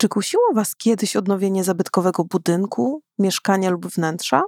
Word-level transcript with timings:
Czy 0.00 0.08
kusiło 0.08 0.42
Was 0.54 0.76
kiedyś 0.76 1.16
odnowienie 1.16 1.64
zabytkowego 1.64 2.24
budynku, 2.24 3.02
mieszkania 3.18 3.70
lub 3.70 3.86
wnętrza? 3.86 4.42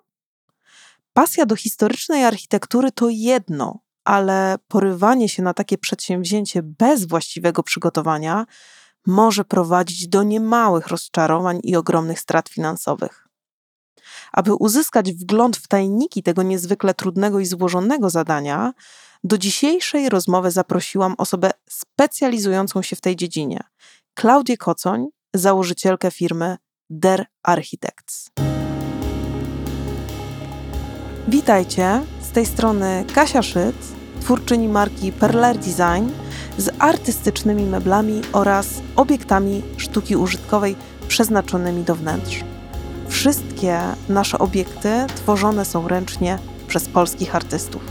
Pasja 1.12 1.46
do 1.46 1.56
historycznej 1.56 2.24
architektury 2.24 2.92
to 2.92 3.08
jedno, 3.08 3.78
ale 4.04 4.58
porywanie 4.68 5.28
się 5.28 5.42
na 5.42 5.54
takie 5.54 5.78
przedsięwzięcie 5.78 6.62
bez 6.62 7.06
właściwego 7.06 7.62
przygotowania 7.62 8.46
może 9.06 9.44
prowadzić 9.44 10.08
do 10.08 10.22
niemałych 10.22 10.86
rozczarowań 10.86 11.60
i 11.62 11.76
ogromnych 11.76 12.20
strat 12.20 12.48
finansowych. 12.48 13.28
Aby 14.32 14.54
uzyskać 14.54 15.12
wgląd 15.12 15.56
w 15.56 15.68
tajniki 15.68 16.22
tego 16.22 16.42
niezwykle 16.42 16.94
trudnego 16.94 17.40
i 17.40 17.46
złożonego 17.46 18.10
zadania, 18.10 18.72
do 19.24 19.38
dzisiejszej 19.38 20.08
rozmowy 20.08 20.50
zaprosiłam 20.50 21.14
osobę 21.18 21.50
specjalizującą 21.70 22.82
się 22.82 22.96
w 22.96 23.00
tej 23.00 23.16
dziedzinie, 23.16 23.60
Klaudię 24.14 24.56
Kocoń, 24.56 25.06
założycielkę 25.34 26.10
firmy 26.10 26.56
Der 26.90 27.26
Architects. 27.42 28.30
Witajcie, 31.28 32.00
z 32.20 32.30
tej 32.30 32.46
strony 32.46 33.04
Kasia 33.14 33.42
Szyc, 33.42 33.76
twórczyni 34.20 34.68
marki 34.68 35.12
Perler 35.12 35.58
Design 35.58 36.10
z 36.58 36.70
artystycznymi 36.78 37.64
meblami 37.64 38.20
oraz 38.32 38.66
obiektami 38.96 39.62
sztuki 39.76 40.16
użytkowej 40.16 40.76
przeznaczonymi 41.08 41.82
do 41.82 41.94
wnętrz. 41.94 42.44
Wszystkie 43.08 43.80
nasze 44.08 44.38
obiekty 44.38 45.06
tworzone 45.16 45.64
są 45.64 45.88
ręcznie 45.88 46.38
przez 46.66 46.88
polskich 46.88 47.34
artystów. 47.34 47.82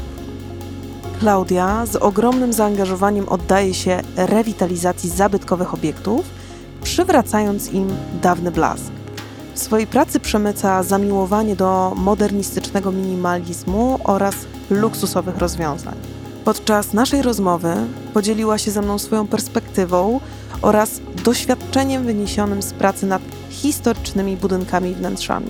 Klaudia 1.20 1.86
z 1.86 1.96
ogromnym 1.96 2.54
zaangażowaniem 2.54 3.30
oddaje 3.30 3.74
się 3.74 4.02
rewitalizacji 4.16 5.10
zabytkowych 5.10 5.74
obiektów, 5.74 6.39
przywracając 6.84 7.72
im 7.72 7.88
dawny 8.22 8.52
blask. 8.52 8.92
W 9.54 9.60
swojej 9.60 9.88
pracy 9.88 10.20
przemyca 10.20 10.84
zamiłowanie 10.84 11.56
do 11.56 11.94
modernistycznego 11.96 12.92
minimalizmu 12.92 14.00
oraz 14.04 14.36
luksusowych 14.70 15.38
rozwiązań. 15.38 15.96
Podczas 16.46 16.94
naszej 16.94 17.22
rozmowy 17.22 17.74
podzieliła 18.14 18.58
się 18.58 18.72
ze 18.72 18.82
mną 18.82 19.00
swoją 19.00 19.28
perspektywą 19.28 20.20
oraz 20.62 21.02
doświadczeniem 21.24 22.04
wyniesionym 22.04 22.62
z 22.62 22.74
pracy 22.74 23.06
nad 23.06 23.22
historycznymi 23.50 24.38
budynkami 24.38 24.90
i 24.90 24.96
wnętrzami. 24.96 25.50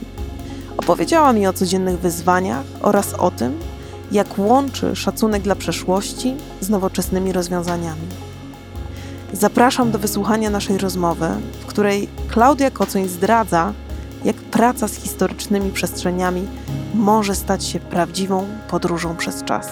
Opowiedziała 0.78 1.34
mi 1.34 1.48
o 1.48 1.54
codziennych 1.54 2.00
wyzwaniach 2.00 2.64
oraz 2.82 3.14
o 3.14 3.32
tym, 3.32 3.60
jak 4.12 4.40
łączy 4.40 4.96
szacunek 4.96 5.42
dla 5.42 5.56
przeszłości 5.56 6.36
z 6.62 6.70
nowoczesnymi 6.70 7.32
rozwiązaniami. 7.32 8.29
Zapraszam 9.34 9.92
do 9.92 10.00
wysłuchania 10.00 10.50
naszej 10.50 10.78
rozmowy, 10.78 11.28
w 11.62 11.66
której 11.66 12.08
Klaudia 12.28 12.72
Kocoń 12.72 13.08
zdradza, 13.08 13.74
jak 14.26 14.36
praca 14.36 14.88
z 14.88 14.96
historycznymi 14.96 15.72
przestrzeniami 15.72 16.48
może 16.94 17.36
stać 17.36 17.66
się 17.66 17.80
prawdziwą 17.80 18.48
podróżą 18.70 19.16
przez 19.16 19.44
czas. 19.44 19.68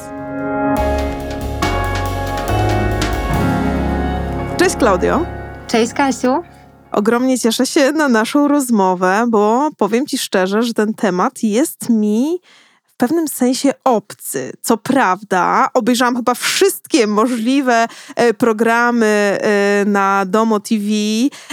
Cześć 4.57 4.75
Klaudio. 4.75 5.25
Cześć 5.67 5.93
Kasiu. 5.93 6.43
Ogromnie 6.91 7.39
cieszę 7.39 7.65
się 7.65 7.91
na 7.91 8.09
naszą 8.09 8.47
rozmowę, 8.47 9.25
bo 9.29 9.69
powiem 9.77 10.05
Ci 10.05 10.17
szczerze, 10.17 10.63
że 10.63 10.73
ten 10.73 10.93
temat 10.93 11.43
jest 11.43 11.89
mi 11.89 12.39
pewnym 12.97 13.27
sensie 13.27 13.73
obcy. 13.83 14.53
Co 14.61 14.77
prawda, 14.77 15.69
obejrzałam 15.73 16.15
chyba 16.15 16.33
wszystkie 16.33 17.07
możliwe 17.07 17.87
e, 18.15 18.33
programy 18.33 19.05
e, 19.05 19.85
na 19.85 20.25
Domo 20.25 20.59
TV 20.59 20.85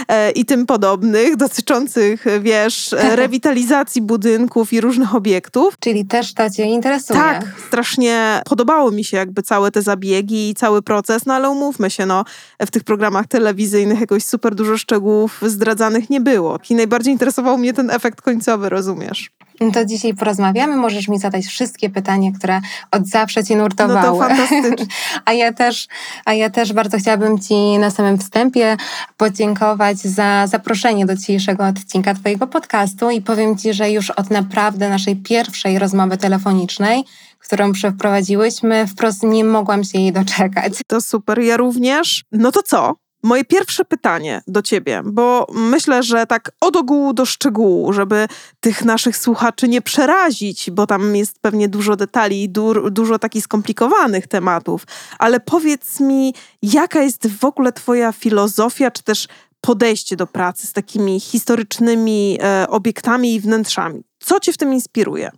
e, 0.07 0.31
i 0.31 0.45
tym 0.45 0.65
podobnych, 0.65 1.35
dotyczących, 1.45 2.25
wiesz, 2.41 2.95
rewitalizacji 3.21 4.01
budynków 4.01 4.73
i 4.73 4.81
różnych 4.81 5.15
obiektów. 5.15 5.79
Czyli 5.79 6.05
też 6.05 6.33
to 6.33 6.49
Cię 6.49 6.63
interesuje. 6.63 7.19
Tak, 7.19 7.45
strasznie 7.67 8.41
podobało 8.45 8.91
mi 8.91 9.03
się 9.03 9.17
jakby 9.17 9.43
całe 9.43 9.71
te 9.71 9.81
zabiegi 9.81 10.49
i 10.49 10.53
cały 10.53 10.81
proces, 10.81 11.25
no 11.25 11.33
ale 11.33 11.49
umówmy 11.49 11.89
się, 11.89 12.05
no, 12.05 12.25
w 12.59 12.71
tych 12.71 12.83
programach 12.83 13.27
telewizyjnych 13.27 13.99
jakoś 13.99 14.23
super 14.23 14.55
dużo 14.55 14.77
szczegółów 14.77 15.39
zdradzanych 15.41 16.09
nie 16.09 16.21
było. 16.21 16.59
I 16.69 16.75
najbardziej 16.75 17.13
interesował 17.13 17.57
mnie 17.57 17.73
ten 17.73 17.89
efekt 17.89 18.21
końcowy, 18.21 18.69
rozumiesz? 18.69 19.31
No 19.61 19.71
to 19.71 19.85
dzisiaj 19.85 20.13
porozmawiamy. 20.13 20.75
Możesz 20.75 21.07
mi 21.07 21.19
zadać 21.19 21.34
wszystkie 21.41 21.89
pytania, 21.89 22.31
które 22.31 22.61
od 22.91 23.07
zawsze 23.07 23.43
Cię 23.43 23.55
nurtowały. 23.55 24.19
No 24.19 24.27
to 24.27 24.35
fantastycznie. 24.35 24.85
a, 25.25 25.33
ja 25.33 25.53
też, 25.53 25.87
a 26.25 26.33
ja 26.33 26.49
też 26.49 26.73
bardzo 26.73 26.97
chciałabym 26.97 27.39
Ci 27.39 27.77
na 27.79 27.91
samym 27.91 28.17
wstępie 28.17 28.77
podziękować 29.17 29.97
za 29.97 30.47
zaproszenie 30.47 31.05
do 31.05 31.15
dzisiejszego 31.15 31.67
odcinka 31.67 32.13
Twojego 32.13 32.47
podcastu 32.47 33.09
i 33.09 33.21
powiem 33.21 33.57
Ci, 33.57 33.73
że 33.73 33.91
już 33.91 34.09
od 34.09 34.31
naprawdę 34.31 34.89
naszej 34.89 35.15
pierwszej 35.15 35.79
rozmowy 35.79 36.17
telefonicznej 36.17 37.03
którą 37.39 37.71
przeprowadziłyśmy, 37.71 38.87
wprost 38.87 39.23
nie 39.23 39.43
mogłam 39.43 39.83
się 39.83 39.99
jej 39.99 40.11
doczekać. 40.11 40.73
To 40.87 41.01
super, 41.01 41.39
ja 41.39 41.57
również. 41.57 42.23
No 42.31 42.51
to 42.51 42.61
co? 42.63 42.95
Moje 43.25 43.45
pierwsze 43.45 43.85
pytanie 43.85 44.41
do 44.47 44.61
ciebie, 44.61 45.01
bo 45.05 45.47
myślę, 45.53 46.03
że 46.03 46.27
tak 46.27 46.51
od 46.61 46.75
ogółu 46.75 47.13
do 47.13 47.25
szczegółu, 47.25 47.93
żeby 47.93 48.27
tych 48.59 48.85
naszych 48.85 49.17
słuchaczy 49.17 49.67
nie 49.67 49.81
przerazić, 49.81 50.71
bo 50.71 50.87
tam 50.87 51.15
jest 51.15 51.39
pewnie 51.41 51.69
dużo 51.69 51.95
detali 51.95 52.43
i 52.43 52.49
du 52.49 52.91
dużo 52.91 53.19
takich 53.19 53.43
skomplikowanych 53.43 54.27
tematów, 54.27 54.83
ale 55.19 55.39
powiedz 55.39 55.99
mi, 55.99 56.33
jaka 56.61 57.01
jest 57.01 57.27
w 57.27 57.45
ogóle 57.45 57.73
Twoja 57.73 58.11
filozofia, 58.11 58.91
czy 58.91 59.03
też 59.03 59.27
podejście 59.61 60.15
do 60.15 60.27
pracy 60.27 60.67
z 60.67 60.73
takimi 60.73 61.19
historycznymi 61.19 62.37
e, 62.41 62.67
obiektami 62.69 63.35
i 63.35 63.39
wnętrzami? 63.39 64.03
Co 64.19 64.39
Cię 64.39 64.53
w 64.53 64.57
tym 64.57 64.73
inspiruje? 64.73 65.31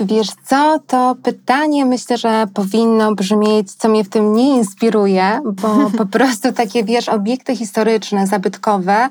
Wiesz 0.00 0.28
co, 0.46 0.78
to 0.86 1.16
pytanie 1.22 1.86
myślę, 1.86 2.18
że 2.18 2.46
powinno 2.54 3.14
brzmieć, 3.14 3.72
co 3.72 3.88
mnie 3.88 4.04
w 4.04 4.08
tym 4.08 4.34
nie 4.34 4.56
inspiruje, 4.56 5.40
bo 5.44 5.68
po 5.98 6.06
prostu 6.06 6.52
takie, 6.52 6.84
wiesz, 6.84 7.08
obiekty 7.08 7.56
historyczne, 7.56 8.26
zabytkowe, 8.26 9.08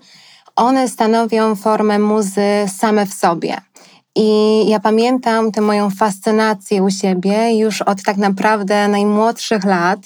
one 0.55 0.87
stanowią 0.87 1.55
formę 1.55 1.99
muzy 1.99 2.41
same 2.77 3.05
w 3.05 3.13
sobie. 3.13 3.61
I 4.15 4.63
ja 4.69 4.79
pamiętam 4.79 5.51
tę 5.51 5.61
moją 5.61 5.89
fascynację 5.89 6.83
u 6.83 6.89
siebie 6.89 7.57
już 7.57 7.81
od 7.81 8.03
tak 8.03 8.17
naprawdę 8.17 8.87
najmłodszych 8.87 9.63
lat, 9.63 9.99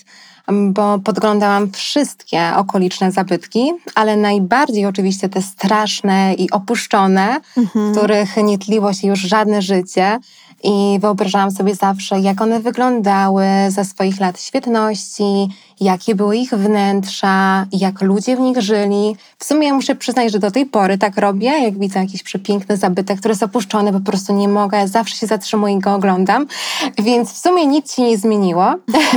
bo 0.52 1.00
podglądałam 1.00 1.72
wszystkie 1.72 2.52
okoliczne 2.56 3.12
zabytki, 3.12 3.72
ale 3.96 4.18
najbardziej 4.18 4.86
oczywiście 4.86 5.30
te 5.30 5.42
straszne 5.42 6.34
i 6.34 6.52
opuszczone, 6.52 7.40
mhm. 7.58 7.92
których 7.92 8.38
nie 8.38 8.58
tliło 8.58 8.94
się 8.94 9.08
już 9.08 9.20
żadne 9.20 9.62
życie. 9.62 10.20
I 10.66 11.00
wyobrażałam 11.00 11.52
sobie 11.52 11.76
zawsze, 11.76 12.20
jak 12.20 12.42
one 12.42 12.60
wyglądały 12.60 13.46
za 13.70 13.84
swoich 13.84 14.20
lat 14.20 14.42
świetności, 14.42 15.48
jakie 15.80 16.16
były 16.16 16.38
ich 16.38 16.50
wnętrza, 16.50 17.66
jak 17.72 18.02
ludzie 18.02 18.38
w 18.38 18.40
nich 18.40 18.62
żyli. 18.62 19.16
W 19.40 19.46
sumie 19.46 19.74
muszę 19.74 19.96
przyznać, 19.96 20.32
że 20.32 20.40
do 20.40 20.52
tej 20.52 20.66
pory 20.66 20.98
tak 20.98 21.18
robię. 21.18 21.48
Jak 21.48 21.80
widzę 21.80 22.00
jakiś 22.00 22.24
przepiękny 22.24 22.78
zabytek, 22.78 23.20
który 23.20 23.32
jest 23.32 23.44
opuszczony, 23.44 23.94
po 23.94 24.00
prostu 24.00 24.34
nie 24.34 24.48
mogę, 24.48 24.88
zawsze 24.88 25.16
się 25.16 25.28
zatrzymuję 25.28 25.76
i 25.76 25.80
go 25.80 25.94
oglądam. 25.94 26.48
Więc 26.98 27.32
w 27.32 27.38
sumie 27.38 27.66
nic 27.66 27.94
się 27.94 28.02
nie 28.02 28.18
zmieniło. 28.18 28.66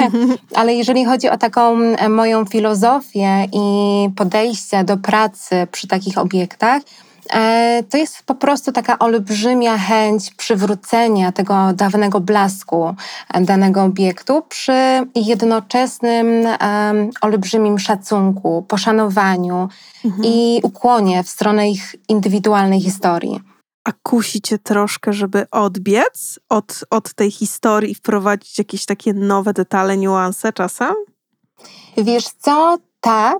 Ale 0.54 0.74
jeżeli 0.74 1.04
chodzi 1.04 1.28
o 1.28 1.38
taką 1.38 1.76
moją 2.08 2.44
filozofię 2.44 3.46
i 3.52 4.08
podejście 4.16 4.84
do 4.84 4.96
pracy 4.96 5.66
przy 5.72 5.88
takich 5.88 6.18
obiektach, 6.18 6.82
E, 6.88 7.07
to 7.90 7.96
jest 7.96 8.22
po 8.22 8.34
prostu 8.34 8.72
taka 8.72 8.98
olbrzymia 8.98 9.78
chęć 9.78 10.34
przywrócenia 10.34 11.32
tego 11.32 11.72
dawnego 11.74 12.20
blasku 12.20 12.94
e, 13.34 13.40
danego 13.40 13.82
obiektu 13.82 14.42
przy 14.48 14.72
jednoczesnym 15.14 16.26
olbrzymim 17.20 17.78
szacunku, 17.78 18.64
poszanowaniu 18.68 19.68
mhm. 20.04 20.24
i 20.24 20.60
ukłonie 20.62 21.22
w 21.22 21.28
stronę 21.28 21.70
ich 21.70 21.96
indywidualnej 22.08 22.80
historii. 22.80 23.40
A 23.84 23.92
kusi 24.02 24.40
cię 24.40 24.58
troszkę, 24.58 25.12
żeby 25.12 25.46
odbiec 25.50 26.38
od, 26.48 26.84
od 26.90 27.14
tej 27.14 27.30
historii 27.30 27.92
i 27.92 27.94
wprowadzić 27.94 28.58
jakieś 28.58 28.84
takie 28.84 29.14
nowe 29.14 29.52
detale, 29.52 29.96
niuanse 29.96 30.52
czasem? 30.52 30.94
Wiesz 31.96 32.24
co, 32.38 32.78
tak, 33.08 33.38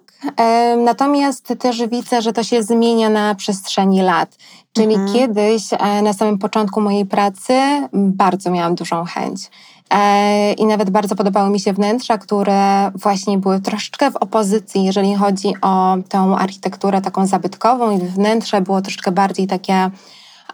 natomiast 0.85 1.55
też 1.59 1.87
widzę, 1.87 2.23
że 2.23 2.33
to 2.33 2.43
się 2.43 2.63
zmienia 2.63 3.11
na 3.11 3.35
przestrzeni 3.35 4.03
lat. 4.03 4.37
Czyli 4.73 4.95
mhm. 4.95 5.13
kiedyś 5.13 5.63
e, 5.73 6.03
na 6.03 6.13
samym 6.13 6.39
początku 6.39 6.81
mojej 6.81 7.07
pracy 7.07 7.53
bardzo 7.93 8.51
miałam 8.51 8.75
dużą 8.75 9.05
chęć. 9.05 9.51
E, 9.91 10.53
I 10.53 10.67
nawet 10.67 10.91
bardzo 10.91 11.17
podobały 11.17 11.51
mi 11.51 11.61
się 11.61 11.73
wnętrza, 11.73 12.19
które 12.19 12.91
właśnie 12.95 13.39
były 13.39 13.61
troszeczkę 13.61 14.11
w 14.11 14.17
opozycji, 14.17 14.85
jeżeli 14.85 15.15
chodzi 15.15 15.55
o 15.63 15.97
tą 16.09 16.37
architekturę 16.37 17.03
taką 17.03 17.27
zabytkową, 17.27 17.91
i 17.91 17.99
wnętrze 17.99 18.61
było 18.61 18.83
troszeczkę 18.83 19.13
bardziej 19.13 19.47
takie 19.47 19.91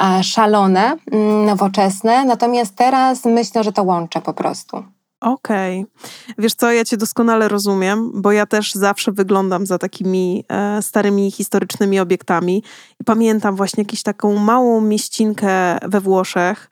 e, 0.00 0.22
szalone, 0.22 0.96
mm, 1.12 1.44
nowoczesne. 1.44 2.25
Natomiast 2.25 2.76
teraz 2.76 3.25
myślę, 3.25 3.64
że 3.64 3.72
to 3.72 3.82
łączę 3.82 4.20
po 4.20 4.32
prostu. 4.32 4.84
Okej. 5.25 5.87
Wiesz 6.38 6.55
co, 6.55 6.73
ja 6.73 6.85
cię 6.85 6.97
doskonale 6.97 7.49
rozumiem, 7.49 8.23
bo 8.23 8.32
ja 8.32 8.47
też 8.47 8.73
zawsze 8.75 9.12
wyglądam 9.12 9.67
za 9.67 9.79
takimi 9.79 10.44
e, 10.49 10.82
starymi 10.82 11.31
historycznymi 11.31 12.00
obiektami. 12.00 12.62
I 13.00 13.05
pamiętam 13.05 13.56
właśnie 13.56 13.82
jakąś 13.85 14.03
taką 14.03 14.37
małą 14.37 14.81
mieścinkę 14.81 15.79
we 15.82 16.00
Włoszech. 16.00 16.71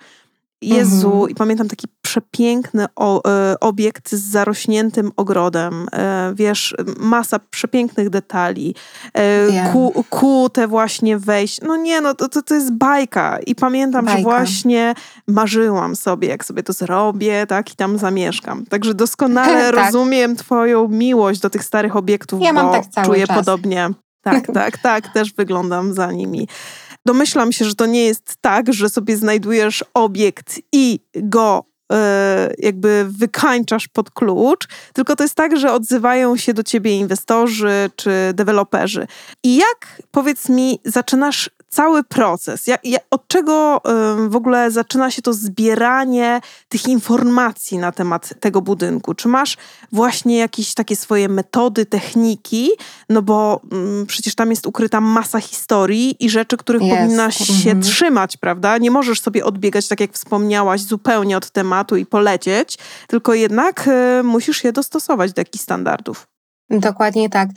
Jezu, 0.63 1.13
Mhm. 1.13 1.31
i 1.31 1.35
pamiętam 1.35 1.69
taki 1.69 1.87
przepiękny 2.13 2.87
o, 2.97 3.25
e, 3.29 3.61
obiekt 3.61 4.13
z 4.13 4.31
zarośniętym 4.31 5.13
ogrodem. 5.17 5.87
E, 5.93 6.33
wiesz, 6.35 6.75
masa 6.99 7.39
przepięknych 7.51 8.11
detali. 8.11 8.75
E, 9.15 9.73
ku, 9.73 10.05
ku 10.11 10.49
te 10.53 10.69
właśnie 10.69 11.19
wejść. 11.19 11.61
No 11.61 11.77
nie, 11.77 12.01
no 12.01 12.15
to, 12.15 12.29
to, 12.29 12.43
to 12.43 12.55
jest 12.55 12.73
bajka. 12.73 13.39
I 13.47 13.55
pamiętam, 13.55 14.09
że 14.09 14.15
Bajka. 14.15 14.31
właśnie 14.31 14.95
marzyłam 15.29 15.97
sobie, 15.97 16.29
jak 16.29 16.45
sobie 16.45 16.63
to 16.63 16.73
zrobię, 16.73 17.47
tak, 17.47 17.73
i 17.73 17.77
tam 17.77 17.99
zamieszkam. 17.99 18.67
Także 18.67 18.95
doskonale 18.95 19.73
Tak. 19.73 19.85
rozumiem 19.85 20.37
twoją 20.37 20.89
miłość 20.89 21.41
do 21.41 21.51
tych 21.51 21.65
starych 21.65 21.97
obiektów, 21.97 22.43
Ja 22.43 22.53
mam 22.53 22.67
bo 22.67 22.73
tak 22.73 22.87
cały 22.87 23.07
czuję 23.07 23.27
czas. 23.27 23.37
podobnie. 23.37 23.91
Tak, 24.23 24.47
tak, 24.55 24.79
tak, 24.79 25.09
też 25.13 25.33
wyglądam 25.33 25.95
za 25.95 26.13
nimi. 26.13 26.49
Domyślam 27.07 27.53
się, 27.53 27.65
że 27.65 27.75
to 27.75 27.87
nie 27.87 28.05
jest 28.05 28.37
tak, 28.41 28.73
że 28.73 28.89
sobie 28.89 29.17
znajdujesz 29.17 29.85
obiekt 29.95 30.61
i 30.73 31.01
go 31.15 31.72
jakby 32.59 33.07
wykańczasz 33.19 33.89
pod 33.89 34.11
klucz, 34.11 34.69
tylko 34.93 35.17
to 35.17 35.25
jest 35.25 35.35
tak, 35.35 35.57
że 35.57 35.73
odzywają 35.73 36.37
się 36.37 36.55
do 36.55 36.63
ciebie 36.63 36.99
inwestorzy 36.99 37.91
czy 37.97 38.11
deweloperzy. 38.35 39.07
I 39.43 39.57
jak, 39.57 40.03
powiedz 40.11 40.49
mi, 40.49 40.81
zaczynasz 40.85 41.51
cały 41.73 42.05
proces? 42.05 42.67
Jak, 42.67 42.85
jak, 42.85 43.03
od 43.11 43.29
czego 43.29 43.81
em, 43.85 44.31
w 44.31 44.37
ogóle 44.37 44.71
zaczyna 44.71 45.11
się 45.11 45.23
to 45.23 45.33
zbieranie 45.33 46.41
tych 46.69 46.89
informacji 46.89 47.79
na 47.79 47.93
temat 47.93 48.35
tego 48.41 48.61
budynku? 48.63 49.15
Czy 49.15 49.29
masz 49.29 49.57
właśnie 49.93 50.39
jakieś 50.39 50.75
takie 50.75 50.97
swoje 50.97 51.29
metody, 51.29 51.87
techniki? 51.87 52.71
No 53.09 53.23
bo 53.23 53.61
mm, 53.73 54.07
przecież 54.07 54.35
tam 54.35 54.51
jest 54.51 54.67
ukryta 54.67 55.01
masa 55.01 55.41
historii 55.41 56.25
i 56.25 56.31
rzeczy, 56.31 56.57
których 56.57 56.83
Jest. 56.83 56.97
powinnaś 56.97 57.37
się 57.37 57.53
Mhm. 57.71 57.83
trzymać, 57.83 58.37
prawda? 58.37 58.79
Nie 58.79 58.91
możesz 58.91 59.21
sobie 59.21 59.45
odbiegać, 59.45 59.89
tak 59.89 60.01
jak 60.01 60.13
wspomniałaś, 60.13 60.81
zupełnie 60.81 61.37
od 61.37 61.51
tematu 61.51 61.97
i 61.97 62.07
polecieć, 62.07 62.79
tylko 63.07 63.35
jednak 63.35 63.89
y, 64.21 64.23
musisz 64.23 64.65
je 64.65 64.73
dostosować 64.73 65.33
do 65.33 65.41
jakichś 65.41 65.63
standardów. 65.65 66.32
Dokładnie 66.73 67.29
tak. 67.29 67.49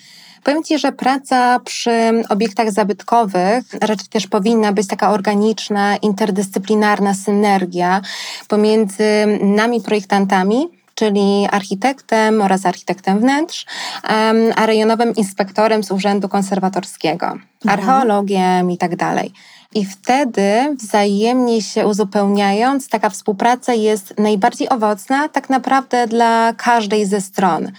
Powiem 0.44 0.64
Ci, 0.64 0.80
że 0.80 0.92
praca 0.92 1.60
przy 1.60 2.24
obiektach 2.30 2.72
zabytkowych 2.72 3.64
raczej 3.82 4.08
też 4.10 4.28
powinna 4.28 4.74
być 4.74 4.88
taka 4.88 5.12
organiczna, 5.12 5.98
interdyscyplinarna 5.98 7.14
synergia 7.14 8.02
pomiędzy 8.48 9.04
nami 9.42 9.82
projektantami, 9.82 10.68
czyli 10.96 11.48
architektem 11.52 12.42
oraz 12.42 12.66
architektem 12.66 13.20
wnętrz, 13.20 13.66
a 14.56 14.66
rejonowym 14.66 15.16
inspektorem 15.16 15.84
z 15.84 15.92
Urzędu 15.92 16.30
Konserwatorskiego, 16.30 17.38
archeologiem 17.68 18.72
i 18.72 18.78
tak 18.78 18.96
dalej. 18.96 19.34
I 19.76 19.86
wtedy 19.86 20.76
wzajemnie 20.80 21.62
się 21.62 21.88
uzupełniając, 21.88 22.90
taka 22.90 23.10
współpraca 23.10 23.74
jest 23.74 24.14
najbardziej 24.18 24.70
owocna 24.70 25.30
tak 25.30 25.50
naprawdę 25.50 26.08
dla 26.08 26.54
każdej 26.54 27.06
ze 27.06 27.22
stron. 27.22 27.72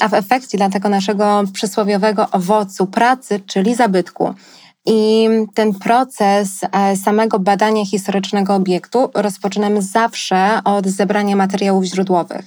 A 0.00 0.08
w 0.08 0.14
efekcie 0.14 0.58
dla 0.58 0.70
tego 0.70 0.88
naszego 0.88 1.42
przysłowiowego 1.52 2.30
owocu 2.30 2.86
pracy, 2.86 3.40
czyli 3.46 3.74
zabytku. 3.74 4.34
I 4.86 5.28
ten 5.54 5.74
proces 5.74 6.48
e, 6.72 6.96
samego 6.96 7.38
badania 7.38 7.86
historycznego 7.86 8.54
obiektu 8.54 9.10
rozpoczynamy 9.14 9.82
zawsze 9.82 10.60
od 10.64 10.86
zebrania 10.86 11.36
materiałów 11.36 11.84
źródłowych. 11.84 12.44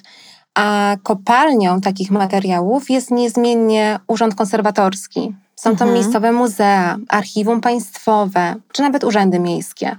A 0.56 0.98
kopalnią 1.04 1.82
takich 1.82 2.12
materiałów 2.12 2.90
jest 2.90 3.12
niezmiennie 3.12 4.00
Urząd 4.08 4.36
Konserwatorski. 4.36 5.34
Są 5.60 5.70
to 5.76 5.86
Mhm. 5.86 5.94
miejscowe 5.94 6.32
muzea, 6.32 6.98
archiwum 7.10 7.62
państwowe, 7.62 8.56
czy 8.72 8.82
nawet 8.82 9.04
urzędy 9.04 9.40
miejskie. 9.40 9.96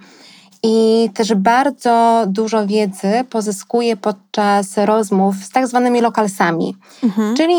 I 0.63 1.09
też 1.15 1.35
bardzo 1.35 2.25
dużo 2.27 2.67
wiedzy 2.67 3.13
pozyskuję 3.31 3.97
podczas 3.97 4.77
rozmów 4.77 5.37
z 5.37 5.51
tak 5.51 5.67
zwanymi 5.69 6.01
lokalsami, 6.01 6.77
Mhm. 7.03 7.37
czyli 7.37 7.55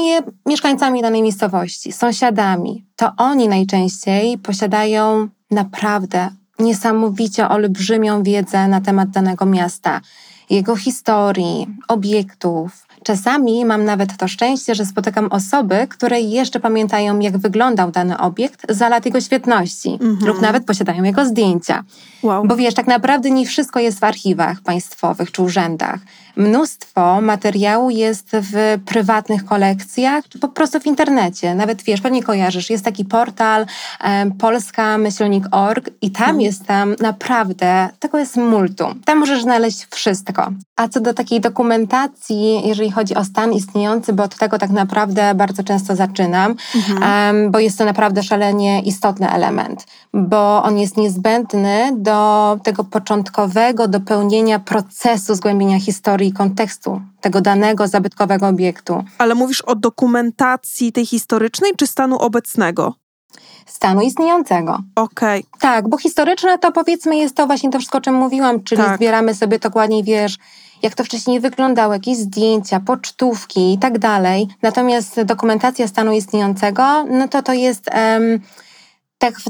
mieszkańcami 0.46 1.02
danej 1.02 1.22
miejscowości, 1.22 1.92
sąsiadami. 1.92 2.86
To 2.96 3.12
oni 3.18 3.48
najczęściej 3.48 4.38
posiadają 4.38 5.28
naprawdę 5.52 6.30
niesamowicie 6.60 7.50
olbrzymią 7.50 8.24
wiedzę 8.24 8.68
na 8.68 8.82
temat 8.82 9.10
danego 9.10 9.46
miasta, 9.46 10.02
jego 10.50 10.76
historii, 10.76 11.68
obiektów. 11.88 12.88
Czasami 13.04 13.66
mam 13.66 13.86
nawet 13.86 14.18
to 14.18 14.28
szczęście, 14.28 14.76
że 14.76 14.86
spotykam 14.86 15.26
osoby, 15.32 15.88
które 15.90 16.22
jeszcze 16.22 16.60
pamiętają, 16.60 17.20
jak 17.20 17.38
wyglądał 17.38 17.92
dany 17.92 18.18
obiekt 18.18 18.66
za 18.70 18.90
lat 18.90 19.06
jego 19.06 19.22
świetności, 19.22 19.90
Mhm. 20.02 20.28
lub 20.28 20.42
nawet 20.42 20.66
posiadają 20.66 21.04
jego 21.04 21.26
zdjęcia. 21.26 21.84
Wow. 22.24 22.48
Bo 22.48 22.56
wiesz, 22.56 22.74
tak 22.74 22.88
naprawdę 22.88 23.32
nie 23.32 23.46
wszystko 23.46 23.80
jest 23.80 24.00
w 24.00 24.04
archiwach 24.04 24.62
państwowych 24.62 25.32
czy 25.32 25.42
urzędach. 25.42 26.00
Mnóstwo 26.46 27.22
materiału 27.22 27.90
jest 27.90 28.28
w 28.32 28.80
prywatnych 28.86 29.46
kolekcjach, 29.46 30.28
czy 30.30 30.40
po 30.40 30.48
prostu 30.48 30.80
w 30.80 30.86
internecie. 30.86 31.56
Nawet 31.56 31.84
wiesz, 31.84 32.02
pewnie 32.02 32.24
kojarzysz, 32.24 32.70
jest 32.70 32.86
taki 32.86 33.06
portal 33.06 33.66
um, 34.04 34.32
polska-org 34.32 35.90
i 36.02 36.12
tam 36.12 36.24
Mhm. 36.24 36.42
jest 36.42 36.66
tam 36.66 36.96
naprawdę, 37.00 37.90
tego 38.00 38.18
jest 38.18 38.38
multum. 38.38 39.02
Tam 39.06 39.18
możesz 39.20 39.42
znaleźć 39.44 39.88
wszystko. 39.92 40.48
A 40.76 40.88
co 40.88 41.00
do 41.00 41.14
takiej 41.14 41.42
dokumentacji, 41.42 42.68
jeżeli 42.68 42.92
chodzi 42.92 43.16
o 43.16 43.24
stan 43.26 43.54
istniejący, 43.54 44.14
bo 44.14 44.24
od 44.24 44.36
tego 44.36 44.58
tak 44.58 44.70
naprawdę 44.70 45.36
bardzo 45.36 45.64
często 45.64 45.96
zaczynam, 45.96 46.56
Mhm. 46.76 47.52
bo 47.52 47.60
jest 47.60 47.78
to 47.78 47.86
naprawdę 47.86 48.24
szalenie 48.24 48.82
istotny 48.82 49.32
element, 49.32 49.86
bo 50.14 50.64
on 50.64 50.78
jest 50.80 50.98
niezbędny 50.98 51.92
do 51.98 52.60
tego 52.64 52.84
początkowego 52.84 53.88
dopełnienia 53.88 54.60
procesu 54.60 55.36
zgłębienia 55.36 55.80
historii 55.80 56.31
kontekstu 56.34 57.02
tego 57.22 57.42
danego 57.42 57.88
zabytkowego 57.88 58.48
obiektu, 58.48 59.04
Ale 59.18 59.36
mówisz 59.36 59.62
o 59.62 59.76
dokumentacji 59.76 60.92
tej 60.92 61.06
historycznej 61.06 61.72
czy 61.78 61.88
stanu 61.88 62.18
obecnego? 62.20 62.94
stanu 63.66 64.02
istniejącego. 64.02 64.80
Okej. 64.96 65.46
Tak, 65.60 65.90
bo 65.90 65.98
historyczne 65.98 66.58
to 66.60 66.72
powiedzmy 66.72 67.18
jest 67.18 67.36
to 67.36 67.48
właśnie 67.48 67.70
to 67.70 67.78
wszystko, 67.78 67.98
o 67.98 68.02
czym 68.02 68.16
mówiłam, 68.16 68.64
czyli 68.64 68.82
Tak. 68.82 68.96
zbieramy 68.98 69.36
sobie 69.36 69.60
dokładniej, 69.60 70.04
wiesz, 70.04 70.38
jak 70.82 70.96
to 70.96 71.04
wcześniej 71.04 71.40
wyglądało, 71.40 71.94
jakieś 71.94 72.18
zdjęcia, 72.18 72.80
pocztówki 72.80 73.74
i 73.74 73.78
tak 73.78 74.00
dalej. 74.00 74.48
Natomiast 74.62 75.22
dokumentacja 75.22 75.88
stanu 75.88 76.12
istniejącego, 76.12 77.04
no 77.04 77.28
to 77.28 77.44
to 77.44 77.54
jest 77.54 77.84
em, 77.92 78.40
tak 79.18 79.40
w 79.40 79.50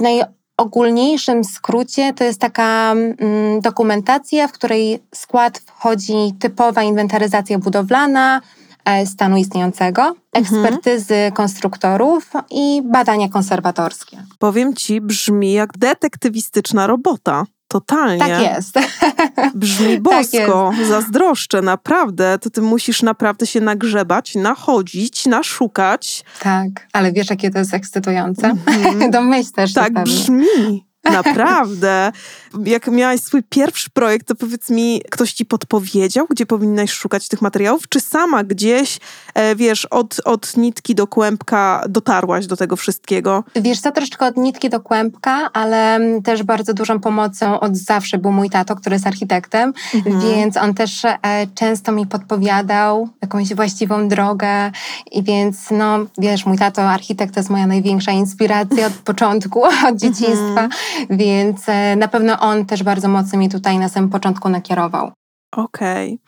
najogólniejszym 0.61 1.43
skrócie, 1.43 2.13
to 2.13 2.23
jest 2.23 2.39
taka 2.39 2.91
mm, 2.91 3.61
dokumentacja, 3.61 4.47
w 4.47 4.51
której 4.51 4.99
skład 5.15 5.57
wchodzi 5.57 6.33
typowa 6.39 6.83
inwentaryzacja 6.83 7.59
budowlana, 7.59 8.41
e, 8.85 9.05
stanu 9.05 9.37
istniejącego, 9.37 10.15
ekspertyzy 10.33 11.31
konstruktorów 11.33 12.31
i 12.51 12.81
badania 12.85 13.29
konserwatorskie. 13.29 14.17
Powiem 14.39 14.73
ci, 14.75 15.01
brzmi 15.01 15.53
jak 15.53 15.77
detektywistyczna 15.77 16.87
robota. 16.87 17.45
Totalnie. 17.71 18.19
Tak 18.19 18.41
jest. 18.41 18.75
Brzmi 19.55 19.93
Tak 19.93 20.01
bosko, 20.01 20.71
zazdroszczę, 20.87 21.61
naprawdę. 21.61 22.39
To 22.39 22.49
ty 22.49 22.61
musisz 22.61 23.01
naprawdę 23.01 23.47
się 23.47 23.61
nagrzebać, 23.61 24.35
nachodzić, 24.35 25.25
naszukać. 25.25 26.23
Tak, 26.39 26.67
ale 26.93 27.11
wiesz, 27.11 27.29
jakie 27.29 27.49
to 27.51 27.59
jest 27.59 27.73
ekscytujące? 27.73 28.47
Mhm. 28.47 29.11
Domyślasz 29.11 29.73
Tak 29.73 29.87
się 29.87 29.93
pewnie. 29.93 30.13
brzmi. 30.13 30.85
Naprawdę. 31.03 32.11
Jak 32.65 32.87
miałaś 32.87 33.19
swój 33.19 33.43
pierwszy 33.43 33.89
projekt, 33.89 34.27
to 34.27 34.35
powiedz 34.35 34.69
mi, 34.69 35.01
ktoś 35.11 35.33
ci 35.33 35.45
podpowiedział, 35.45 36.25
gdzie 36.29 36.45
powinnaś 36.45 36.91
szukać 36.91 37.27
tych 37.27 37.41
materiałów? 37.41 37.89
Czy 37.89 37.99
sama 37.99 38.43
gdzieś, 38.43 38.99
e, 39.33 39.55
wiesz, 39.55 39.85
od, 39.85 40.21
od 40.25 40.57
nitki 40.57 40.95
do 40.95 41.07
kłębka 41.07 41.85
dotarłaś 41.89 42.47
do 42.47 42.57
tego 42.57 42.75
wszystkiego? 42.75 43.43
Wiesz 43.55 43.79
co, 43.79 43.91
troszeczkę 43.91 44.25
od 44.25 44.37
nitki 44.37 44.69
do 44.69 44.79
kłębka, 44.79 45.49
ale 45.53 45.95
mm, 45.95 46.21
też 46.23 46.43
bardzo 46.43 46.73
dużą 46.73 46.99
pomocą 46.99 47.59
od 47.59 47.77
zawsze 47.77 48.17
był 48.17 48.31
mój 48.31 48.49
tato, 48.49 48.75
który 48.75 48.95
jest 48.95 49.07
architektem, 49.07 49.73
Mhm. 49.95 50.21
więc 50.21 50.57
on 50.57 50.73
też 50.73 51.05
e, 51.05 51.17
często 51.55 51.91
mi 51.91 52.07
podpowiadał 52.07 53.09
jakąś 53.21 53.53
właściwą 53.53 54.07
drogę 54.07 54.71
i 55.11 55.23
więc, 55.23 55.71
no 55.71 55.99
wiesz, 56.17 56.45
mój 56.45 56.57
tato 56.57 56.81
architekt 56.81 57.33
to 57.33 57.39
jest 57.39 57.49
moja 57.49 57.67
największa 57.67 58.11
inspiracja 58.11 58.87
od 58.87 58.93
początku, 58.93 59.63
od 59.89 59.95
dzieciństwa, 59.95 60.69
więc 61.09 61.61
e, 61.67 61.95
na 61.95 62.07
pewno 62.07 62.39
on 62.41 62.65
też 62.65 62.83
bardzo 62.83 63.07
mocno 63.07 63.37
mnie 63.37 63.49
tutaj 63.49 63.79
na 63.79 63.89
samym 63.89 64.09
początku 64.09 64.49
nakierował. 64.49 65.11
Okej. 65.51 66.19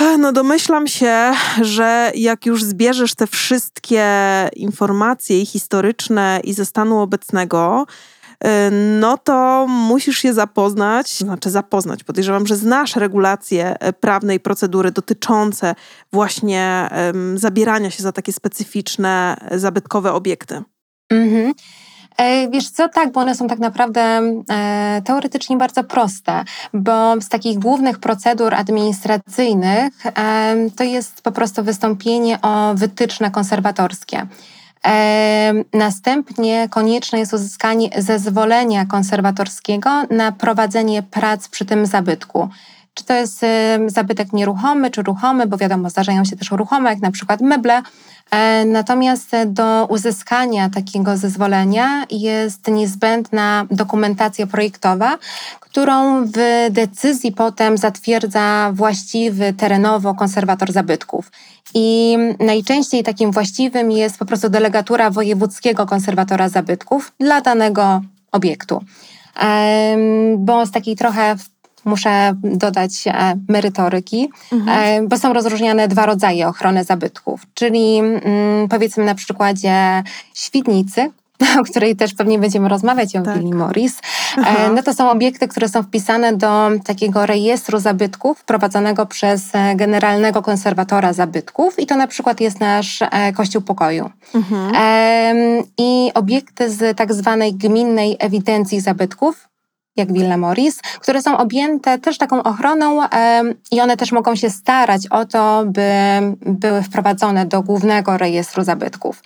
E, 0.00 0.18
No 0.18 0.32
domyślam 0.32 0.86
się, 0.86 1.32
że 1.62 2.12
jak 2.14 2.46
już 2.46 2.64
zbierzesz 2.64 3.14
te 3.14 3.26
wszystkie 3.26 4.06
informacje 4.56 5.46
historyczne 5.46 6.40
i 6.44 6.52
ze 6.52 6.64
stanu 6.64 7.00
obecnego, 7.00 7.86
no 9.00 9.18
to 9.18 9.66
musisz 9.68 10.18
się 10.18 10.32
zapoznać, 10.32 11.18
znaczy 11.18 11.50
zapoznać, 11.50 12.04
podejrzewam, 12.04 12.46
że 12.46 12.56
znasz 12.56 12.96
regulacje 12.96 13.76
prawne 14.00 14.34
i 14.34 14.40
procedury 14.40 14.90
dotyczące 14.92 15.74
właśnie 16.12 16.90
um, 17.06 17.38
zabierania 17.38 17.90
się 17.90 18.02
za 18.02 18.12
takie 18.12 18.32
specyficzne, 18.32 19.36
zabytkowe 19.50 20.12
obiekty. 20.12 20.62
Mhm. 21.10 21.52
E, 22.16 22.48
wiesz 22.48 22.70
co, 22.70 22.88
tak, 22.88 23.12
bo 23.12 23.20
one 23.20 23.34
są 23.34 23.48
tak 23.48 23.58
naprawdę 23.58 24.00
e, 24.50 25.02
teoretycznie 25.04 25.56
bardzo 25.56 25.84
proste, 25.84 26.44
bo 26.74 27.20
z 27.20 27.28
takich 27.28 27.58
głównych 27.58 27.98
procedur 27.98 28.54
administracyjnych 28.54 30.06
e, 30.06 30.56
to 30.76 30.84
jest 30.84 31.22
po 31.22 31.32
prostu 31.32 31.64
wystąpienie 31.64 32.38
o 32.42 32.74
wytyczne 32.74 33.30
konserwatorskie. 33.30 34.26
Następnie 35.72 36.68
konieczne 36.70 37.18
jest 37.18 37.32
uzyskanie 37.32 37.90
zezwolenia 37.98 38.86
konserwatorskiego 38.86 39.90
na 40.10 40.32
prowadzenie 40.32 41.02
prac 41.02 41.48
przy 41.48 41.64
tym 41.64 41.86
zabytku. 41.86 42.48
Czy 42.94 43.04
to 43.04 43.14
jest 43.14 43.40
zabytek 43.86 44.32
nieruchomy, 44.32 44.90
czy 44.90 45.02
ruchomy, 45.02 45.46
bo 45.46 45.56
wiadomo, 45.56 45.90
zdarzają 45.90 46.24
się 46.24 46.36
też 46.36 46.50
ruchome, 46.50 46.90
jak 46.90 47.00
na 47.00 47.10
przykład 47.10 47.40
meble, 47.40 47.82
natomiast 48.66 49.30
do 49.46 49.86
uzyskania 49.86 50.70
takiego 50.70 51.16
zezwolenia 51.16 52.04
jest 52.10 52.68
niezbędna 52.68 53.66
dokumentacja 53.70 54.46
projektowa, 54.46 55.18
którą 55.60 56.24
w 56.26 56.66
decyzji 56.70 57.32
potem 57.32 57.78
zatwierdza 57.78 58.70
właściwy 58.74 59.52
terenowo 59.52 60.14
konserwator 60.14 60.72
zabytków. 60.72 61.30
I 61.74 62.16
najczęściej 62.40 63.02
takim 63.02 63.30
właściwym 63.30 63.90
jest 63.90 64.18
po 64.18 64.24
prostu 64.24 64.48
delegatura 64.48 65.10
wojewódzkiego 65.10 65.86
konserwatora 65.86 66.48
zabytków 66.48 67.12
dla 67.20 67.40
danego 67.40 68.00
obiektu. 68.32 68.84
Bo 70.38 70.66
z 70.66 70.70
takiej 70.70 70.96
trochę 70.96 71.36
muszę 71.84 72.34
dodać 72.42 73.06
e, 73.06 73.12
merytoryki, 73.48 74.30
mhm. 74.52 75.04
E, 75.04 75.08
bo 75.08 75.18
są 75.18 75.32
rozróżniane 75.32 75.88
dwa 75.88 76.06
rodzaje 76.06 76.48
ochrony 76.48 76.84
zabytków, 76.84 77.46
czyli 77.54 77.98
mm, 77.98 78.68
powiedzmy 78.68 79.04
na 79.04 79.14
przykładzie 79.14 80.02
świdnicy, 80.34 81.10
o 81.60 81.64
której 81.64 81.96
też 81.96 82.14
pewnie 82.14 82.38
będziemy 82.38 82.68
rozmawiać 82.68 83.16
o 83.16 83.22
tak. 83.22 83.38
Willi 83.38 83.54
Morris, 83.54 84.00
e, 84.36 84.70
no 84.70 84.82
to 84.82 84.94
są 84.94 85.10
obiekty, 85.10 85.48
które 85.48 85.68
są 85.68 85.82
wpisane 85.82 86.36
do 86.36 86.70
takiego 86.84 87.26
rejestru 87.26 87.78
zabytków 87.78 88.44
prowadzonego 88.44 89.06
przez 89.06 89.42
generalnego 89.76 90.42
konserwatora 90.42 91.12
zabytków 91.12 91.78
i 91.78 91.86
to 91.86 91.96
na 91.96 92.06
przykład 92.06 92.40
jest 92.40 92.60
nasz 92.60 92.98
Kościół 93.34 93.62
Pokoju. 93.62 94.10
Mhm. 94.34 94.72
I 95.78 96.10
obiekty 96.14 96.70
z 96.70 96.96
tak 96.96 97.14
zwanej 97.14 97.54
gminnej 97.54 98.16
ewidencji 98.20 98.80
zabytków 98.80 99.53
jak 99.96 100.12
Villa 100.12 100.36
Morris, 100.36 100.80
które 101.00 101.22
są 101.22 101.38
objęte 101.38 101.98
też 101.98 102.18
taką 102.18 102.42
ochroną 102.42 103.00
i 103.70 103.80
one 103.80 103.96
też 103.96 104.12
mogą 104.12 104.36
się 104.36 104.50
starać 104.50 105.06
o 105.06 105.24
to, 105.24 105.64
by 105.66 105.90
były 106.46 106.82
wprowadzone 106.82 107.46
do 107.46 107.62
głównego 107.62 108.18
rejestru 108.18 108.64
zabytków. 108.64 109.22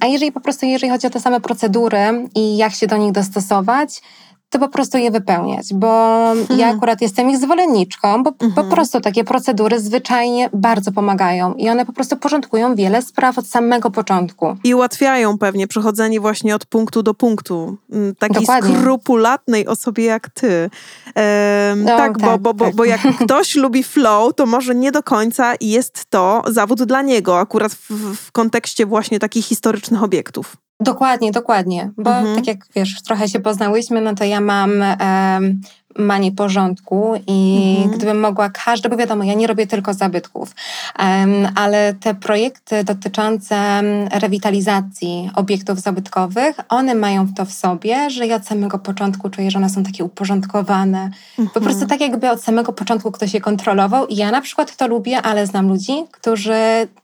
A 0.00 0.06
jeżeli 0.06 0.32
po 0.32 0.40
prostu, 0.40 0.66
jeżeli 0.66 0.90
chodzi 0.90 1.06
o 1.06 1.10
te 1.10 1.20
same 1.20 1.40
procedury 1.40 2.28
i 2.34 2.56
jak 2.56 2.72
się 2.72 2.86
do 2.86 2.96
nich 2.96 3.12
dostosować, 3.12 4.02
to 4.50 4.58
po 4.58 4.68
prostu 4.68 4.98
je 4.98 5.10
wypełniać, 5.10 5.74
bo 5.74 6.16
mhm. 6.32 6.60
ja 6.60 6.68
akurat 6.68 7.00
jestem 7.00 7.30
ich 7.30 7.38
zwolenniczką, 7.38 8.22
bo 8.22 8.30
mhm. 8.30 8.52
po 8.54 8.74
prostu 8.74 9.00
takie 9.00 9.24
procedury 9.24 9.80
zwyczajnie 9.80 10.50
bardzo 10.52 10.92
pomagają 10.92 11.54
i 11.54 11.68
one 11.68 11.86
po 11.86 11.92
prostu 11.92 12.16
porządkują 12.16 12.74
wiele 12.74 13.02
spraw 13.02 13.38
od 13.38 13.46
samego 13.46 13.90
początku. 13.90 14.56
I 14.64 14.74
ułatwiają 14.74 15.38
pewnie 15.38 15.66
przechodzenie 15.66 16.20
właśnie 16.20 16.54
od 16.54 16.66
punktu 16.66 17.02
do 17.02 17.14
punktu. 17.14 17.76
Mm, 17.92 18.14
takiej 18.14 18.40
Dokładnie. 18.40 18.78
skrupulatnej 18.78 19.66
osobie 19.66 20.04
jak 20.04 20.30
ty. 20.30 20.70
Ehm, 21.14 21.84
no, 21.84 21.96
tak, 21.96 22.18
tak, 22.18 22.18
bo, 22.18 22.38
bo, 22.38 22.64
tak. 22.64 22.70
bo, 22.70 22.76
bo 22.76 22.84
jak 22.84 23.00
ktoś 23.24 23.54
lubi 23.62 23.82
flow, 23.82 24.34
to 24.34 24.46
może 24.46 24.74
nie 24.74 24.92
do 24.92 25.02
końca 25.02 25.54
jest 25.60 26.04
to 26.10 26.42
zawód 26.46 26.82
dla 26.82 27.02
niego, 27.02 27.38
akurat 27.38 27.72
w, 27.72 27.90
w 28.16 28.32
kontekście 28.32 28.86
właśnie 28.86 29.18
takich 29.18 29.46
historycznych 29.46 30.02
obiektów. 30.02 30.56
Dokładnie, 30.80 31.32
dokładnie. 31.32 31.90
Bo 31.96 32.10
mhm. 32.10 32.36
tak 32.36 32.46
jak 32.46 32.58
wiesz, 32.76 33.02
trochę 33.02 33.28
się 33.28 33.40
poznałyśmy, 33.40 34.00
no 34.00 34.14
to 34.14 34.24
ja 34.24 34.40
mam 34.40 34.70
um, 34.70 35.60
manię 35.98 36.32
porządku 36.32 37.14
i 37.26 37.74
mhm. 37.78 37.96
gdybym 37.96 38.20
mogła 38.20 38.50
każde, 38.50 38.88
bo 38.88 38.96
wiadomo, 38.96 39.24
ja 39.24 39.34
nie 39.34 39.46
robię 39.46 39.66
tylko 39.66 39.94
zabytków, 39.94 40.54
um, 40.98 41.48
ale 41.54 41.94
te 41.94 42.14
projekty 42.14 42.84
dotyczące 42.84 43.82
rewitalizacji 44.12 45.30
obiektów 45.34 45.80
zabytkowych, 45.80 46.56
one 46.68 46.94
mają 46.94 47.34
to 47.34 47.44
w 47.44 47.52
sobie, 47.52 48.10
że 48.10 48.26
ja 48.26 48.36
od 48.36 48.46
samego 48.46 48.78
początku 48.78 49.30
czuję, 49.30 49.50
że 49.50 49.58
one 49.58 49.70
są 49.70 49.82
takie 49.82 50.04
uporządkowane. 50.04 51.10
Mhm. 51.38 51.48
Po 51.54 51.60
prostu 51.60 51.86
tak 51.86 52.00
jakby 52.00 52.30
od 52.30 52.42
samego 52.42 52.72
początku 52.72 53.12
ktoś 53.12 53.34
je 53.34 53.40
kontrolował 53.40 54.06
i 54.06 54.16
ja 54.16 54.30
na 54.30 54.40
przykład 54.40 54.76
to 54.76 54.88
lubię, 54.88 55.22
ale 55.22 55.46
znam 55.46 55.68
ludzi, 55.68 55.92
którzy 56.10 56.54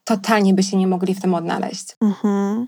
totalnie 0.05 0.55
by 0.55 0.63
się 0.63 0.77
nie 0.77 0.87
mogli 0.87 1.15
w 1.15 1.21
tym 1.21 1.35
odnaleźć. 1.35 1.97
Mhm. 2.01 2.67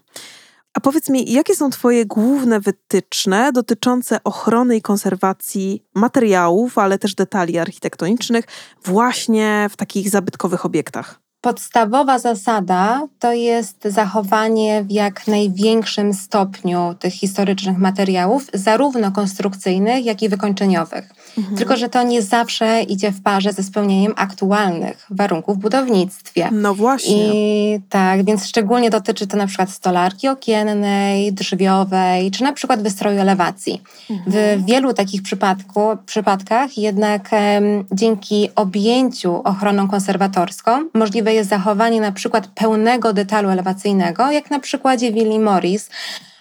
A 0.75 0.81
powiedz 0.81 1.09
mi, 1.09 1.33
jakie 1.33 1.55
są 1.55 1.71
Twoje 1.71 2.07
główne 2.07 2.61
wytyczne 2.61 3.53
dotyczące 3.53 4.19
ochrony 4.25 4.77
i 4.77 4.83
konserwacji 4.83 5.83
materiałów, 5.95 6.79
ale 6.79 6.99
też 6.99 7.15
detali 7.15 7.59
architektonicznych 7.59 8.45
właśnie 8.85 9.67
w 9.71 9.77
takich 9.77 10.11
zabytkowych 10.11 10.65
obiektach? 10.65 11.21
Podstawowa 11.41 12.19
zasada 12.19 13.09
to 13.19 13.33
jest 13.33 13.85
zachowanie 13.85 14.85
w 14.85 14.91
jak 14.91 15.27
największym 15.27 16.15
stopniu 16.15 16.95
tych 16.99 17.13
historycznych 17.13 17.79
materiałów, 17.79 18.47
zarówno 18.55 19.13
konstrukcyjnych, 19.13 20.05
jak 20.05 20.23
i 20.23 20.29
wykończeniowych. 20.29 21.11
Mhm. 21.39 21.57
Tylko, 21.57 21.77
że 21.77 21.89
to 21.89 22.03
nie 22.03 22.23
zawsze 22.23 22.83
idzie 22.83 23.13
w 23.13 23.23
parze 23.23 23.53
ze 23.53 23.63
spełnieniem 23.63 24.13
aktualnych 24.17 25.07
warunków 25.11 25.57
w 25.57 25.61
budownictwie. 25.61 26.49
No 26.53 26.75
właśnie. 26.75 27.35
I 27.35 27.81
tak, 27.89 28.25
więc 28.25 28.47
szczególnie 28.47 28.91
dotyczy 28.91 29.27
to 29.27 29.37
na 29.37 29.47
przykład 29.47 29.71
stolarki 29.71 30.29
okiennej, 30.29 31.33
drzwiowej, 31.33 32.31
czy 32.31 32.43
na 32.43 32.53
przykład 32.53 32.83
wystroju 32.83 33.21
elewacji. 33.21 33.83
Mhm. 34.11 34.63
W 34.63 34.67
wielu 34.67 34.95
takich 34.95 35.23
przypadku, 35.23 35.81
przypadkach 36.07 36.79
jednak 36.79 37.31
um, 37.33 37.85
dzięki 37.93 38.49
objęciu 38.55 39.43
ochroną 39.43 39.89
konserwatorską 39.89 40.89
możliwe 40.95 41.35
jest 41.35 41.51
zachowanie 41.51 42.01
na 42.01 42.13
przykład 42.13 42.47
pełnego 42.47 43.13
detalu 43.13 43.49
elewacyjnego, 43.49 44.31
jak 44.31 44.51
na 44.51 44.61
przykładzie 44.61 45.13
Willi 45.13 45.39
Morris, 45.39 45.91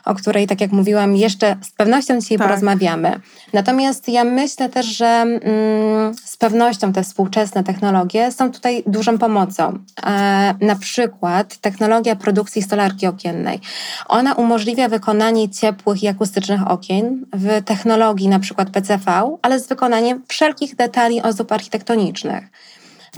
o 0.05 0.15
której, 0.15 0.47
tak 0.47 0.61
jak 0.61 0.71
mówiłam, 0.71 1.15
jeszcze 1.15 1.55
z 1.61 1.71
pewnością 1.71 2.19
dzisiaj 2.19 2.37
tak. 2.37 2.47
porozmawiamy. 2.47 3.19
Natomiast 3.53 4.09
ja 4.09 4.23
myślę 4.23 4.69
też, 4.69 4.85
że 4.85 5.05
mm, 5.05 6.13
z 6.25 6.37
pewnością 6.37 6.93
te 6.93 7.03
współczesne 7.03 7.63
technologie 7.63 8.31
są 8.31 8.51
tutaj 8.51 8.83
dużą 8.87 9.17
pomocą. 9.17 9.79
E, 10.05 10.55
na 10.61 10.75
przykład 10.75 11.57
technologia 11.57 12.15
produkcji 12.15 12.61
stolarki 12.61 13.07
okiennej. 13.07 13.59
Ona 14.07 14.33
umożliwia 14.33 14.89
wykonanie 14.89 15.49
ciepłych 15.49 16.03
i 16.03 16.07
akustycznych 16.07 16.71
okien 16.71 17.25
w 17.33 17.63
technologii 17.65 18.27
na 18.27 18.39
przykład 18.39 18.69
PCV, 18.69 19.37
ale 19.41 19.59
z 19.59 19.67
wykonaniem 19.67 20.23
wszelkich 20.27 20.75
detali 20.75 21.21
ozdób 21.21 21.51
architektonicznych. 21.51 22.43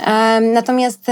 E, 0.06 0.40
natomiast 0.40 1.10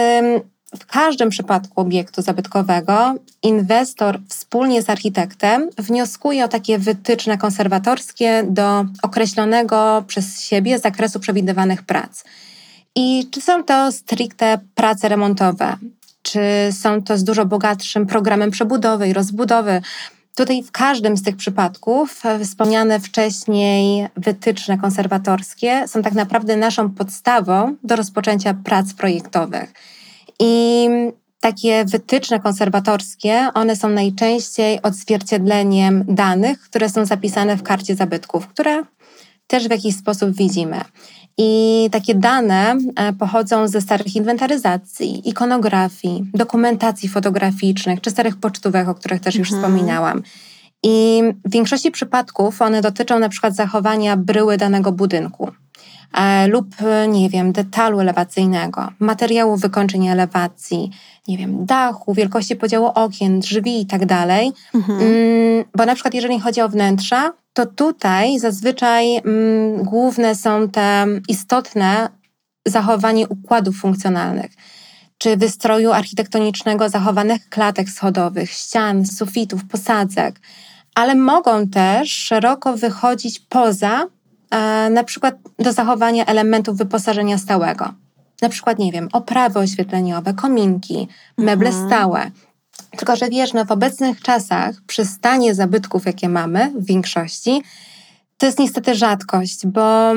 w 0.78 0.87
każdym 0.87 1.31
przypadku 1.31 1.81
obiektu 1.81 2.23
zabytkowego 2.23 3.14
inwestor 3.43 4.21
wspólnie 4.28 4.83
z 4.83 4.90
architektem 4.90 5.71
wnioskuje 5.78 6.45
o 6.45 6.49
takie 6.49 6.78
wytyczne 6.78 7.38
konserwatorskie 7.38 8.45
do 8.49 8.85
określonego 9.02 10.04
przez 10.07 10.40
siebie 10.40 10.78
zakresu 10.78 11.21
przewidywanych 11.21 11.83
prac. 11.83 12.25
I 12.95 13.28
czy 13.31 13.40
są 13.40 13.64
to 13.64 13.93
stricte 13.93 14.59
prace 14.75 15.09
remontowe, 15.09 15.76
czy 16.23 16.40
są 16.73 17.02
to 17.02 17.19
z 17.19 17.25
dużo 17.25 17.47
bogatszym 17.47 18.07
programem 18.07 18.50
przebudowy 18.50 19.09
i 19.09 19.12
rozbudowy. 19.12 19.83
Tutaj 20.37 20.62
w 20.62 20.73
każdym 20.73 21.16
z 21.16 21.23
tych 21.23 21.37
przypadków 21.37 22.23
wspomniane 22.45 23.00
wcześniej 23.00 24.09
wytyczne 24.16 24.78
konserwatorskie 24.78 25.88
są 25.88 26.02
tak 26.02 26.12
naprawdę 26.12 26.57
naszą 26.57 26.90
podstawą 26.90 27.76
do 27.85 27.97
rozpoczęcia 27.97 28.54
prac 28.64 28.95
projektowych. 28.95 29.73
I 30.41 30.88
takie 31.41 31.85
wytyczne 31.85 32.41
konserwatorskie, 32.41 33.49
one 33.55 33.76
są 33.76 33.88
najczęściej 33.88 34.83
odzwierciedleniem 34.83 36.05
danych, 36.09 36.61
które 36.61 36.88
są 36.88 37.05
zapisane 37.07 37.57
w 37.57 37.62
karcie 37.62 37.95
zabytków, 37.95 38.49
które 38.49 38.83
też 39.47 39.69
w 39.69 39.71
jakiś 39.71 39.97
sposób 39.97 40.31
widzimy. 40.31 40.81
I 41.38 41.88
takie 41.93 42.14
dane 42.14 42.76
e, 42.97 43.12
pochodzą 43.12 43.69
ze 43.69 43.81
starych 43.81 44.17
inwentaryzacji, 44.17 45.29
ikonografii, 45.29 46.25
dokumentacji 46.35 47.09
fotograficznych 47.09 48.00
czy 48.00 48.11
starych 48.11 48.37
pocztówek, 48.37 48.88
o 48.88 48.95
których 48.95 49.21
też 49.21 49.35
już 49.35 49.53
mhm. 49.53 49.62
wspominałam. 49.62 50.23
I 50.83 51.23
w 51.45 51.50
większości 51.50 51.91
przypadków 51.91 52.62
one 52.62 52.83
dotyczą 52.83 53.19
na 53.19 53.29
przykład 53.29 53.55
zachowania 53.55 54.17
bryły 54.17 54.57
danego 54.57 54.93
budynku. 54.93 55.53
E, 56.14 56.49
lub, 56.49 56.66
nie 57.09 57.30
wiem, 57.30 57.52
detalu 57.52 58.00
elewacyjnego, 58.00 58.88
materiału 58.99 59.56
wykończenia 59.56 60.12
elewacji, 60.12 60.90
nie 61.28 61.38
wiem, 61.38 61.66
dachu, 61.66 62.14
wielkości 62.14 62.56
podziału 62.56 62.87
okien, 62.87 63.40
drzwi 63.40 63.80
i 63.80 63.87
tak 63.87 64.06
dalej. 64.06 64.52
Mhm. 64.75 65.00
Mm, 65.00 65.64
bo 65.76 65.87
na 65.87 65.94
przykład 65.94 66.14
jeżeli 66.14 66.40
chodzi 66.40 66.61
o 66.61 66.68
wnętrza, 66.68 67.33
to 67.52 67.66
tutaj 67.66 68.38
zazwyczaj 68.38 69.16
mm, 69.16 69.83
główne 69.83 70.35
są 70.35 70.68
te 70.68 71.06
istotne 71.28 72.09
zachowanie 72.66 73.28
układów 73.28 73.76
funkcjonalnych 73.76 74.50
czy 75.18 75.37
wystroju 75.37 75.92
architektonicznego 75.92 76.88
zachowanych 76.88 77.49
klatek 77.49 77.88
schodowych, 77.90 78.50
ścian, 78.50 79.06
sufitów, 79.06 79.64
posadzek, 79.64 80.40
ale 80.94 81.14
mogą 81.14 81.68
też 81.68 82.11
szeroko 82.11 82.76
wychodzić 82.76 83.40
poza 83.40 84.06
na 84.91 85.05
przykład 85.05 85.35
do 85.59 85.73
zachowania 85.73 86.25
elementów 86.27 86.77
wyposażenia 86.77 87.39
stałego. 87.39 87.95
Na 88.43 88.49
przykład, 88.49 88.79
nie 88.79 88.93
wiem, 88.93 89.09
oprawy 89.13 89.59
oświetleniowe, 89.59 90.35
kominki, 90.35 91.09
meble 91.39 91.69
Mhm. 91.69 91.87
stałe. 91.89 92.31
Tylko, 92.97 93.17
że 93.17 93.29
wiesz, 93.29 93.53
no, 93.53 93.65
w 93.65 93.73
obecnych 93.73 94.21
czasach 94.21 94.75
przy 94.87 95.05
stanie 95.05 95.55
zabytków, 95.55 96.07
jakie 96.07 96.29
mamy 96.29 96.73
w 96.79 96.87
większości, 96.87 97.63
to 98.39 98.47
jest 98.47 98.59
niestety 98.59 98.95
rzadkość, 98.95 99.67
bo 99.67 100.13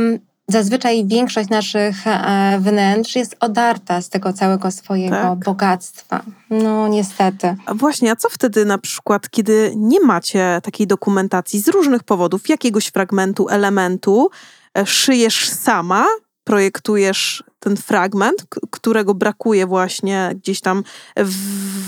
zazwyczaj 0.48 1.06
większość 1.06 1.50
naszych 1.50 2.08
e, 2.08 2.58
wnętrz 2.62 3.16
jest 3.16 3.36
odarta 3.40 4.02
z 4.02 4.10
tego 4.10 4.34
całego 4.34 4.72
swojego 4.72 5.16
Tak. 5.16 5.40
bogactwa. 5.40 6.22
No 6.50 6.88
niestety. 6.88 7.56
A 7.66 7.74
właśnie, 7.74 8.12
a 8.12 8.16
co 8.16 8.30
wtedy 8.30 8.66
na 8.66 8.78
przykład, 8.78 9.30
kiedy 9.30 9.74
nie 9.76 10.00
macie 10.00 10.60
takiej 10.64 10.88
dokumentacji 10.88 11.60
z 11.60 11.68
różnych 11.68 12.04
powodów, 12.04 12.50
jakiegoś 12.50 12.88
fragmentu, 12.88 13.50
elementu, 13.50 14.30
e, 14.78 14.86
szyjesz 14.86 15.50
sama, 15.50 16.06
projektujesz 16.44 17.44
ten 17.60 17.78
fragment, 17.78 18.46
którego 18.72 19.14
brakuje 19.14 19.68
właśnie 19.68 20.32
gdzieś 20.36 20.62
tam 20.62 20.84
w, 21.18 21.34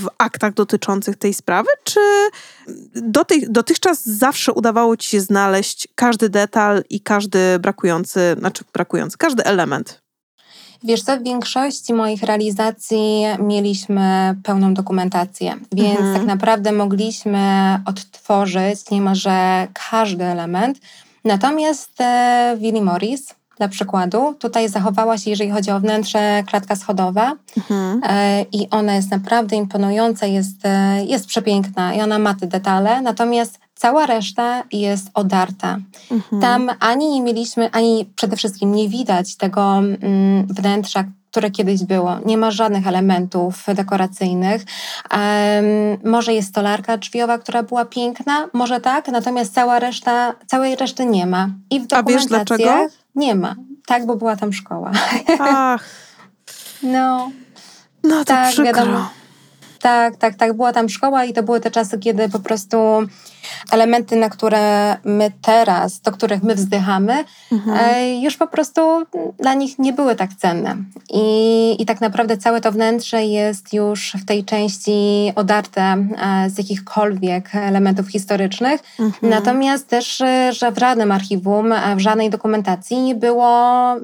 w 0.04 0.08
aktach 0.18 0.54
dotyczących 0.54 1.16
tej 1.16 1.34
sprawy, 1.34 1.70
czy 1.84 2.00
do 2.96 3.26
tej, 3.26 3.46
dotychczas 3.50 4.06
zawsze 4.06 4.54
udawało 4.54 4.98
ci 4.98 5.10
się 5.10 5.22
znaleźć 5.22 5.88
każdy 5.96 6.30
detal 6.30 6.84
i 6.90 7.02
każdy 7.02 7.60
brakujący, 7.60 8.36
znaczy 8.40 8.64
brakujący, 8.74 9.18
każdy 9.18 9.44
element? 9.44 10.02
Wiesz 10.84 11.02
co, 11.04 11.18
w 11.18 11.24
większości 11.24 11.94
moich 11.94 12.24
realizacji 12.24 13.24
mieliśmy 13.40 14.36
pełną 14.44 14.74
dokumentację, 14.74 15.58
więc 15.74 16.00
Mhm. 16.00 16.14
tak 16.16 16.26
naprawdę 16.26 16.72
mogliśmy 16.72 17.40
odtworzyć 17.86 18.92
niemalże 18.92 19.68
każdy 19.90 20.24
element. 20.24 20.80
Natomiast 21.26 22.02
e, 22.02 22.58
Willy 22.60 22.82
Morris, 22.82 23.36
dla 23.60 23.68
przykładu, 23.68 24.34
tutaj 24.34 24.70
zachowała 24.70 25.18
się, 25.18 25.30
jeżeli 25.30 25.50
chodzi 25.50 25.72
o 25.72 25.80
wnętrze, 25.80 26.44
klatka 26.48 26.76
schodowa 26.76 27.36
Mhm. 27.58 28.02
e, 28.04 28.46
i 28.52 28.70
ona 28.70 28.96
jest 28.96 29.12
naprawdę 29.12 29.56
imponująca, 29.56 30.26
jest, 30.26 30.66
e, 30.66 31.06
jest 31.06 31.26
przepiękna 31.26 31.94
i 31.94 32.02
ona 32.02 32.20
ma 32.20 32.34
te 32.34 32.48
detale, 32.48 33.02
natomiast 33.02 33.60
cała 33.76 34.06
reszta 34.06 34.64
jest 34.72 35.10
odarta. 35.14 35.78
Mhm. 36.12 36.42
Tam 36.42 36.70
ani 36.80 37.10
nie 37.10 37.22
mieliśmy, 37.22 37.70
ani 37.72 38.10
przede 38.16 38.36
wszystkim 38.36 38.76
nie 38.76 38.90
widać 38.90 39.36
tego 39.36 39.78
mm, 39.78 40.48
wnętrza, 40.48 41.04
które 41.32 41.52
kiedyś 41.52 41.84
było. 41.84 42.20
Nie 42.26 42.38
ma 42.38 42.52
żadnych 42.52 42.88
elementów 42.88 43.66
dekoracyjnych. 43.76 44.66
Em, 45.10 45.66
może 46.04 46.34
jest 46.34 46.50
stolarka 46.50 46.98
drzwiowa, 46.98 47.38
która 47.38 47.64
była 47.64 47.86
piękna, 47.86 48.50
może 48.54 48.80
tak, 48.80 49.08
natomiast 49.08 49.54
cała 49.54 49.80
reszta, 49.80 50.34
całej 50.48 50.76
reszty 50.76 51.06
nie 51.06 51.26
ma. 51.26 51.50
I 51.70 51.80
w 51.80 51.94
A 51.94 52.04
wiesz 52.04 52.26
dokumentacjach 52.26 52.58
dlaczego? 52.58 52.99
Nie 53.16 53.36
ma. 53.36 53.56
Tak, 53.86 54.06
bo 54.06 54.16
była 54.16 54.36
tam 54.36 54.54
szkoła. 54.54 54.92
Ach, 55.40 55.86
No, 56.84 57.32
no 58.04 58.18
to 58.20 58.26
Tak, 58.26 58.48
przykro. 58.48 58.66
wiadomo. 58.66 59.10
Tak, 59.82 60.18
tak, 60.18 60.36
tak. 60.36 60.54
Była 60.54 60.74
tam 60.74 60.90
szkoła 60.90 61.26
i 61.26 61.34
to 61.34 61.44
były 61.44 61.60
te 61.60 61.72
czasy, 61.72 62.00
kiedy 62.00 62.30
po 62.30 62.40
prostu 62.40 62.78
elementy, 63.72 64.16
na 64.16 64.30
które 64.30 64.98
my 65.04 65.32
teraz, 65.42 66.02
do 66.02 66.12
których 66.12 66.44
my 66.44 66.56
wzdychamy, 66.56 67.24
Mhm. 67.52 67.78
e, 67.82 68.20
już 68.20 68.38
po 68.38 68.48
prostu 68.48 68.82
dla 69.40 69.54
nich 69.54 69.80
nie 69.80 69.94
były 69.94 70.16
tak 70.16 70.30
cenne. 70.34 70.76
I, 71.14 71.76
I 71.80 71.86
tak 71.86 72.02
naprawdę 72.02 72.38
całe 72.38 72.62
to 72.62 72.72
wnętrze 72.72 73.24
jest 73.26 73.74
już 73.74 74.14
w 74.22 74.26
tej 74.26 74.46
części 74.46 75.32
odarte 75.36 75.82
e, 75.82 76.50
z 76.50 76.58
jakichkolwiek 76.58 77.56
elementów 77.56 78.08
historycznych. 78.08 78.82
Mhm. 79.00 79.30
Natomiast 79.34 79.88
też, 79.88 80.22
e, 80.22 80.54
że 80.54 80.72
w 80.72 80.80
żadnym 80.80 81.12
archiwum, 81.12 81.74
w 81.96 82.00
żadnej 82.00 82.30
dokumentacji 82.30 83.02
nie 83.02 83.16
było 83.16 83.96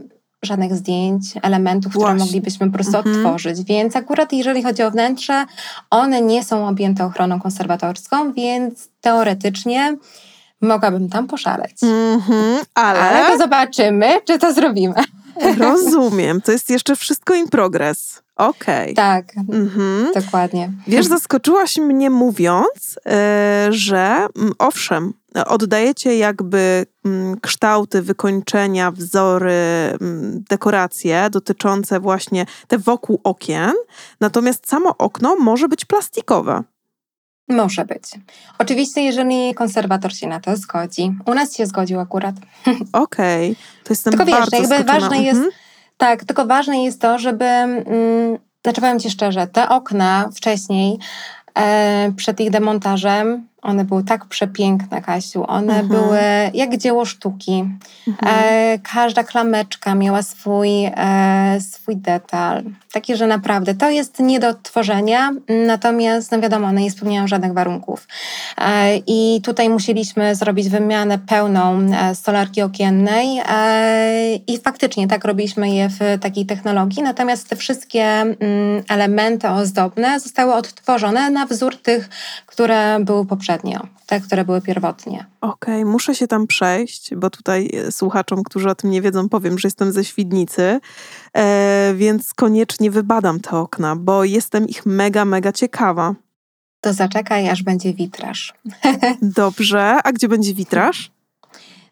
żadnych 0.46 0.76
zdjęć, 0.76 1.24
elementów, 1.42 1.90
które 1.92 2.06
Właśnie. 2.06 2.26
moglibyśmy 2.26 2.68
po 2.68 2.74
prostu 2.74 2.98
Mhm. 2.98 3.16
odtworzyć. 3.16 3.64
Więc 3.64 3.96
akurat 3.96 4.34
jeżeli 4.34 4.64
chodzi 4.64 4.84
o 4.84 4.92
wnętrze, 4.92 5.46
one 5.90 6.22
nie 6.22 6.44
są 6.44 6.68
objęte 6.68 7.06
ochroną 7.06 7.40
konserwatorską, 7.42 8.34
więc 8.34 8.90
teoretycznie 9.02 9.98
mogłabym 10.62 11.10
tam 11.10 11.28
poszaleć. 11.28 11.84
Mhm, 11.84 12.60
Ale 12.74 13.00
ale 13.00 13.32
to 13.32 13.38
zobaczymy, 13.38 14.22
czy 14.26 14.40
to 14.40 14.54
zrobimy. 14.54 14.96
rozumiem, 15.60 16.42
to 16.42 16.52
jest 16.52 16.70
jeszcze 16.70 16.96
wszystko 16.96 17.36
in 17.36 17.50
progress. 17.50 18.22
Okej. 18.36 18.94
Tak, 18.94 19.34
Mhm. 19.38 20.12
dokładnie. 20.16 20.72
Wiesz, 20.88 21.06
zaskoczyłaś 21.06 21.78
mnie 21.78 22.10
mówiąc, 22.10 23.00
e, 23.06 23.68
że 23.70 24.28
mm, 24.38 24.54
owszem, 24.60 25.14
oddajecie 25.48 26.18
jakby 26.18 26.86
mm, 27.06 27.40
kształty, 27.40 28.02
wykończenia, 28.02 28.92
wzory, 28.92 29.54
mm, 30.02 30.44
dekoracje 30.50 31.28
dotyczące 31.32 32.00
właśnie 32.00 32.46
te 32.68 32.78
wokół 32.78 33.22
okien, 33.24 33.74
natomiast 34.22 34.70
samo 34.70 34.98
okno 34.98 35.36
może 35.36 35.68
być 35.68 35.86
plastikowe. 35.86 36.64
Może 37.48 37.86
być. 37.86 38.04
Oczywiście, 38.60 39.02
jeżeli 39.02 39.54
konserwator 39.54 40.14
się 40.14 40.28
na 40.28 40.40
to 40.40 40.58
zgodzi. 40.58 41.16
U 41.26 41.34
nas 41.34 41.56
się 41.56 41.66
zgodził 41.66 42.00
akurat. 42.00 42.36
Okej, 42.94 43.56
to 43.84 43.90
jestem 43.90 44.12
Tylko 44.12 44.26
wiesz, 44.26 44.36
bardzo 44.36 44.58
jakby 44.58 44.84
ważne 44.84 45.18
jest, 45.24 45.38
Mhm. 45.38 45.52
Tak, 45.98 46.26
tylko 46.26 46.46
ważne 46.46 46.84
jest 46.84 47.02
to, 47.02 47.20
żeby, 47.20 47.46
mm, 47.46 48.38
znaczy 48.64 48.82
powiem 48.82 49.00
Ci 49.00 49.10
szczerze, 49.10 49.48
te 49.48 49.70
okna 49.70 50.30
wcześniej, 50.36 51.00
e, 51.58 52.12
przed 52.18 52.40
ich 52.40 52.50
demontażem, 52.50 53.48
one 53.66 53.86
były 53.86 54.04
tak 54.04 54.26
przepiękne, 54.26 55.02
Kasiu. 55.02 55.46
One 55.48 55.80
Mhm. 55.80 55.88
były 55.88 56.20
jak 56.54 56.78
dzieło 56.78 57.06
sztuki. 57.06 57.66
Mhm. 58.08 58.36
E, 58.36 58.80
każda 58.80 59.24
klameczka 59.24 59.96
miała 59.96 60.22
swój, 60.22 60.86
e, 60.86 61.58
swój 61.62 61.98
detal. 61.98 62.64
Taki, 62.94 63.16
że 63.16 63.28
naprawdę 63.28 63.76
to 63.76 63.90
jest 63.90 64.20
nie 64.20 64.40
do 64.40 64.48
odtworzenia, 64.50 65.32
natomiast 65.68 66.32
no 66.32 66.40
wiadomo, 66.40 66.68
one 66.68 66.82
nie 66.82 66.92
spełniają 66.92 67.28
żadnych 67.28 67.54
warunków. 67.54 68.08
E, 68.58 68.98
I 68.98 69.42
tutaj 69.44 69.70
musieliśmy 69.70 70.36
zrobić 70.36 70.70
wymianę 70.70 71.20
pełną 71.20 71.80
e, 71.80 72.16
stolarki 72.16 72.62
okiennej 72.62 73.42
e, 73.50 74.36
i 74.36 74.58
faktycznie 74.58 75.08
tak 75.08 75.26
robiliśmy 75.26 75.70
je 75.70 75.90
w 75.90 76.00
takiej 76.22 76.46
technologii, 76.46 77.04
natomiast 77.04 77.50
te 77.50 77.56
wszystkie 77.56 78.04
mm, 78.04 78.36
elementy 78.90 79.50
ozdobne 79.50 80.20
zostały 80.20 80.54
odtworzone 80.54 81.30
na 81.30 81.46
wzór 81.46 81.78
tych, 81.78 82.10
które 82.46 83.00
były 83.00 83.26
poprzednio, 83.56 83.88
te, 84.06 84.22
które 84.22 84.46
były 84.46 84.62
pierwotnie. 84.62 85.26
Okej, 85.42 85.86
muszę 85.86 86.16
się 86.16 86.28
tam 86.28 86.48
przejść, 86.48 87.16
bo 87.16 87.30
tutaj 87.30 87.70
e, 87.74 87.92
słuchaczom, 87.92 88.44
którzy 88.44 88.70
o 88.70 88.76
tym 88.76 88.90
nie 88.90 89.02
wiedzą, 89.02 89.30
powiem, 89.30 89.60
że 89.60 89.68
jestem 89.68 89.92
ze 89.92 90.06
Świdnicy, 90.06 90.80
e, 91.34 91.94
więc 91.96 92.34
koniecznie 92.34 92.92
wybadam 92.92 93.40
te 93.40 93.52
okna, 93.52 93.96
bo 93.96 94.24
jestem 94.24 94.68
ich 94.68 94.86
mega, 94.86 95.26
mega 95.26 95.52
ciekawa. 95.52 96.16
To 96.82 96.94
zaczekaj, 96.94 97.50
aż 97.50 97.64
będzie 97.64 97.94
witraż. 97.94 98.54
Dobrze, 99.22 99.98
a 100.04 100.12
gdzie 100.12 100.28
będzie 100.28 100.54
witraż? 100.54 101.12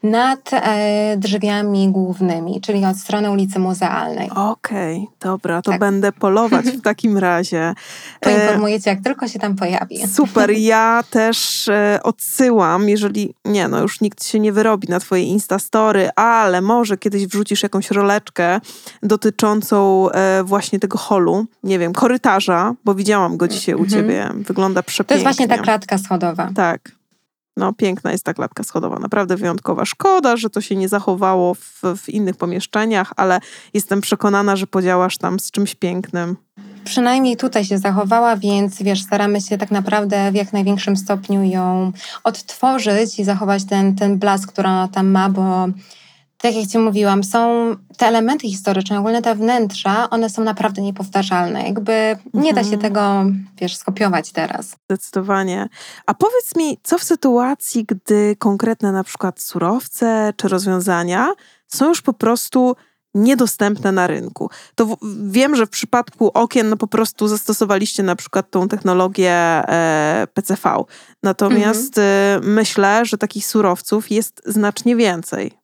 Nad 0.03 0.49
e, 0.53 1.15
drzwiami 1.17 1.89
głównymi, 1.91 2.61
czyli 2.61 2.85
od 2.85 2.97
strony 2.97 3.31
ulicy 3.31 3.59
Muzealnej. 3.59 4.29
Okej, 4.35 5.07
dobra, 5.19 5.61
to 5.61 5.71
Tak. 5.71 5.79
będę 5.79 6.11
polować 6.11 6.65
w 6.65 6.81
takim 6.91 7.17
razie. 7.17 7.61
E, 7.61 7.75
Poinformuję 8.19 8.81
cię, 8.81 8.89
jak 8.89 8.99
tylko 9.03 9.27
się 9.27 9.39
tam 9.39 9.55
pojawi. 9.55 10.07
Super, 10.07 10.51
ja 10.73 11.03
też 11.09 11.67
e, 11.67 11.99
odsyłam, 12.03 12.89
jeżeli, 12.89 13.33
nie 13.45 13.67
no, 13.67 13.81
już 13.81 14.01
nikt 14.01 14.23
się 14.25 14.39
nie 14.39 14.51
wyrobi 14.51 14.87
na 14.87 14.99
twoje 14.99 15.23
Instastory, 15.23 16.09
ale 16.15 16.61
może 16.61 16.97
kiedyś 16.97 17.27
wrzucisz 17.27 17.63
jakąś 17.63 17.91
roleczkę 17.91 18.59
dotyczącą 19.03 20.09
e, 20.11 20.43
właśnie 20.43 20.79
tego 20.79 20.97
holu, 20.97 21.45
nie 21.63 21.79
wiem, 21.79 21.93
korytarza, 21.93 22.73
bo 22.85 22.95
widziałam 22.95 23.37
go 23.37 23.47
dzisiaj 23.47 23.75
u 23.75 23.83
Mhm. 23.83 24.01
ciebie, 24.01 24.29
wygląda 24.35 24.81
To 24.81 24.87
przepięknie. 24.87 25.15
jest 25.15 25.37
właśnie 25.37 25.47
ta 25.57 25.63
klatka 25.63 25.97
schodowa. 25.97 26.49
Tak. 26.55 26.91
No, 27.57 27.73
piękna 27.73 28.11
jest 28.11 28.23
ta 28.23 28.33
klatka 28.33 28.63
schodowa, 28.63 28.99
naprawdę 28.99 29.35
wyjątkowa. 29.35 29.85
Szkoda, 29.85 30.37
że 30.37 30.49
to 30.49 30.61
się 30.61 30.75
nie 30.75 30.89
zachowało 30.89 31.53
w, 31.53 31.81
w 31.97 32.09
innych 32.09 32.35
pomieszczeniach, 32.35 33.13
ale 33.15 33.39
jestem 33.73 34.01
przekonana, 34.01 34.55
że 34.55 34.67
podziałasz 34.67 35.17
tam 35.17 35.39
z 35.39 35.51
czymś 35.51 35.75
pięknym. 35.75 36.37
Przynajmniej 36.83 37.37
tutaj 37.37 37.65
się 37.65 37.77
zachowała, 37.77 38.37
więc 38.37 38.83
wiesz, 38.83 39.03
staramy 39.03 39.41
się 39.41 39.57
tak 39.57 39.71
naprawdę 39.71 40.31
w 40.31 40.35
jak 40.35 40.53
największym 40.53 40.97
stopniu 40.97 41.43
ją 41.43 41.91
odtworzyć 42.23 43.19
i 43.19 43.23
zachować 43.23 43.65
ten, 43.65 43.95
ten 43.95 44.19
blask, 44.19 44.51
który 44.51 44.67
ona 44.67 44.87
tam 44.87 45.07
ma, 45.07 45.29
bo 45.29 45.67
tak 46.43 46.55
jak 46.55 46.67
Ci 46.67 46.77
mówiłam, 46.77 47.23
są 47.23 47.75
te 47.97 48.07
elementy 48.07 48.47
historyczne, 48.47 48.99
ogólnie 48.99 49.21
te 49.21 49.35
wnętrza, 49.35 50.09
one 50.09 50.29
są 50.29 50.43
naprawdę 50.43 50.81
niepowtarzalne. 50.81 51.63
Jakby 51.63 52.17
nie 52.33 52.53
da 52.53 52.63
się 52.63 52.73
Mhm. 52.73 52.81
tego, 52.81 53.25
wiesz, 53.57 53.75
skopiować 53.77 54.31
teraz. 54.31 54.75
Zdecydowanie. 54.89 55.69
A 56.05 56.13
powiedz 56.13 56.55
mi, 56.55 56.77
co 56.83 56.97
w 56.97 57.03
sytuacji, 57.03 57.85
gdy 57.85 58.35
konkretne 58.35 58.91
na 58.91 59.03
przykład 59.03 59.41
surowce 59.41 60.33
czy 60.37 60.47
rozwiązania 60.47 61.33
są 61.67 61.87
już 61.89 62.01
po 62.01 62.13
prostu 62.13 62.75
niedostępne 63.13 63.91
na 63.91 64.07
rynku. 64.07 64.49
To 64.75 64.85
w, 64.85 64.97
wiem, 65.31 65.55
że 65.55 65.65
w 65.65 65.69
przypadku 65.69 66.31
okien 66.33 66.69
no 66.69 66.77
po 66.77 66.87
prostu 66.87 67.27
zastosowaliście 67.27 68.03
na 68.03 68.15
przykład 68.15 68.51
tą 68.51 68.67
technologię 68.67 69.31
e, 69.31 70.27
PCV. 70.33 70.83
Natomiast 71.23 71.97
e, 71.97 72.39
myślę, 72.43 73.05
że 73.05 73.17
takich 73.17 73.45
surowców 73.45 74.11
jest 74.11 74.41
znacznie 74.45 74.95
więcej. 74.95 75.62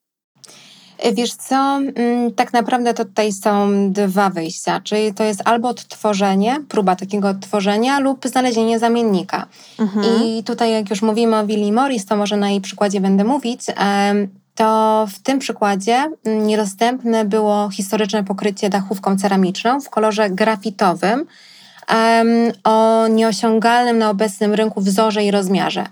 Wiesz 1.13 1.33
co, 1.33 1.55
mm, 1.55 2.33
tak 2.33 2.53
naprawdę 2.53 2.93
to 2.93 3.05
tutaj 3.05 3.33
są 3.33 3.69
dwa 3.91 4.29
wyjścia, 4.29 4.81
czyli 4.83 5.13
to 5.13 5.23
jest 5.23 5.41
albo 5.45 5.69
odtworzenie, 5.69 6.59
próba 6.69 6.95
takiego 6.95 7.29
odtworzenia 7.29 7.99
lub 7.99 8.27
znalezienie 8.27 8.79
zamiennika. 8.79 9.45
Mhm. 9.79 10.05
I 10.23 10.43
tutaj 10.43 10.71
jak 10.71 10.89
już 10.89 11.01
mówimy 11.01 11.37
o 11.37 11.45
Willi 11.45 11.71
Morris, 11.71 12.05
to 12.05 12.15
może 12.15 12.37
na 12.37 12.49
jej 12.49 12.61
przykładzie 12.61 13.01
będę 13.01 13.23
mówić, 13.23 13.61
to 14.55 15.07
w 15.11 15.19
tym 15.19 15.39
przykładzie 15.39 16.11
mm, 16.23 16.47
niedostępne 16.47 17.25
było 17.25 17.69
historyczne 17.69 18.23
pokrycie 18.23 18.69
dachówką 18.69 19.17
ceramiczną 19.17 19.81
w 19.81 19.89
kolorze 19.89 20.29
grafitowym 20.29 21.25
o 22.63 23.07
nieosiągalnym 23.07 23.97
na 23.97 24.09
obecnym 24.09 24.53
rynku 24.53 24.81
wzorze 24.81 25.23
i 25.23 25.31
rozmiarze. 25.31 25.85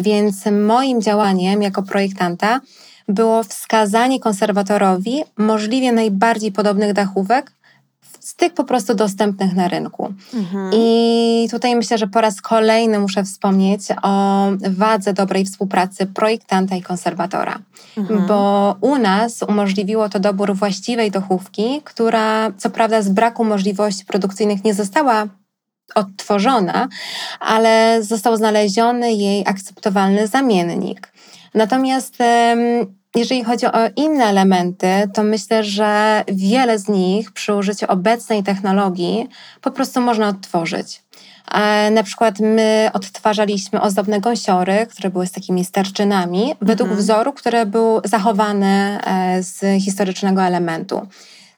Więc 0.00 0.44
moim 0.66 1.02
działaniem 1.02 1.62
jako 1.62 1.82
projektanta 1.82 2.60
było 3.10 3.42
wskazanie 3.42 4.20
konserwatorowi 4.20 5.22
możliwie 5.38 5.92
najbardziej 5.92 6.52
podobnych 6.52 6.92
dachówek 6.92 7.52
z 8.20 8.34
tych 8.36 8.54
po 8.54 8.64
prostu 8.64 8.94
dostępnych 8.94 9.54
na 9.54 9.68
rynku. 9.68 10.14
Mhm. 10.34 10.70
I 10.74 11.48
tutaj 11.50 11.76
myślę, 11.76 11.98
że 11.98 12.06
po 12.06 12.20
raz 12.20 12.40
kolejny 12.40 12.98
muszę 12.98 13.24
wspomnieć 13.24 13.80
o 14.02 14.46
wadze 14.70 15.12
dobrej 15.12 15.44
współpracy 15.44 16.06
projektanta 16.06 16.76
i 16.76 16.82
konserwatora, 16.82 17.58
Mhm. 17.96 18.26
bo 18.26 18.76
u 18.80 18.98
nas 18.98 19.42
umożliwiło 19.42 20.08
to 20.08 20.20
dobór 20.20 20.54
właściwej 20.54 21.10
dochówki, 21.10 21.80
która 21.84 22.52
co 22.56 22.70
prawda 22.70 23.02
z 23.02 23.08
braku 23.08 23.44
możliwości 23.44 24.04
produkcyjnych 24.04 24.64
nie 24.64 24.74
została 24.74 25.26
odtworzona, 25.94 26.88
ale 27.40 28.02
został 28.02 28.36
znaleziony 28.36 29.12
jej 29.12 29.44
akceptowalny 29.46 30.26
zamiennik. 30.26 31.12
Natomiast 31.54 32.16
jeżeli 33.16 33.44
chodzi 33.44 33.66
o 33.66 33.78
inne 33.96 34.24
elementy, 34.24 34.86
to 35.14 35.22
myślę, 35.22 35.64
że 35.64 36.24
wiele 36.28 36.78
z 36.78 36.88
nich 36.88 37.32
przy 37.32 37.54
użyciu 37.54 37.86
obecnej 37.88 38.42
technologii 38.42 39.28
po 39.60 39.70
prostu 39.70 40.00
można 40.00 40.28
odtworzyć. 40.28 41.02
E, 41.52 41.90
Na 41.90 42.02
przykład 42.02 42.38
my 42.40 42.90
odtwarzaliśmy 42.92 43.80
ozdobne 43.80 44.20
gąsiory, 44.20 44.86
które 44.90 45.10
były 45.10 45.26
z 45.26 45.32
takimi 45.32 45.64
sterczynami, 45.64 46.54
według 46.60 46.88
Mhm. 46.88 46.98
wzoru, 47.00 47.32
który 47.32 47.66
był 47.66 48.00
zachowany 48.04 48.98
e, 49.04 49.42
z 49.42 49.82
historycznego 49.82 50.42
elementu. 50.42 51.06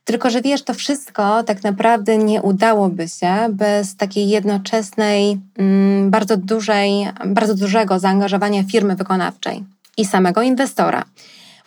Tylko, 0.04 0.30
że 0.30 0.40
wiesz, 0.42 0.62
to 0.62 0.74
wszystko 0.74 1.42
tak 1.42 1.62
naprawdę 1.62 2.18
nie 2.18 2.42
udałoby 2.42 3.08
się 3.08 3.34
bez 3.50 3.96
takiej 3.96 4.28
jednoczesnej, 4.28 5.40
mm, 5.58 6.10
bardzo 6.10 6.36
dużej, 6.36 7.08
bardzo 7.26 7.54
dużego 7.54 7.98
zaangażowania 7.98 8.62
firmy 8.64 8.96
wykonawczej 8.96 9.64
i 9.96 10.04
samego 10.04 10.42
inwestora. 10.42 11.04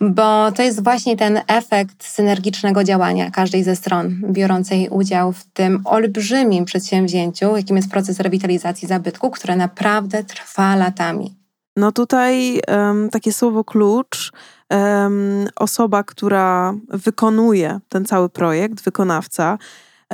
Bo 0.02 0.52
to 0.52 0.64
jest 0.64 0.84
właśnie 0.84 1.18
ten 1.18 1.42
efekt 1.48 2.04
synergicznego 2.04 2.84
działania 2.84 3.32
każdej 3.32 3.64
ze 3.64 3.76
stron 3.76 4.22
biorącej 4.32 4.90
udział 4.90 5.32
w 5.34 5.44
tym 5.44 5.82
olbrzymim 5.86 6.66
przedsięwzięciu, 6.66 7.58
jakim 7.58 7.76
jest 7.76 7.92
proces 7.92 8.20
rewitalizacji 8.20 8.88
zabytku, 8.88 9.32
które 9.32 9.56
naprawdę 9.56 10.24
trwa 10.24 10.76
latami. 10.76 11.36
No 11.78 11.92
tutaj 11.92 12.60
em, 12.68 13.10
takie 13.10 13.34
słowo 13.34 13.64
klucz, 13.64 14.32
em, 14.70 15.48
osoba, 15.56 16.04
która 16.04 16.74
wykonuje 16.88 17.80
ten 17.90 18.06
cały 18.06 18.30
projekt, 18.30 18.84
wykonawca, 18.84 19.58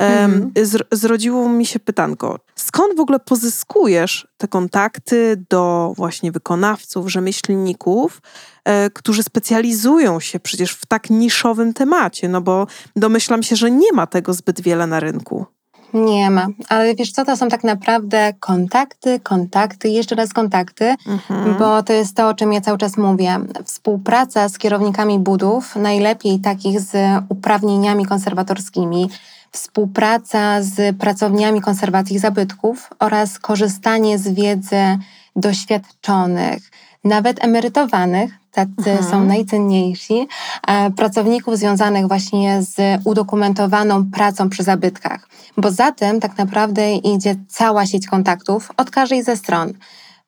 Mhm. 0.06 0.50
zr- 0.52 0.84
zrodziło 0.92 1.48
mi 1.48 1.66
się 1.66 1.78
pytanko, 1.80 2.38
skąd 2.56 2.96
w 2.96 3.00
ogóle 3.00 3.20
pozyskujesz 3.20 4.26
te 4.36 4.48
kontakty 4.48 5.44
do 5.50 5.92
właśnie 5.96 6.32
wykonawców, 6.32 7.10
rzemieślników, 7.10 8.22
e, 8.64 8.90
którzy 8.90 9.22
specjalizują 9.22 10.20
się 10.20 10.40
przecież 10.40 10.72
w 10.72 10.86
tak 10.86 11.10
niszowym 11.10 11.74
temacie, 11.74 12.28
no 12.28 12.40
bo 12.40 12.66
domyślam 12.96 13.42
się, 13.42 13.56
że 13.56 13.70
nie 13.70 13.92
ma 13.92 14.06
tego 14.06 14.34
zbyt 14.34 14.60
wiele 14.60 14.86
na 14.86 15.00
rynku. 15.00 15.46
Nie 15.94 16.30
ma, 16.30 16.46
ale 16.68 16.94
wiesz 16.94 17.12
co, 17.12 17.24
to 17.24 17.36
są 17.36 17.48
tak 17.48 17.64
naprawdę 17.64 18.32
kontakty, 18.40 19.20
kontakty, 19.20 19.88
jeszcze 19.88 20.14
raz 20.14 20.32
kontakty, 20.32 20.94
Mhm. 21.06 21.54
bo 21.58 21.82
to 21.82 21.92
jest 21.92 22.16
to, 22.16 22.28
o 22.28 22.34
czym 22.34 22.52
ja 22.52 22.60
cały 22.60 22.78
czas 22.78 22.96
mówię. 22.96 23.38
Współpraca 23.64 24.48
z 24.48 24.58
kierownikami 24.58 25.18
budów, 25.18 25.76
najlepiej 25.76 26.40
takich 26.40 26.80
z 26.80 26.96
uprawnieniami 27.28 28.06
konserwatorskimi, 28.06 29.10
współpraca 29.52 30.62
z 30.62 30.96
pracowniami 30.96 31.60
konserwacji 31.60 32.18
zabytków 32.18 32.90
oraz 32.98 33.38
korzystanie 33.38 34.18
z 34.18 34.28
wiedzy 34.28 34.98
doświadczonych, 35.36 36.70
nawet 37.04 37.44
emerytowanych, 37.44 38.32
tacy 38.52 38.90
Mhm. 38.90 39.10
są 39.10 39.24
najcenniejsi, 39.24 40.28
e, 40.68 40.90
pracowników 40.90 41.56
związanych 41.58 42.08
właśnie 42.08 42.62
z 42.62 43.00
udokumentowaną 43.04 44.10
pracą 44.10 44.48
przy 44.48 44.62
zabytkach. 44.62 45.28
Bo 45.56 45.70
za 45.70 45.92
tym 45.92 46.20
tak 46.20 46.38
naprawdę 46.38 46.94
idzie 46.94 47.36
cała 47.48 47.86
sieć 47.86 48.06
kontaktów 48.06 48.70
od 48.76 48.90
każdej 48.90 49.22
ze 49.22 49.36
stron. 49.36 49.72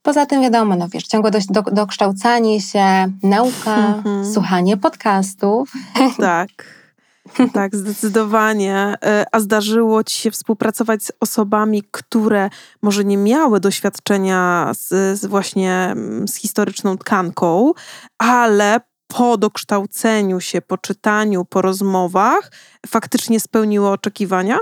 Poza 0.03 0.27
tym 0.27 0.43
wiadomo, 0.43 0.77
no 0.77 0.89
wiesz, 0.89 1.07
ciągłe 1.07 1.31
do, 1.31 1.63
dokształcanie 1.63 2.61
się, 2.61 2.85
nauka, 3.23 3.77
Mhm. 3.77 4.33
słuchanie 4.33 4.77
podcastów. 4.77 5.73
Tak. 6.21 6.49
Tak, 7.53 7.77
zdecydowanie. 7.77 8.95
E, 9.05 9.25
A 9.33 9.41
zdarzyło 9.41 10.05
ci 10.05 10.17
się 10.19 10.31
współpracować 10.31 11.03
z 11.05 11.13
osobami, 11.21 11.83
które 11.91 12.51
może 12.83 13.05
nie 13.05 13.17
miały 13.17 13.61
doświadczenia 13.61 14.73
z, 14.75 14.89
z 15.21 15.27
właśnie 15.27 15.73
mm, 15.73 16.29
z 16.29 16.35
historyczną 16.37 16.99
tkanką, 16.99 17.73
ale 18.19 18.81
po 19.07 19.37
dokształceniu 19.37 20.41
się, 20.41 20.63
po 20.63 20.79
czytaniu, 20.79 21.45
po 21.45 21.63
rozmowach 21.63 22.51
faktycznie 22.87 23.41
spełniły 23.41 23.89
oczekiwania? 23.89 24.59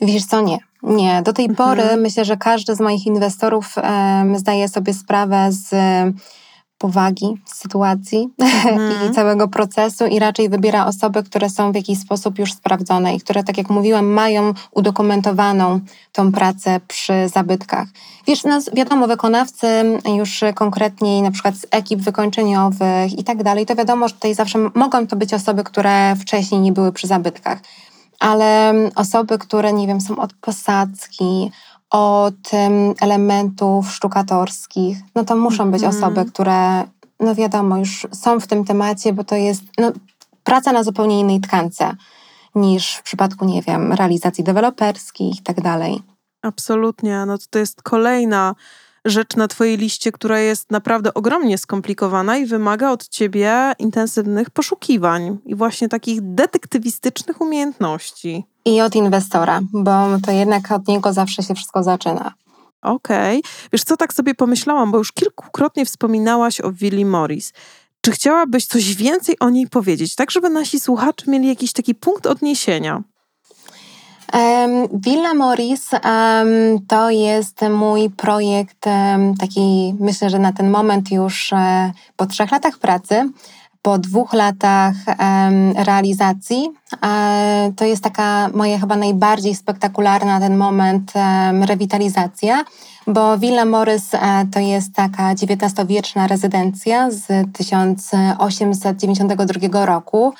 Wiesz 0.00 0.24
co, 0.24 0.40
nie. 0.40 0.58
Nie, 0.82 1.22
do 1.22 1.32
tej 1.32 1.46
Mhm. 1.48 1.56
pory 1.68 1.96
myślę, 1.96 2.24
że 2.24 2.36
każdy 2.36 2.74
z 2.74 2.80
moich 2.80 3.06
inwestorów 3.06 3.74
em, 3.76 4.38
zdaje 4.38 4.68
sobie 4.68 4.94
sprawę 4.94 5.48
z 5.52 5.70
powagi 6.78 7.34
sytuacji 7.46 8.28
Mhm. 8.38 9.10
i 9.10 9.14
całego 9.14 9.48
procesu 9.48 10.06
i 10.06 10.18
raczej 10.18 10.48
wybiera 10.48 10.86
osoby, 10.86 11.22
które 11.22 11.50
są 11.50 11.72
w 11.72 11.74
jakiś 11.74 11.98
sposób 11.98 12.38
już 12.38 12.52
sprawdzone 12.52 13.14
i 13.14 13.20
które, 13.20 13.44
tak 13.44 13.58
jak 13.58 13.70
mówiłam, 13.70 14.06
mają 14.06 14.54
udokumentowaną 14.72 15.80
tą 16.12 16.32
pracę 16.32 16.80
przy 16.88 17.28
zabytkach. 17.28 17.88
Wiesz, 18.26 18.44
no, 18.44 18.58
wiadomo, 18.72 19.06
wykonawcy 19.06 19.66
już 20.16 20.40
konkretniej, 20.54 21.22
na 21.22 21.30
przykład 21.30 21.56
z 21.56 21.66
ekip 21.70 22.00
wykończeniowych 22.00 23.18
i 23.18 23.24
tak 23.24 23.42
dalej, 23.42 23.66
to 23.66 23.74
wiadomo, 23.74 24.08
że 24.08 24.14
tutaj 24.14 24.34
zawsze 24.34 24.58
mogą 24.74 25.06
to 25.06 25.16
być 25.16 25.34
osoby, 25.34 25.64
które 25.64 26.16
wcześniej 26.16 26.60
nie 26.60 26.72
były 26.72 26.92
przy 26.92 27.06
zabytkach 27.06 27.58
ale 28.24 28.74
osoby, 28.94 29.38
które, 29.38 29.72
nie 29.72 29.86
wiem, 29.86 30.00
są 30.00 30.16
od 30.16 30.32
posadzki, 30.32 31.50
od 31.94 32.54
em, 32.54 32.94
elementów 33.00 33.92
sztukatorskich, 33.92 34.98
no 35.14 35.24
to 35.24 35.36
muszą 35.36 35.70
być 35.70 35.82
Mhm. 35.82 36.04
osoby, 36.04 36.30
które, 36.30 36.84
no 37.20 37.34
wiadomo, 37.34 37.78
już 37.78 38.06
są 38.12 38.40
w 38.40 38.46
tym 38.46 38.64
temacie, 38.64 39.12
bo 39.12 39.24
to 39.24 39.36
jest 39.36 39.62
no, 39.78 39.92
praca 40.44 40.72
na 40.72 40.82
zupełnie 40.82 41.20
innej 41.20 41.40
tkance 41.40 41.96
niż 42.54 42.94
w 42.94 43.02
przypadku, 43.02 43.44
nie 43.44 43.62
wiem, 43.62 43.92
realizacji 43.92 44.44
deweloperskich 44.44 45.40
i 45.40 45.42
tak 45.42 45.60
dalej. 45.60 46.02
Absolutnie. 46.42 47.26
No 47.26 47.38
to, 47.38 47.44
to 47.50 47.58
jest 47.58 47.82
kolejna 47.82 48.54
rzecz 49.04 49.36
na 49.36 49.48
twojej 49.48 49.76
liście, 49.76 50.12
która 50.12 50.40
jest 50.40 50.70
naprawdę 50.70 51.14
ogromnie 51.14 51.58
skomplikowana 51.58 52.36
i 52.36 52.46
wymaga 52.46 52.90
od 52.90 53.08
ciebie 53.08 53.72
intensywnych 53.78 54.50
poszukiwań 54.50 55.38
i 55.46 55.54
właśnie 55.54 55.88
takich 55.88 56.34
detektywistycznych 56.34 57.40
umiejętności. 57.40 58.44
I 58.64 58.80
od 58.80 58.94
inwestora, 58.94 59.60
bo 59.72 59.92
to 60.26 60.32
jednak 60.32 60.72
od 60.72 60.88
niego 60.88 61.12
zawsze 61.12 61.42
się 61.42 61.54
wszystko 61.54 61.82
zaczyna. 61.82 62.34
Okej. 62.82 63.42
Wiesz 63.72 63.84
co, 63.84 63.96
tak 63.96 64.14
sobie 64.14 64.34
pomyślałam, 64.34 64.92
bo 64.92 64.98
już 64.98 65.12
kilkukrotnie 65.12 65.86
wspominałaś 65.86 66.60
o 66.60 66.72
Willi 66.72 67.04
Morris. 67.04 67.52
Czy 68.00 68.10
chciałabyś 68.10 68.66
coś 68.66 68.94
więcej 68.94 69.38
o 69.40 69.50
niej 69.50 69.68
powiedzieć, 69.68 70.14
tak 70.14 70.30
żeby 70.30 70.50
nasi 70.50 70.80
słuchacze 70.80 71.30
mieli 71.30 71.48
jakiś 71.48 71.72
taki 71.72 71.94
punkt 71.94 72.26
odniesienia? 72.26 73.02
Villa 74.92 75.34
Morris 75.34 75.90
to 76.88 77.10
jest 77.10 77.60
mój 77.70 78.10
projekt 78.10 78.84
taki, 79.40 79.94
myślę, 80.00 80.30
że 80.30 80.38
na 80.38 80.52
ten 80.52 80.70
moment 80.70 81.10
już 81.10 81.52
e, 81.52 81.92
po 82.16 82.26
trzech 82.26 82.50
latach 82.50 82.78
pracy, 82.78 83.30
po 83.82 83.98
dwóch 83.98 84.32
latach 84.32 84.94
realizacji 85.76 86.68
e, 87.06 87.72
to 87.76 87.84
jest 87.84 88.04
taka 88.04 88.48
moja 88.54 88.78
chyba 88.78 88.96
najbardziej 88.96 89.54
spektakularna 89.54 90.38
na 90.38 90.46
ten 90.46 90.56
moment 90.56 91.12
rewitalizacja, 91.66 92.64
bo 93.06 93.38
Villa 93.38 93.64
Morris 93.64 94.14
e, 94.14 94.46
to 94.52 94.60
jest 94.60 94.94
taka 94.94 95.30
XIX-wieczna 95.30 96.26
rezydencja 96.26 97.10
z 97.10 97.26
1892 97.52 99.86
roku. 99.86 100.34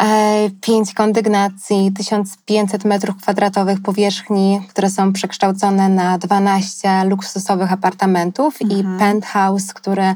E, 0.00 0.50
Pięć 0.60 0.94
kondygnacji, 0.94 1.92
1500 1.92 2.84
metrów 2.84 3.16
kwadratowych 3.16 3.82
powierzchni, 3.82 4.60
które 4.68 4.90
są 4.90 5.12
przekształcone 5.12 5.88
na 5.88 6.18
12 6.18 7.04
luksusowych 7.04 7.72
apartamentów 7.72 8.60
i 8.62 8.84
penthouse, 8.98 9.74
który 9.74 10.14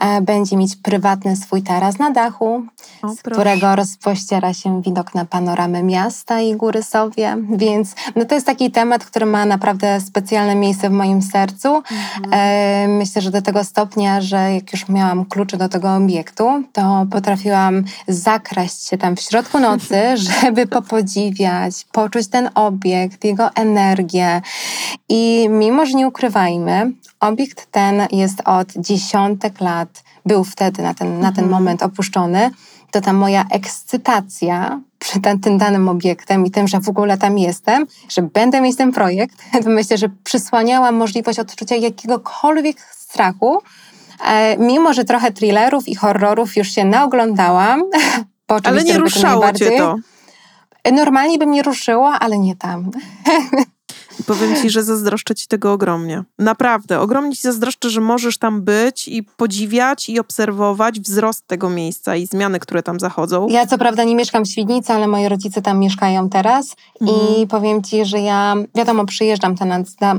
e, 0.00 0.20
będzie 0.22 0.56
mieć 0.56 0.76
prywatny 0.76 1.36
swój 1.36 1.62
taras 1.62 1.98
na 1.98 2.10
dachu, 2.10 2.62
O, 3.02 3.08
z 3.08 3.16
proszę. 3.22 3.40
którego 3.40 3.76
rozpościera 3.76 4.54
się 4.54 4.82
widok 4.82 5.14
na 5.14 5.24
panoramę 5.24 5.82
miasta 5.82 6.40
i 6.40 6.56
góry 6.56 6.82
Sowie. 6.82 7.36
Więc 7.50 7.94
no 8.16 8.24
to 8.24 8.34
jest 8.34 8.46
taki 8.46 8.70
temat, 8.70 9.04
który 9.04 9.26
ma 9.26 9.44
naprawdę 9.46 10.00
specjalne 10.00 10.54
miejsce 10.54 10.88
w 10.90 10.92
moim 10.92 11.22
sercu. 11.22 11.82
E, 12.32 12.88
myślę, 12.88 13.22
że 13.22 13.30
do 13.30 13.42
tego 13.42 13.64
stopnia, 13.64 14.20
że 14.20 14.54
jak 14.54 14.72
już 14.72 14.88
miałam 14.88 15.24
klucze 15.24 15.56
do 15.56 15.68
tego 15.68 15.94
obiektu, 15.94 16.62
to 16.72 17.06
potrafiłam 17.10 17.84
zakraść 18.08 18.88
się 18.88 18.98
tam 18.98 19.09
w 19.16 19.20
środku 19.20 19.58
nocy, 19.58 20.16
żeby 20.42 20.66
popodziwiać, 20.66 21.86
poczuć 21.92 22.28
ten 22.28 22.50
obiekt, 22.54 23.24
jego 23.24 23.50
energię. 23.54 24.42
I 25.08 25.48
mimo, 25.50 25.86
że 25.86 25.92
nie 25.92 26.08
ukrywajmy, 26.08 26.92
obiekt 27.20 27.66
ten 27.70 28.06
jest 28.12 28.42
od 28.44 28.72
dziesiątek 28.76 29.60
lat, 29.60 30.02
był 30.26 30.44
wtedy 30.44 30.82
na 30.82 30.94
ten, 30.94 31.20
na 31.20 31.32
ten 31.32 31.48
moment 31.48 31.82
opuszczony, 31.82 32.50
to 32.90 33.00
ta 33.00 33.12
moja 33.12 33.44
ekscytacja 33.50 34.80
przed 34.98 35.22
tym 35.42 35.58
danym 35.58 35.88
obiektem 35.88 36.46
i 36.46 36.50
tym, 36.50 36.68
że 36.68 36.80
w 36.80 36.88
ogóle 36.88 37.18
tam 37.18 37.38
jestem, 37.38 37.86
że 38.08 38.22
będę 38.22 38.60
mieć 38.60 38.76
ten 38.76 38.92
projekt, 38.92 39.36
to 39.64 39.70
myślę, 39.70 39.98
że 39.98 40.08
przysłaniała 40.24 40.92
możliwość 40.92 41.38
odczucia 41.38 41.76
jakiegokolwiek 41.76 42.80
strachu, 42.80 43.62
e, 44.26 44.56
mimo 44.56 44.92
że 44.92 45.04
trochę 45.04 45.32
thrillerów 45.32 45.88
i 45.88 45.94
horrorów 45.94 46.56
już 46.56 46.68
się 46.68 46.84
naoglądałam. 46.84 47.82
Ale 48.64 48.84
nie 48.84 48.94
to 48.94 49.00
ruszało 49.00 49.52
cię 49.52 49.78
to. 49.78 49.96
Normalnie 50.92 51.38
by 51.38 51.46
mnie 51.46 51.62
ruszyło, 51.62 52.08
ale 52.08 52.38
nie 52.38 52.56
tam. 52.56 52.90
Powiem 54.26 54.56
ci, 54.56 54.70
że 54.70 54.84
zazdroszczę 54.84 55.34
ci 55.34 55.46
tego 55.46 55.72
ogromnie. 55.72 56.24
Naprawdę, 56.38 57.00
ogromnie 57.00 57.36
ci 57.36 57.42
zazdroszczę, 57.42 57.90
że 57.90 58.00
możesz 58.00 58.38
tam 58.38 58.62
być 58.62 59.08
i 59.08 59.22
podziwiać 59.22 60.08
i 60.08 60.20
obserwować 60.20 61.00
wzrost 61.00 61.46
tego 61.46 61.70
miejsca 61.70 62.16
i 62.16 62.26
zmiany, 62.26 62.60
które 62.60 62.82
tam 62.82 63.00
zachodzą. 63.00 63.48
Ja 63.48 63.66
co 63.66 63.78
prawda 63.78 64.04
nie 64.04 64.14
mieszkam 64.14 64.44
w 64.44 64.48
Świdnicy, 64.48 64.92
ale 64.92 65.06
moi 65.06 65.28
rodzice 65.28 65.62
tam 65.62 65.78
mieszkają 65.78 66.28
teraz 66.28 66.76
i 67.00 67.46
powiem 67.46 67.82
ci, 67.82 68.04
że 68.04 68.20
ja 68.20 68.54
wiadomo 68.74 69.06
przyjeżdżam 69.06 69.56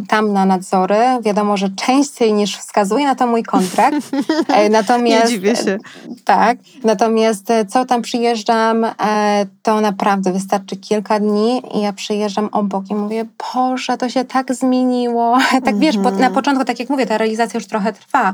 tam 0.08 0.34
na, 0.34 0.46
nadzory, 0.46 1.00
wiadomo, 1.22 1.58
że 1.58 1.70
częściej 1.70 2.34
niż 2.34 2.58
wskazuje 2.58 3.06
na 3.06 3.16
to 3.16 3.28
mój 3.28 3.44
kontrakt. 3.44 4.12
E, 4.48 4.64
Nie 4.64 4.70
Natomiast 4.70 5.32
dziwię 5.32 5.56
się. 5.56 5.78
Tak, 6.26 6.58
natomiast 6.84 7.52
e, 7.52 7.66
co 7.66 7.86
tam 7.86 8.02
przyjeżdżam, 8.02 8.86
e, 8.86 9.46
to 9.64 9.82
naprawdę 9.82 10.34
wystarczy 10.34 10.76
kilka 10.76 11.20
dni 11.20 11.62
i 11.74 11.82
ja 11.82 11.94
przyjeżdżam 11.94 12.50
obok 12.52 12.90
i 12.90 12.96
mówię, 12.96 13.26
Boże, 13.54 13.91
to 13.98 14.10
się 14.10 14.26
tak 14.26 14.56
zmieniło. 14.56 15.38
Tak 15.66 15.78
wiesz, 15.78 15.98
bo 15.98 16.12
na 16.12 16.30
początku, 16.30 16.66
tak 16.66 16.80
jak 16.80 16.90
mówię, 16.90 17.06
ta 17.06 17.18
realizacja 17.18 17.58
już 17.58 17.68
trochę 17.68 17.94
trwa, 17.94 18.34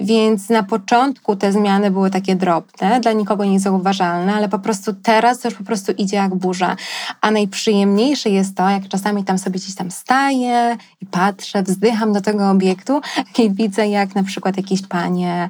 więc 0.00 0.48
na 0.48 0.62
początku 0.62 1.36
te 1.36 1.52
zmiany 1.52 1.90
były 1.90 2.10
takie 2.10 2.36
drobne, 2.36 3.00
dla 3.00 3.12
nikogo 3.12 3.44
niezauważalne, 3.44 4.34
ale 4.34 4.48
po 4.48 4.58
prostu 4.58 4.92
teraz 5.02 5.38
to 5.38 5.48
już 5.48 5.58
po 5.58 5.64
prostu 5.64 5.92
idzie 5.92 6.16
jak 6.16 6.34
burza. 6.34 6.76
A 7.20 7.30
najprzyjemniejsze 7.30 8.30
jest 8.30 8.56
to, 8.56 8.68
jak 8.68 8.88
czasami 8.88 9.24
tam 9.24 9.38
sobie 9.38 9.60
gdzieś 9.60 9.74
tam 9.74 9.90
staję 9.90 10.76
i 11.00 11.06
patrzę, 11.06 11.62
wzdycham 11.62 12.12
do 12.12 12.20
tego 12.20 12.50
obiektu 12.50 13.00
i 13.38 13.50
widzę, 13.50 13.88
jak 13.88 14.14
na 14.14 14.22
przykład 14.22 14.56
jakieś 14.56 14.86
panie 14.86 15.48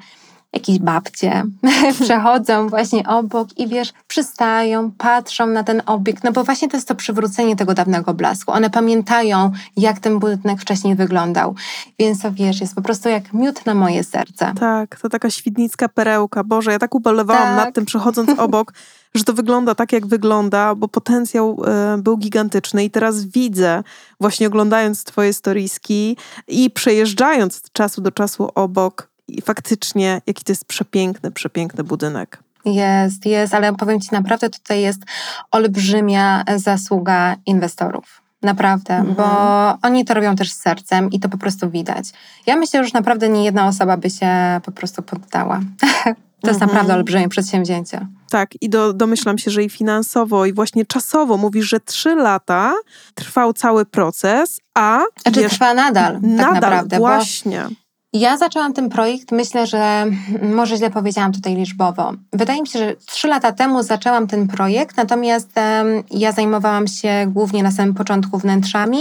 jakieś 0.56 0.78
babcie 0.78 1.44
przechodzą 2.04 2.68
właśnie 2.68 3.06
obok 3.06 3.58
i 3.58 3.68
wiesz, 3.68 3.92
przystają, 4.08 4.90
patrzą 4.98 5.46
na 5.46 5.64
ten 5.64 5.82
obiekt, 5.86 6.24
no 6.24 6.32
bo 6.32 6.44
właśnie 6.44 6.68
to 6.68 6.76
jest 6.76 6.88
to 6.88 6.94
przywrócenie 6.94 7.56
tego 7.56 7.74
dawnego 7.74 8.14
blasku. 8.14 8.52
One 8.52 8.70
pamiętają, 8.70 9.52
jak 9.76 10.00
ten 10.00 10.18
budynek 10.18 10.60
wcześniej 10.60 10.94
wyglądał. 10.94 11.54
Więc 11.98 12.22
to 12.22 12.32
wiesz, 12.32 12.60
jest 12.60 12.74
po 12.74 12.82
prostu 12.82 13.08
jak 13.08 13.32
miód 13.32 13.66
na 13.66 13.74
moje 13.74 14.04
serce. 14.04 14.52
Tak, 14.60 15.00
to 15.00 15.08
taka 15.08 15.30
świdnicka 15.30 15.88
perełka. 15.88 16.44
Boże, 16.44 16.72
ja 16.72 16.78
tak 16.78 16.94
ubolewałam 16.94 17.56
Tak. 17.56 17.66
nad 17.66 17.74
tym, 17.74 17.84
przechodząc 17.84 18.30
obok, 18.46 18.72
że 19.14 19.24
to 19.24 19.32
wygląda 19.32 19.74
tak, 19.74 19.92
jak 19.92 20.06
wygląda, 20.06 20.74
bo 20.74 20.88
potencjał 20.88 21.62
e, 21.66 21.98
był 21.98 22.16
gigantyczny 22.16 22.84
i 22.84 22.90
teraz 22.90 23.24
widzę, 23.24 23.82
właśnie 24.20 24.46
oglądając 24.46 25.04
twoje 25.04 25.32
storiski 25.32 26.16
i 26.48 26.70
przejeżdżając 26.70 27.58
od 27.58 27.72
czasu 27.72 28.00
do 28.00 28.10
czasu 28.10 28.48
obok 28.54 29.15
i 29.28 29.42
faktycznie, 29.42 30.20
jaki 30.26 30.44
to 30.44 30.52
jest 30.52 30.64
przepiękny, 30.64 31.30
przepiękny 31.30 31.84
budynek. 31.84 32.38
Jest, 32.64 33.26
jest, 33.26 33.54
ale 33.54 33.72
powiem 33.74 34.00
Ci, 34.00 34.08
naprawdę 34.12 34.50
tutaj 34.50 34.80
jest 34.82 35.02
olbrzymia 35.50 36.44
zasługa 36.56 37.36
inwestorów. 37.46 38.22
Naprawdę, 38.42 38.94
Mhm. 38.94 39.14
bo 39.14 39.78
oni 39.82 40.04
to 40.04 40.14
robią 40.14 40.36
też 40.36 40.52
z 40.52 40.60
sercem 40.60 41.10
i 41.10 41.20
to 41.20 41.28
po 41.28 41.38
prostu 41.38 41.70
widać. 41.70 42.04
Ja 42.46 42.56
myślę, 42.56 42.80
że 42.80 42.84
już 42.84 42.92
naprawdę 42.92 43.28
nie 43.28 43.44
jedna 43.44 43.66
osoba 43.66 43.96
by 43.96 44.10
się 44.10 44.60
po 44.64 44.72
prostu 44.72 45.02
poddała. 45.02 45.60
To 46.40 46.48
jest 46.50 46.62
Mhm. 46.62 46.70
naprawdę 46.76 46.94
olbrzymie 46.94 47.28
przedsięwzięcie. 47.28 48.06
Tak, 48.30 48.50
i 48.60 48.68
do, 48.70 48.92
domyślam 48.92 49.38
się, 49.38 49.50
że 49.50 49.62
i 49.64 49.70
finansowo, 49.70 50.46
i 50.46 50.52
właśnie 50.52 50.86
czasowo 50.86 51.36
mówisz, 51.36 51.66
że 51.68 51.80
trzy 51.80 52.14
lata 52.14 52.74
trwał 53.14 53.52
cały 53.52 53.86
proces, 53.86 54.60
a 54.74 55.00
Znaczy 55.22 55.40
wiesz, 55.40 55.52
trwa 55.52 55.74
nadal, 55.74 56.12
tak 56.14 56.22
nadal, 56.22 56.54
naprawdę. 56.54 56.96
Bo 56.96 57.02
właśnie. 57.02 57.66
Ja 58.18 58.36
zaczęłam 58.36 58.72
ten 58.72 58.88
projekt, 58.88 59.32
myślę, 59.32 59.66
że 59.66 60.06
może 60.42 60.76
źle 60.76 60.90
powiedziałam 60.90 61.32
tutaj 61.32 61.54
liczbowo. 61.54 62.12
Wydaje 62.32 62.60
mi 62.60 62.66
się, 62.66 62.78
że 62.78 62.96
trzy 63.06 63.28
lata 63.28 63.52
temu 63.52 63.82
zaczęłam 63.82 64.26
ten 64.26 64.48
projekt, 64.48 64.96
natomiast 64.96 65.50
ja 66.10 66.32
zajmowałam 66.32 66.86
się 66.86 67.26
głównie 67.28 67.62
na 67.62 67.70
samym 67.70 67.94
początku 67.94 68.38
wnętrzami 68.38 68.98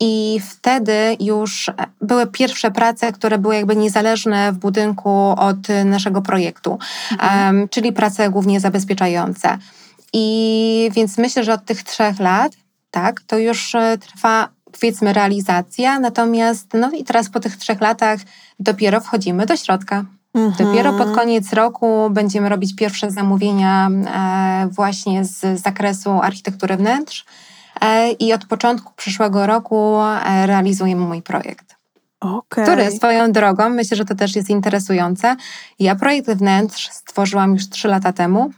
i 0.00 0.40
wtedy 0.50 1.16
już 1.20 1.70
były 2.00 2.26
pierwsze 2.26 2.70
prace, 2.70 3.12
które 3.12 3.38
były 3.38 3.56
jakby 3.56 3.76
niezależne 3.76 4.52
w 4.52 4.56
budynku 4.56 5.10
od 5.38 5.58
naszego 5.84 6.22
projektu, 6.22 6.78
em, 7.20 7.68
czyli 7.68 7.92
prace 7.92 8.30
głównie 8.30 8.60
zabezpieczające. 8.60 9.58
I 10.12 10.90
więc 10.94 11.18
myślę, 11.18 11.44
że 11.44 11.52
od 11.52 11.64
tych 11.64 11.82
trzech 11.82 12.20
lat, 12.20 12.52
tak, 12.90 13.20
to 13.20 13.38
już 13.38 13.74
e, 13.74 13.98
trwa 13.98 14.48
powiedzmy 14.80 15.12
realizacja, 15.12 15.98
natomiast 16.00 16.66
no 16.74 16.90
i 16.90 17.04
teraz 17.04 17.28
po 17.30 17.40
tych 17.40 17.56
trzech 17.56 17.80
latach 17.80 18.20
dopiero 18.60 19.00
wchodzimy 19.00 19.46
do 19.46 19.56
środka. 19.56 20.04
Dopiero 20.58 20.92
pod 20.92 21.00
Mhm. 21.00 21.14
koniec 21.14 21.52
roku 21.52 22.10
będziemy 22.10 22.48
robić 22.48 22.76
pierwsze 22.76 23.10
zamówienia 23.10 23.88
e, 23.90 24.68
właśnie 24.72 25.24
z 25.24 25.60
zakresu 25.62 26.10
architektury 26.10 26.76
wnętrz 26.76 27.24
e, 27.80 28.10
i 28.10 28.32
od 28.32 28.44
początku 28.44 28.92
przyszłego 28.96 29.46
roku 29.46 29.96
e, 30.00 30.46
realizujemy 30.46 31.06
mój 31.06 31.22
projekt, 31.22 31.76
Okej. 32.20 32.64
który 32.64 32.90
swoją 32.90 33.32
drogą, 33.32 33.68
myślę, 33.68 33.96
że 33.96 34.04
to 34.04 34.14
też 34.14 34.36
jest 34.36 34.50
interesujące. 34.50 35.36
Ja 35.78 35.94
projekt 35.94 36.30
wnętrz 36.30 36.90
stworzyłam 36.90 37.52
już 37.54 37.68
trzy 37.68 37.88
lata 37.88 38.12
temu 38.12 38.50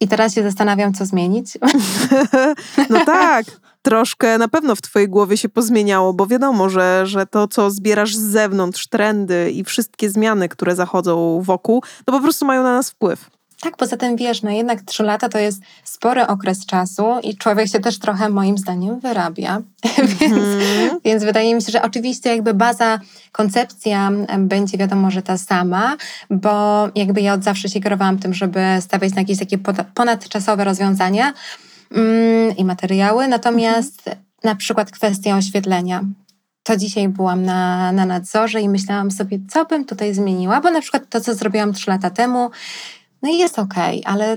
i 0.00 0.08
teraz 0.08 0.34
się 0.34 0.42
zastanawiam, 0.42 0.94
co 0.94 1.06
zmienić. 1.06 1.58
No 2.90 3.04
tak, 3.04 3.44
troszkę 3.82 4.38
na 4.38 4.48
pewno 4.48 4.76
w 4.76 4.82
twojej 4.82 5.08
głowie 5.08 5.36
się 5.36 5.48
pozmieniało, 5.48 6.12
bo 6.12 6.26
wiadomo, 6.26 6.68
że, 6.68 7.06
że 7.06 7.26
to, 7.26 7.48
co 7.48 7.70
zbierasz 7.70 8.16
z 8.16 8.20
zewnątrz, 8.20 8.86
trendy 8.88 9.50
i 9.50 9.64
wszystkie 9.64 10.10
zmiany, 10.10 10.48
które 10.48 10.76
zachodzą 10.76 11.42
wokół, 11.42 11.82
no 12.06 12.12
po 12.12 12.20
prostu 12.20 12.46
mają 12.46 12.62
na 12.62 12.72
nas 12.72 12.90
wpływ. 12.90 13.30
Tak, 13.60 13.76
poza 13.76 13.96
tym 13.96 14.16
wiesz, 14.16 14.42
no 14.42 14.50
jednak 14.50 14.82
trzy 14.82 15.02
lata 15.02 15.28
to 15.28 15.38
jest 15.38 15.62
spory 15.84 16.26
okres 16.26 16.66
czasu 16.66 17.04
i 17.22 17.36
człowiek 17.36 17.68
się 17.68 17.80
też 17.80 17.98
trochę 17.98 18.28
moim 18.28 18.58
zdaniem 18.58 19.00
wyrabia. 19.00 19.62
więc, 20.20 20.32
Mhm. 20.32 21.00
więc 21.04 21.24
wydaje 21.24 21.54
mi 21.54 21.62
się, 21.62 21.72
że 21.72 21.82
oczywiście 21.82 22.30
jakby 22.30 22.54
baza, 22.54 22.98
koncepcja 23.32 24.10
będzie 24.38 24.78
wiadomo, 24.78 25.10
że 25.10 25.22
ta 25.22 25.38
sama, 25.38 25.96
bo 26.30 26.88
jakby 26.94 27.20
ja 27.20 27.34
od 27.34 27.44
zawsze 27.44 27.68
się 27.68 27.80
kierowałam 27.80 28.18
tym, 28.18 28.34
żeby 28.34 28.60
stawiać 28.80 29.14
na 29.14 29.20
jakieś 29.20 29.38
takie 29.38 29.58
ponadczasowe 29.94 30.64
rozwiązania 30.64 31.32
mm, 31.94 32.56
i 32.56 32.64
materiały, 32.64 33.28
natomiast 33.28 34.10
na 34.44 34.54
przykład 34.54 34.90
kwestia 34.90 35.36
oświetlenia. 35.36 36.04
To 36.62 36.76
dzisiaj 36.76 37.08
byłam 37.08 37.42
na, 37.42 37.92
na 37.92 38.06
nadzorze 38.06 38.60
i 38.60 38.68
myślałam 38.68 39.10
sobie, 39.10 39.38
co 39.48 39.64
bym 39.64 39.84
tutaj 39.84 40.14
zmieniła, 40.14 40.60
bo 40.60 40.70
na 40.70 40.80
przykład 40.80 41.08
to, 41.08 41.20
co 41.20 41.34
zrobiłam 41.34 41.72
trzy 41.72 41.90
lata 41.90 42.10
temu, 42.10 42.50
no 43.22 43.30
i 43.30 43.38
jest 43.38 43.58
okej, 43.58 44.02
ale 44.06 44.36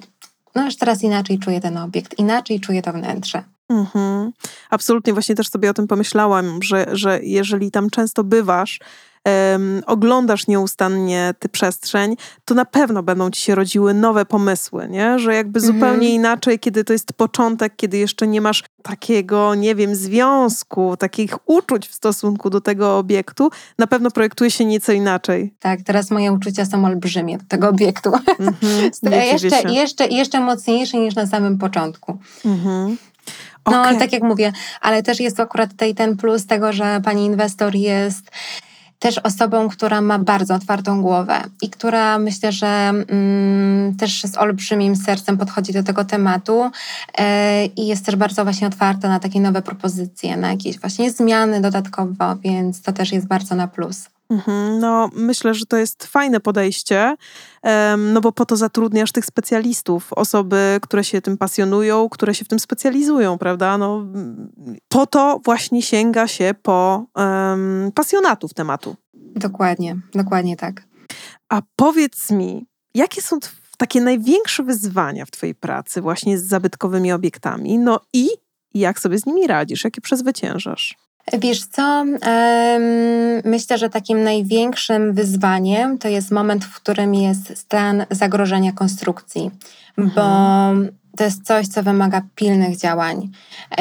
no 0.55 0.65
już 0.65 0.75
teraz 0.75 1.03
inaczej 1.03 1.39
czuję 1.39 1.61
ten 1.61 1.77
obiekt, 1.77 2.19
inaczej 2.19 2.59
czuję 2.59 2.81
to 2.81 2.93
wnętrze. 2.93 3.43
Mhm. 3.69 4.31
Absolutnie, 4.69 5.13
właśnie 5.13 5.35
też 5.35 5.49
sobie 5.49 5.69
o 5.69 5.73
tym 5.73 5.87
pomyślałam, 5.87 6.59
że, 6.63 6.85
że 6.91 7.19
jeżeli 7.23 7.71
tam 7.71 7.89
często 7.89 8.23
bywasz, 8.23 8.79
um, 9.25 9.83
oglądasz 9.85 10.47
nieustannie 10.47 11.33
tę 11.39 11.49
przestrzeń, 11.49 12.15
to 12.45 12.55
na 12.55 12.65
pewno 12.65 13.03
będą 13.03 13.31
ci 13.31 13.41
się 13.41 13.55
rodziły 13.55 13.93
nowe 13.93 14.25
pomysły, 14.25 14.87
nie? 14.89 15.19
Że 15.19 15.35
jakby 15.35 15.59
mhm. 15.59 15.73
zupełnie 15.75 16.09
inaczej, 16.09 16.59
kiedy 16.59 16.83
to 16.83 16.93
jest 16.93 17.13
początek, 17.13 17.73
kiedy 17.75 17.97
jeszcze 17.97 18.27
nie 18.27 18.41
masz 18.41 18.63
takiego, 18.83 19.55
nie 19.55 19.75
wiem, 19.75 19.95
związku, 19.95 20.97
takich 20.97 21.49
uczuć 21.49 21.87
w 21.87 21.93
stosunku 21.93 22.49
do 22.49 22.61
tego 22.61 22.97
obiektu, 22.97 23.49
na 23.77 23.87
pewno 23.87 24.11
projektuje 24.11 24.51
się 24.51 24.65
nieco 24.65 24.91
inaczej. 24.91 25.53
Tak, 25.59 25.81
teraz 25.81 26.11
moje 26.11 26.31
uczucia 26.31 26.65
są 26.65 26.85
olbrzymie 26.85 27.37
do 27.37 27.45
tego 27.47 27.69
obiektu. 27.69 28.11
Mhm. 28.39 28.55
jeszcze, 29.33 29.73
jeszcze, 29.73 30.07
jeszcze 30.07 30.39
mocniejsze 30.39 30.97
niż 30.97 31.15
na 31.15 31.27
samym 31.27 31.57
początku. 31.57 32.17
Mhm. 32.45 32.97
No, 33.71 33.81
okay. 33.81 33.97
tak 33.97 34.13
jak 34.13 34.23
mówię, 34.23 34.51
ale 34.81 35.03
też 35.03 35.19
jest 35.19 35.39
akurat 35.39 35.71
tutaj 35.71 35.95
ten 35.95 36.17
plus 36.17 36.45
tego, 36.45 36.73
że 36.73 37.01
pani 37.03 37.25
inwestor 37.25 37.75
jest 37.75 38.31
też 39.03 39.17
osobą, 39.17 39.69
która 39.69 40.01
ma 40.01 40.19
bardzo 40.19 40.55
otwartą 40.55 41.01
głowę 41.01 41.41
i 41.61 41.69
która 41.69 42.19
myślę, 42.19 42.51
że 42.51 42.67
mm, 42.67 43.95
też 43.95 44.21
z 44.21 44.37
olbrzymim 44.37 44.95
sercem 44.95 45.37
podchodzi 45.37 45.73
do 45.73 45.83
tego 45.83 46.05
tematu 46.05 46.71
e, 47.17 47.65
i 47.65 47.87
jest 47.87 48.05
też 48.05 48.15
bardzo 48.15 48.43
właśnie 48.43 48.67
otwarta 48.67 49.09
na 49.09 49.19
takie 49.19 49.41
nowe 49.41 49.61
propozycje, 49.61 50.37
na 50.37 50.51
jakieś 50.51 50.79
właśnie 50.79 51.11
zmiany 51.11 51.61
dodatkowo, 51.61 52.35
więc 52.35 52.81
to 52.81 52.93
też 52.93 53.11
jest 53.11 53.27
bardzo 53.27 53.55
na 53.55 53.67
plus. 53.67 54.12
Mhm, 54.29 54.79
no, 54.79 55.09
myślę, 55.13 55.53
że 55.53 55.65
to 55.65 55.77
jest 55.77 56.05
fajne 56.05 56.39
podejście, 56.39 57.15
no 57.97 58.21
bo 58.21 58.31
po 58.31 58.45
to 58.45 58.57
zatrudniasz 58.57 59.11
tych 59.11 59.25
specjalistów, 59.25 60.13
osoby, 60.13 60.79
które 60.81 61.03
się 61.03 61.21
tym 61.21 61.37
pasjonują, 61.37 62.09
które 62.09 62.35
się 62.35 62.45
w 62.45 62.47
tym 62.47 62.59
specjalizują, 62.59 63.37
prawda? 63.37 63.77
No, 63.77 64.05
po 64.87 65.07
to 65.07 65.39
właśnie 65.45 65.81
sięga 65.81 66.27
się 66.27 66.53
po 66.61 67.05
um, 67.15 67.91
pasjonatów 67.95 68.53
tematu. 68.53 68.95
Dokładnie, 69.13 69.97
dokładnie 70.13 70.57
tak. 70.57 70.83
A 71.49 71.61
powiedz 71.75 72.31
mi, 72.31 72.65
jakie 72.95 73.21
są 73.21 73.39
takie 73.77 74.01
największe 74.01 74.63
wyzwania 74.63 75.25
w 75.25 75.31
Twojej 75.31 75.55
pracy 75.55 76.01
właśnie 76.01 76.37
z 76.37 76.43
zabytkowymi 76.43 77.11
obiektami? 77.11 77.79
No 77.79 77.99
i 78.13 78.29
jak 78.73 78.99
sobie 78.99 79.19
z 79.19 79.25
nimi 79.25 79.47
radzisz, 79.47 79.83
jakie 79.83 80.01
przezwyciężasz? 80.01 80.97
Wiesz 81.39 81.65
co, 81.65 82.05
myślę, 83.43 83.77
że 83.77 83.89
takim 83.89 84.23
największym 84.23 85.13
wyzwaniem 85.13 85.97
to 85.97 86.07
jest 86.07 86.31
moment, 86.31 86.65
w 86.65 86.75
którym 86.75 87.15
jest 87.15 87.57
stan 87.57 88.05
zagrożenia 88.11 88.71
konstrukcji, 88.71 89.51
mhm. 89.97 90.15
bo 90.15 90.93
to 91.17 91.23
jest 91.23 91.43
coś, 91.45 91.67
co 91.67 91.83
wymaga 91.83 92.21
pilnych 92.35 92.77
działań, 92.77 93.29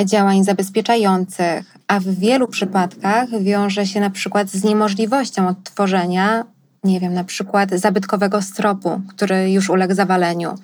działań 0.04 0.44
zabezpieczających, 0.44 1.78
a 1.88 2.00
w 2.00 2.04
wielu 2.04 2.48
przypadkach 2.48 3.42
wiąże 3.42 3.86
się 3.86 4.00
na 4.00 4.10
przykład 4.10 4.50
z 4.50 4.64
niemożliwością 4.64 5.48
odtworzenia, 5.48 6.44
nie 6.84 7.00
wiem, 7.00 7.14
na 7.14 7.24
przykład 7.24 7.70
zabytkowego 7.70 8.42
stropu, 8.42 9.00
który 9.08 9.52
już 9.52 9.70
uległ 9.70 9.94
zawaleniu. 9.94 10.54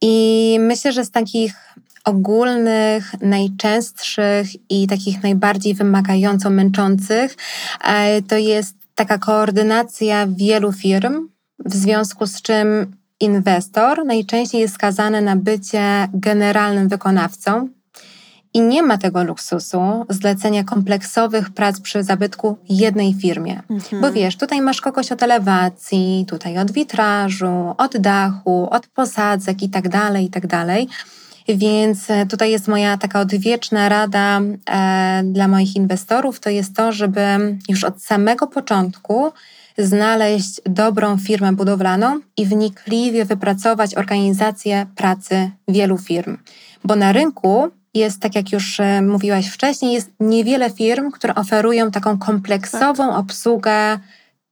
I 0.00 0.56
myślę, 0.60 0.92
że 0.92 1.04
z 1.04 1.10
takich 1.10 1.54
ogólnych, 2.04 3.14
najczęstszych 3.20 4.70
i 4.70 4.86
takich 4.86 5.22
najbardziej 5.22 5.74
wymagająco 5.74 6.50
męczących 6.50 7.36
e, 7.84 8.22
to 8.22 8.36
jest 8.36 8.74
taka 8.94 9.18
koordynacja 9.18 10.26
wielu 10.26 10.72
firm, 10.72 11.28
w 11.64 11.74
związku 11.74 12.26
z 12.26 12.42
czym 12.42 12.96
inwestor 13.20 14.04
najczęściej 14.06 14.60
jest 14.60 14.74
skazany 14.74 15.22
na 15.22 15.36
bycie 15.36 16.08
generalnym 16.14 16.88
wykonawcą 16.88 17.68
i 18.54 18.60
nie 18.60 18.82
ma 18.82 18.98
tego 18.98 19.24
luksusu 19.24 20.06
zlecenia 20.08 20.64
kompleksowych 20.64 21.50
prac 21.50 21.80
przy 21.80 22.02
zabytku 22.02 22.58
jednej 22.68 23.14
firmie. 23.14 23.62
Mhm. 23.70 24.02
Bo 24.02 24.12
wiesz, 24.12 24.36
tutaj 24.36 24.60
masz 24.60 24.80
kogoś 24.80 25.12
od 25.12 25.22
elewacji, 25.22 26.24
tutaj 26.28 26.58
od 26.58 26.72
witrażu, 26.72 27.74
od 27.78 27.96
dachu, 27.96 28.68
od 28.70 28.86
posadzek 28.86 29.62
i 29.62 29.68
tak 29.68 29.88
Więc 31.48 32.10
e, 32.10 32.26
tutaj 32.26 32.50
jest 32.50 32.68
moja 32.68 32.96
taka 32.96 33.20
odwieczna 33.20 33.88
rada 33.88 34.40
e, 34.70 35.22
dla 35.24 35.48
moich 35.48 35.76
inwestorów, 35.76 36.40
to 36.40 36.50
jest 36.50 36.76
to, 36.76 36.92
żeby 36.92 37.20
już 37.68 37.84
od 37.84 38.02
samego 38.02 38.46
początku 38.46 39.32
znaleźć 39.78 40.60
dobrą 40.66 41.18
firmę 41.18 41.52
budowlaną 41.52 42.20
i 42.36 42.46
wnikliwie 42.46 43.24
wypracować 43.24 43.94
organizację 43.94 44.86
pracy 44.96 45.50
wielu 45.68 45.98
firm. 45.98 46.36
Bo 46.84 46.96
na 46.96 47.12
rynku 47.12 47.68
jest, 47.94 48.20
tak 48.20 48.34
jak 48.34 48.52
już 48.52 48.80
e, 48.80 49.02
mówiłaś 49.02 49.48
wcześniej, 49.48 49.92
jest 49.92 50.10
niewiele 50.20 50.70
firm, 50.70 51.10
które 51.10 51.34
oferują 51.34 51.90
taką 51.90 52.18
kompleksową 52.18 53.08
tak. 53.08 53.18
obsługę 53.18 53.98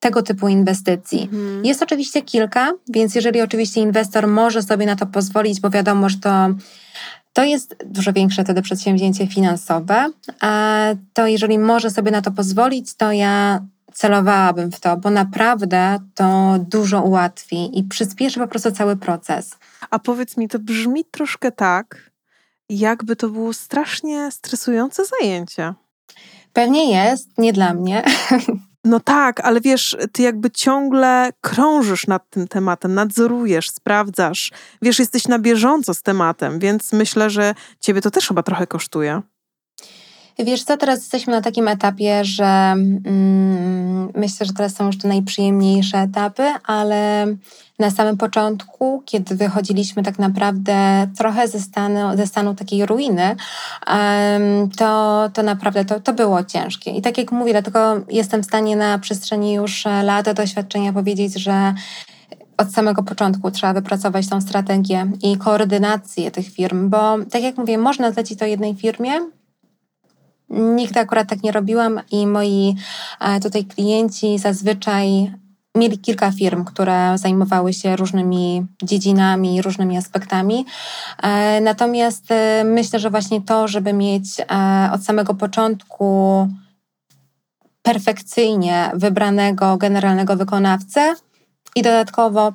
tego 0.01 0.23
typu 0.23 0.49
inwestycji. 0.49 1.23
Mhm. 1.23 1.65
Jest 1.65 1.83
oczywiście 1.83 2.23
kilka, 2.23 2.73
więc 2.89 3.15
jeżeli 3.15 3.41
oczywiście 3.41 3.81
inwestor 3.81 4.29
może 4.29 4.63
sobie 4.63 4.87
na 4.87 4.97
to 4.97 5.07
pozwolić, 5.07 5.61
bo 5.61 5.71
wiadomo, 5.71 6.09
że 6.09 6.19
to 6.19 6.49
to 7.33 7.45
jest 7.45 7.77
dużo 7.87 8.13
większe 8.13 8.45
wtedy 8.45 8.63
przedsięwzięcie 8.63 9.27
finansowe, 9.27 10.11
a 10.41 10.85
to 11.13 11.27
jeżeli 11.27 11.59
może 11.59 11.91
sobie 11.91 12.11
na 12.11 12.23
to 12.23 12.31
pozwolić, 12.31 12.95
to 12.97 13.13
ja 13.13 13.61
celowałabym 13.93 14.73
w 14.73 14.81
to, 14.81 14.97
bo 14.97 15.11
naprawdę 15.11 15.99
to 16.15 16.57
dużo 16.59 17.03
ułatwi 17.03 17.79
i 17.79 17.85
przyspieszy 17.85 18.41
po 18.41 18.49
prostu 18.49 18.73
cały 18.73 18.97
proces. 18.97 19.57
A 19.91 19.99
powiedz 19.99 20.37
mi, 20.37 20.49
to 20.49 20.59
brzmi 20.59 21.05
troszkę 21.05 21.53
tak, 21.53 22.11
jakby 22.69 23.17
to 23.17 23.29
było 23.29 23.53
strasznie 23.53 24.31
stresujące 24.31 25.03
zajęcie. 25.05 25.75
Pewnie 26.53 26.93
jest, 26.93 27.39
nie 27.39 27.53
dla 27.53 27.75
mnie. 27.75 28.03
No 28.85 29.01
tak, 29.01 29.41
ale 29.41 29.61
wiesz, 29.61 29.97
ty 30.13 30.23
jakby 30.23 30.51
ciągle 30.51 31.31
krążysz 31.41 32.07
nad 32.07 32.31
tym 32.31 32.49
tematem, 32.49 32.95
nadzorujesz, 32.95 33.71
sprawdzasz, 33.71 34.53
wiesz, 34.83 34.99
jesteś 34.99 35.29
na 35.29 35.39
bieżąco 35.39 35.95
z 35.95 36.03
tematem, 36.03 36.59
więc 36.59 36.93
myślę, 36.93 37.31
że 37.31 37.55
ciebie 37.81 38.01
to 38.01 38.11
też 38.11 38.29
chyba 38.29 38.43
trochę 38.43 38.67
kosztuje. 38.67 39.23
Wiesz 40.45 40.65
co, 40.65 40.77
teraz 40.77 40.99
jesteśmy 40.99 41.33
na 41.33 41.41
takim 41.41 41.69
etapie, 41.69 42.25
że 42.25 42.45
mm, 42.45 44.13
myślę, 44.15 44.47
że 44.47 44.53
teraz 44.53 44.75
są 44.75 44.87
już 44.87 44.99
te 44.99 45.09
najprzyjemniejsze 45.09 45.99
etapy, 45.99 46.43
ale 46.65 47.27
na 47.79 47.91
samym 47.91 48.17
początku, 48.17 49.03
kiedy 49.07 49.35
wychodziliśmy 49.35 50.03
tak 50.03 50.19
naprawdę 50.19 51.07
trochę 51.19 51.49
ze 51.49 51.61
stanu, 51.61 52.17
ze 52.17 52.27
stanu 52.27 52.55
takiej 52.55 52.87
ruiny, 52.87 53.37
to, 54.77 55.31
to 55.33 55.43
naprawdę 55.43 55.85
to, 55.85 56.01
to 56.01 56.13
było 56.13 56.45
ciężkie. 56.45 56.91
I 56.91 57.03
tak 57.03 57.19
jak 57.19 57.33
mówię, 57.33 57.53
dlatego 57.53 58.01
jestem 58.09 58.43
w 58.43 58.47
stanie 58.47 58.77
na 58.77 58.99
przestrzeni 58.99 59.53
już 59.53 59.85
lat 59.85 60.33
doświadczenia 60.33 60.93
powiedzieć, 60.93 61.35
że 61.35 61.75
od 62.57 62.73
samego 62.73 63.03
początku 63.03 63.51
trzeba 63.51 63.73
wypracować 63.73 64.29
tą 64.29 64.41
strategię 64.41 65.11
i 65.23 65.37
koordynację 65.37 66.31
tych 66.31 66.49
firm, 66.49 66.91
bo 66.91 67.17
tak 67.31 67.43
jak 67.43 67.57
mówię, 67.57 67.79
można 67.79 68.13
zlecić 68.13 68.39
to 68.39 68.45
jednej 68.45 68.75
firmie, 68.75 69.13
Nigdy 70.51 71.01
akurat 71.01 71.29
tak 71.29 71.43
nie 71.43 71.53
robiłam 71.53 72.01
i 72.11 72.27
moi 72.27 72.77
e, 73.21 73.41
tutaj 73.41 73.65
klienci 73.65 74.39
zazwyczaj 74.39 75.33
mieli 75.75 75.99
kilka 75.99 76.31
firm, 76.31 76.65
które 76.65 77.19
zajmowały 77.19 77.73
się 77.73 77.97
różnymi 77.97 78.67
dziedzinami, 78.83 79.63
różnymi 79.63 79.97
aspektami. 79.97 80.67
E, 81.23 81.61
natomiast 81.61 82.31
e, 82.31 82.65
myślę, 82.65 82.99
że 82.99 83.11
właśnie 83.11 83.41
to, 83.41 83.69
żeby 83.69 83.93
mieć 83.93 84.25
od 84.93 85.05
samego 85.05 85.35
początku 85.35 86.49
perfekcyjnie 87.83 88.91
wybranego 88.95 89.77
generalnego 89.77 90.37
wykonawcę 90.37 91.15
i 91.75 91.83
dodatkowo 91.83 92.53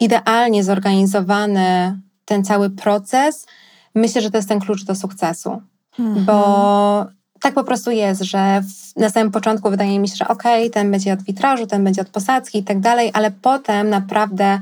idealnie 0.00 0.64
zorganizowany 0.64 2.00
ten 2.24 2.44
cały 2.44 2.70
proces, 2.70 3.46
myślę, 3.94 4.22
że 4.22 4.30
to 4.30 4.38
jest 4.38 4.48
ten 4.48 4.60
klucz 4.60 4.84
do 4.84 4.94
sukcesu. 4.94 5.62
Mhm. 5.98 6.24
Bo 6.24 7.06
tak 7.40 7.54
po 7.54 7.64
prostu 7.64 7.90
jest, 7.90 8.22
że 8.22 8.62
w, 8.62 9.00
na 9.00 9.10
samym 9.10 9.32
początku 9.32 9.70
wydaje 9.70 9.98
mi 9.98 10.08
się, 10.08 10.16
że 10.16 10.28
okej, 10.28 10.62
okay, 10.62 10.70
ten 10.70 10.90
będzie 10.90 11.12
od 11.12 11.22
witrażu, 11.22 11.66
ten 11.66 11.84
będzie 11.84 12.00
od 12.02 12.08
posadzki 12.08 12.58
i 12.58 12.64
tak 12.64 12.80
dalej, 12.80 13.10
ale 13.14 13.30
potem 13.30 13.90
naprawdę 13.90 14.58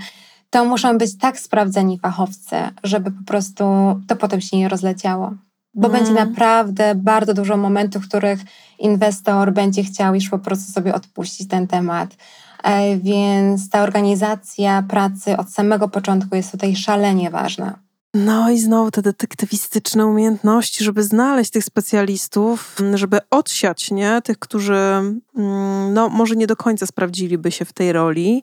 to 0.50 0.64
muszą 0.64 0.98
być 0.98 1.18
tak 1.18 1.38
sprawdzeni 1.40 1.98
fachowcy, 1.98 2.56
żeby 2.82 3.10
po 3.10 3.24
prostu 3.26 3.64
to 4.06 4.16
potem 4.16 4.40
się 4.40 4.56
nie 4.56 4.68
rozleciało. 4.68 5.32
Bo 5.74 5.88
mm. 5.88 5.98
będzie 6.00 6.24
naprawdę 6.24 6.94
bardzo 6.94 7.34
dużo 7.34 7.56
momentów, 7.56 8.04
w 8.04 8.08
których 8.08 8.40
inwestor 8.78 9.52
będzie 9.52 9.82
chciał 9.82 10.14
już 10.14 10.28
po 10.28 10.38
prostu 10.38 10.72
sobie 10.72 10.94
odpuścić 10.94 11.48
ten 11.48 11.66
temat. 11.66 12.16
E, 12.62 12.96
więc 12.96 13.70
ta 13.70 13.82
organizacja 13.82 14.82
pracy 14.82 15.36
od 15.36 15.50
samego 15.50 15.88
początku 15.88 16.36
jest 16.36 16.52
tutaj 16.52 16.76
szalenie 16.76 17.30
ważna. 17.30 17.78
No 18.14 18.50
i 18.50 18.58
znowu 18.58 18.90
te 18.90 19.02
detektywistyczne 19.02 20.06
umiejętności, 20.06 20.84
żeby 20.84 21.02
znaleźć 21.02 21.50
tych 21.50 21.64
specjalistów, 21.64 22.76
żeby 22.94 23.18
odsiać 23.30 23.90
nie? 23.90 24.22
tych, 24.22 24.38
którzy 24.38 24.74
mm, 24.74 25.94
no, 25.94 26.08
może 26.08 26.36
nie 26.36 26.46
do 26.46 26.56
końca 26.56 26.86
sprawdziliby 26.86 27.50
się 27.50 27.64
w 27.64 27.72
tej 27.72 27.92
roli. 27.92 28.42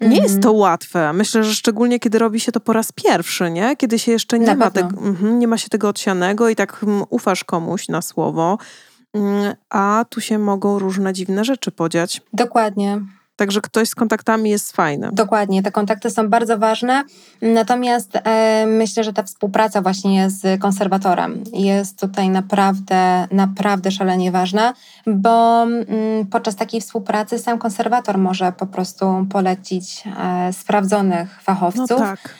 Nie 0.00 0.18
jest 0.18 0.42
to 0.42 0.52
łatwe. 0.52 1.12
Myślę, 1.12 1.44
że 1.44 1.54
szczególnie 1.54 1.98
kiedy 2.00 2.18
robi 2.18 2.40
się 2.40 2.52
to 2.52 2.60
po 2.60 2.72
raz 2.72 2.92
pierwszy, 2.92 3.50
nie? 3.50 3.76
Kiedy 3.76 3.98
się 3.98 4.12
jeszcze 4.12 4.38
nie, 4.38 4.46
Na 4.46 4.54
ma, 4.54 4.70
tego, 4.70 4.98
mhm, 4.98 5.38
nie 5.38 5.48
ma 5.48 5.58
się 5.58 5.68
tego 5.68 5.88
odsianego 5.88 6.48
i 6.48 6.56
tak 6.56 6.82
mm, 6.82 7.04
ufasz 7.10 7.44
komuś 7.44 7.88
na 7.88 8.02
słowo, 8.02 8.58
Mm, 9.14 9.54
a 9.70 10.04
tu 10.08 10.20
się 10.20 10.38
mogą 10.38 10.78
różne 10.78 11.12
dziwne 11.12 11.44
rzeczy 11.44 11.70
podziać. 11.70 12.22
Dokładnie. 12.32 13.00
Także 13.42 13.60
ktoś 13.60 13.88
z 13.88 13.94
kontaktami 13.94 14.50
jest 14.50 14.72
fajny. 14.72 15.10
Dokładnie, 15.12 15.62
te 15.62 15.72
kontakty 15.72 16.10
są 16.10 16.28
bardzo 16.28 16.58
ważne. 16.58 17.04
Natomiast 17.42 18.10
e, 18.24 18.66
myślę, 18.66 19.04
że 19.04 19.12
ta 19.12 19.22
współpraca 19.22 19.82
właśnie 19.82 20.30
z 20.30 20.60
konserwatorem 20.60 21.44
jest 21.52 22.00
tutaj 22.00 22.28
naprawdę, 22.28 23.26
naprawdę 23.30 23.90
szalenie 23.90 24.32
ważna, 24.32 24.74
bo 25.06 25.62
mm, 25.62 25.86
podczas 26.30 26.56
takiej 26.56 26.80
współpracy 26.80 27.38
sam 27.38 27.58
konserwator 27.58 28.18
może 28.18 28.52
po 28.52 28.66
prostu 28.66 29.26
polecić 29.30 30.04
e, 30.18 30.52
sprawdzonych 30.52 31.34
No 31.36 31.42
fachowców. 31.42 31.98
tak. 31.98 32.34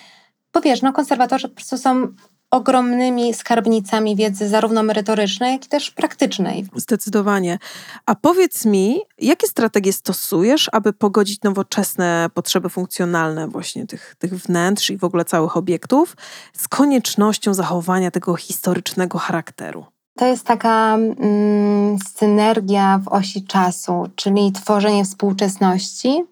Bo 0.54 0.60
wiesz, 0.60 0.82
no 0.82 0.92
konserwatorzy 0.92 1.48
po 1.48 1.54
prostu 1.54 1.78
są 1.78 2.08
ogromnymi 2.52 3.34
skarbnicami 3.34 4.16
wiedzy 4.16 4.48
zarówno 4.48 4.82
merytorycznej, 4.82 5.52
jak 5.52 5.66
i 5.66 5.68
też 5.68 5.90
praktycznej. 5.90 6.66
Zdecydowanie. 6.76 7.58
A 8.06 8.14
powiedz 8.14 8.64
mi, 8.64 9.00
jakie 9.18 9.46
strategie 9.46 9.92
stosujesz, 9.92 10.68
aby 10.72 10.92
pogodzić 10.92 11.42
nowoczesne 11.42 12.30
potrzeby 12.34 12.68
funkcjonalne 12.68 13.48
właśnie 13.48 13.86
tych, 13.86 14.14
tych 14.18 14.34
wnętrz 14.34 14.90
i 14.90 14.96
w 14.96 15.04
ogóle 15.04 15.24
całych 15.24 15.56
obiektów 15.56 16.16
z 16.56 16.68
koniecznością 16.68 17.54
zachowania 17.54 18.10
tego 18.10 18.36
historycznego 18.36 19.18
charakteru? 19.18 19.84
To 20.16 20.26
jest 20.26 20.46
taka 20.46 20.94
mm, 20.94 21.98
synergia 22.14 23.00
w 23.04 23.08
osi 23.08 23.44
czasu, 23.44 24.08
czyli 24.16 24.52
tworzenie 24.52 25.04
współczesności, 25.04 26.24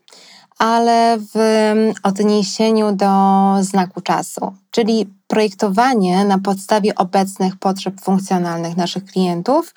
ale 0.61 1.19
w 1.19 1.37
mm, 1.37 1.95
odniesieniu 2.03 2.93
do 2.93 3.13
znaku 3.61 4.01
czasu, 4.01 4.53
czyli 4.71 5.07
projektowanie 5.27 6.25
na 6.25 6.39
podstawie 6.39 6.95
obecnych 6.95 7.57
potrzeb 7.57 8.01
funkcjonalnych 8.01 8.77
naszych 8.77 9.05
klientów 9.05 9.75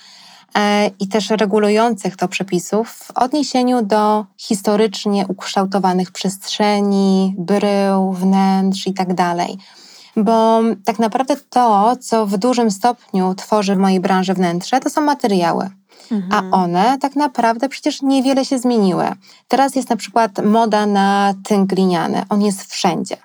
e, 0.56 0.88
i 1.00 1.08
też 1.08 1.30
regulujących 1.30 2.18
to 2.18 2.28
przepisów 2.28 2.90
w 2.90 3.12
odniesieniu 3.12 3.82
do 3.82 4.26
historycznie 4.38 5.26
ukształtowanych 5.28 6.12
przestrzeni, 6.12 7.36
brył, 7.38 8.12
wnętrz 8.12 8.88
itd. 8.88 9.36
Bo 10.16 10.62
tak 10.86 11.00
naprawdę 11.00 11.36
to, 11.50 11.96
co 11.96 12.26
w 12.26 12.38
dużym 12.38 12.72
stopniu 12.72 13.36
tworzy 13.36 13.76
w 13.76 13.80
mojej 13.80 14.00
branży 14.00 14.34
wnętrze, 14.34 14.80
to 14.80 14.90
są 14.90 15.02
materiały. 15.02 15.70
A 16.32 16.44
one 16.52 16.98
tak 17.02 17.16
naprawdę 17.16 17.70
przecież 17.70 18.02
niewiele 18.02 18.46
się 18.46 18.60
zmieniły. 18.60 19.06
Teraz 19.48 19.76
jest 19.76 19.89
na 19.89 19.96
przykład 19.96 20.32
moda 20.46 20.86
na 20.86 21.34
tynk 21.44 21.70
gliniany. 21.70 22.26
On 22.30 22.41
jest 22.41 22.72
wszędzie. 22.72 23.18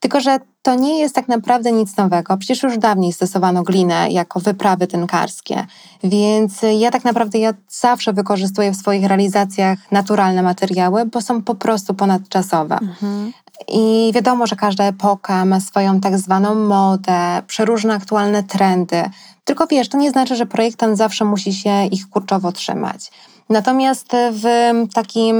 Tylko, 0.00 0.20
że 0.20 0.38
to 0.62 0.74
nie 0.74 0.98
jest 0.98 1.14
tak 1.14 1.28
naprawdę 1.28 1.72
nic 1.72 1.96
nowego. 1.96 2.36
Przecież 2.36 2.62
już 2.62 2.78
dawniej 2.78 3.12
stosowano 3.12 3.62
glinę 3.62 4.10
jako 4.10 4.40
wyprawy 4.40 4.86
tynkarskie. 4.86 5.66
Więc 6.04 6.52
ja 6.78 6.90
tak 6.90 7.04
naprawdę 7.04 7.38
ja 7.38 7.54
zawsze 7.68 8.12
wykorzystuję 8.12 8.72
w 8.72 8.76
swoich 8.76 9.04
realizacjach 9.04 9.78
naturalne 9.92 10.42
materiały, 10.42 11.06
bo 11.06 11.20
są 11.20 11.42
po 11.42 11.54
prostu 11.54 11.94
ponadczasowe. 11.94 12.78
Mhm. 12.82 13.32
I 13.68 14.10
wiadomo, 14.14 14.46
że 14.46 14.56
każda 14.56 14.84
epoka 14.84 15.44
ma 15.44 15.60
swoją 15.60 16.00
tak 16.00 16.18
zwaną 16.18 16.54
modę, 16.54 17.42
przeróżne 17.46 17.94
aktualne 17.94 18.42
trendy. 18.42 19.10
Tylko 19.44 19.66
wiesz, 19.66 19.88
to 19.88 19.98
nie 19.98 20.10
znaczy, 20.10 20.36
że 20.36 20.46
projektant 20.46 20.98
zawsze 20.98 21.24
musi 21.24 21.54
się 21.54 21.86
ich 21.86 22.10
kurczowo 22.10 22.52
trzymać. 22.52 23.10
Natomiast 23.48 24.08
w 24.32 24.44
takim 24.94 25.36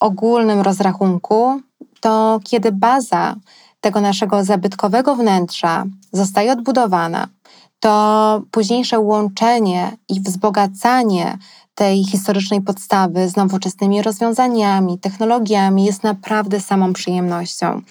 ogólnym 0.00 0.60
rozrachunku, 0.60 1.60
to 2.00 2.40
kiedy 2.44 2.72
baza 2.72 3.34
tego 3.80 4.00
naszego 4.00 4.44
zabytkowego 4.44 5.16
wnętrza 5.16 5.84
zostaje 6.12 6.52
odbudowana, 6.52 7.28
to 7.80 8.42
późniejsze 8.50 8.98
łączenie 8.98 9.96
i 10.08 10.20
wzbogacanie 10.20 11.38
tej 11.74 12.04
historycznej 12.04 12.60
podstawy 12.60 13.28
z 13.28 13.36
nowoczesnymi 13.36 14.02
rozwiązaniami, 14.02 14.98
technologiami 14.98 15.84
jest 15.84 16.02
naprawdę 16.02 16.60
samą 16.60 16.92
przyjemnością. 16.92 17.82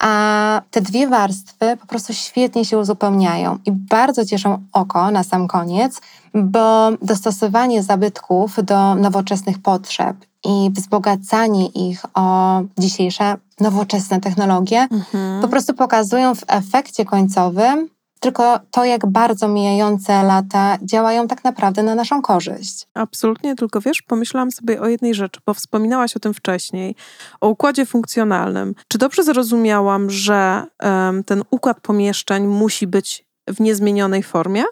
A 0.00 0.62
te 0.70 0.80
dwie 0.80 1.08
warstwy 1.08 1.76
po 1.80 1.86
prostu 1.86 2.14
świetnie 2.14 2.64
się 2.64 2.78
uzupełniają 2.78 3.58
i 3.66 3.72
bardzo 3.72 4.24
cieszą 4.24 4.62
oko 4.72 5.10
na 5.10 5.24
sam 5.24 5.48
koniec, 5.48 6.00
bo 6.34 6.90
dostosowanie 7.02 7.82
zabytków 7.82 8.56
do 8.64 8.94
nowoczesnych 8.94 9.58
potrzeb 9.58 10.16
i 10.44 10.70
wzbogacanie 10.76 11.66
ich 11.66 12.02
o 12.14 12.60
dzisiejsze 12.78 13.36
nowoczesne 13.60 14.20
technologie 14.20 14.88
Mhm. 14.90 15.42
po 15.42 15.48
prostu 15.48 15.74
pokazują 15.74 16.34
w 16.34 16.44
efekcie 16.48 17.04
końcowym 17.04 17.88
tylko 18.20 18.60
to, 18.70 18.84
jak 18.84 19.06
bardzo 19.06 19.48
mijające 19.48 20.22
lata 20.22 20.78
działają 20.82 21.28
tak 21.28 21.44
naprawdę 21.44 21.82
na 21.82 21.94
naszą 21.94 22.22
korzyść. 22.22 22.86
Absolutnie, 22.94 23.54
tylko 23.56 23.80
wiesz, 23.80 24.02
pomyślałam 24.02 24.50
sobie 24.50 24.80
o 24.80 24.88
jednej 24.88 25.14
rzeczy, 25.14 25.40
bo 25.46 25.54
wspominałaś 25.54 26.16
o 26.16 26.20
tym 26.20 26.34
wcześniej, 26.34 26.94
o 27.40 27.48
układzie 27.48 27.86
funkcjonalnym. 27.86 28.74
Czy 28.88 28.98
dobrze 28.98 29.24
zrozumiałam, 29.24 30.10
że 30.10 30.64
em, 30.78 31.24
ten 31.24 31.42
układ 31.50 31.80
pomieszczeń 31.80 32.46
musi 32.46 32.86
być 32.86 33.24
w 33.48 33.60
niezmienionej 33.60 34.22
formie? 34.22 34.62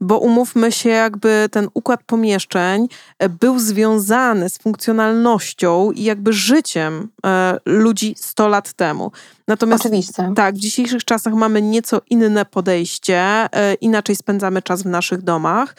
Bo 0.00 0.18
umówmy 0.18 0.72
się, 0.72 0.88
jakby 0.88 1.48
ten 1.50 1.68
układ 1.74 2.00
pomieszczeń 2.06 2.88
e, 3.18 3.28
był 3.28 3.58
związany 3.58 4.48
z 4.48 4.58
funkcjonalnością 4.58 5.92
i 5.92 6.02
jakby 6.02 6.32
życiem 6.32 7.08
e, 7.26 7.58
ludzi 7.66 8.14
100 8.18 8.48
lat 8.48 8.72
temu. 8.72 9.12
Natomiast 9.48 9.86
Oczywiście. 9.86 10.32
tak, 10.36 10.54
w 10.54 10.58
dzisiejszych 10.58 11.04
czasach 11.04 11.34
mamy 11.34 11.62
nieco 11.62 12.00
inne 12.10 12.44
podejście, 12.44 13.18
e, 13.18 13.74
inaczej 13.74 14.16
spędzamy 14.16 14.62
czas 14.62 14.82
w 14.82 14.86
naszych 14.86 15.22
domach. 15.22 15.74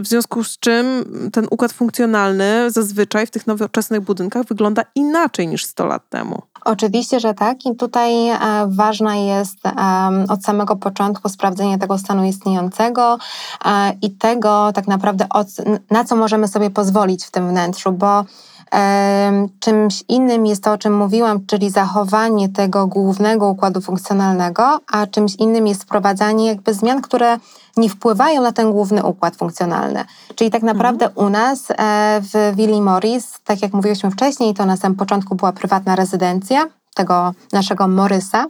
W 0.00 0.06
związku 0.06 0.44
z 0.44 0.58
czym 0.58 0.86
ten 1.32 1.46
układ 1.50 1.72
funkcjonalny 1.72 2.70
zazwyczaj 2.70 3.26
w 3.26 3.30
tych 3.30 3.46
nowoczesnych 3.46 4.00
budynkach 4.00 4.46
wygląda 4.46 4.82
inaczej 4.94 5.48
niż 5.48 5.64
100 5.64 5.86
lat 5.86 6.08
temu. 6.08 6.42
Oczywiście, 6.64 7.20
że 7.20 7.34
tak. 7.34 7.66
I 7.66 7.76
tutaj 7.76 8.28
e, 8.28 8.38
ważna 8.68 9.16
jest 9.16 9.66
em, 9.66 10.24
od 10.28 10.44
samego 10.44 10.76
początku 10.76 11.28
sprawdzenie 11.28 11.78
tego 11.78 11.98
stanu 11.98 12.24
istniejącego 12.24 13.18
e, 13.64 13.92
i 14.02 14.10
tego 14.10 14.72
tak 14.74 14.88
naprawdę, 14.88 15.26
na 15.90 16.04
co 16.04 16.16
możemy 16.16 16.48
sobie 16.48 16.70
pozwolić 16.70 17.24
w 17.24 17.30
tym 17.30 17.48
wnętrzu, 17.48 17.92
bo 17.92 18.24
czymś 19.60 20.04
innym 20.08 20.46
jest 20.46 20.64
to, 20.64 20.72
o 20.72 20.78
czym 20.78 20.96
mówiłam, 20.96 21.46
czyli 21.46 21.70
zachowanie 21.70 22.48
tego 22.48 22.86
głównego 22.86 23.48
układu 23.48 23.80
funkcjonalnego, 23.80 24.80
a 24.92 25.06
czymś 25.06 25.34
innym 25.34 25.66
jest 25.66 25.82
wprowadzanie 25.82 26.46
jakby 26.46 26.74
zmian, 26.74 27.02
które 27.02 27.38
nie 27.76 27.88
wpływają 27.88 28.42
na 28.42 28.52
ten 28.52 28.72
główny 28.72 29.04
układ 29.04 29.36
funkcjonalny. 29.36 30.04
Czyli 30.34 30.50
tak 30.50 30.62
naprawdę 30.62 31.10
u 31.14 31.30
nas 31.30 31.70
e, 31.70 31.74
w 32.20 32.56
Willi 32.56 32.80
Morris, 32.80 33.38
tak 33.44 33.62
jak 33.62 33.72
mówiliśmy 33.72 34.10
wcześniej, 34.10 34.54
to 34.54 34.66
na 34.66 34.76
samym 34.76 34.96
początku 34.96 35.34
była 35.34 35.52
prywatna 35.52 35.96
rezydencja 35.96 36.66
tego 36.94 37.34
naszego 37.52 37.88
Morysa. 37.88 38.46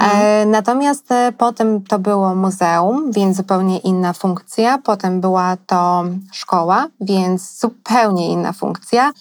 E, 0.00 0.46
natomiast 0.46 1.12
e, 1.12 1.32
potem 1.38 1.84
to 1.84 1.98
było 1.98 2.34
muzeum, 2.34 3.12
więc 3.12 3.36
zupełnie 3.36 3.78
inna 3.78 4.12
funkcja. 4.12 4.78
Potem 4.78 5.20
była 5.20 5.56
to 5.66 6.04
szkoła, 6.32 6.86
więc 7.00 7.58
zupełnie 7.60 8.28
inna 8.28 8.52
funkcja. 8.52 9.12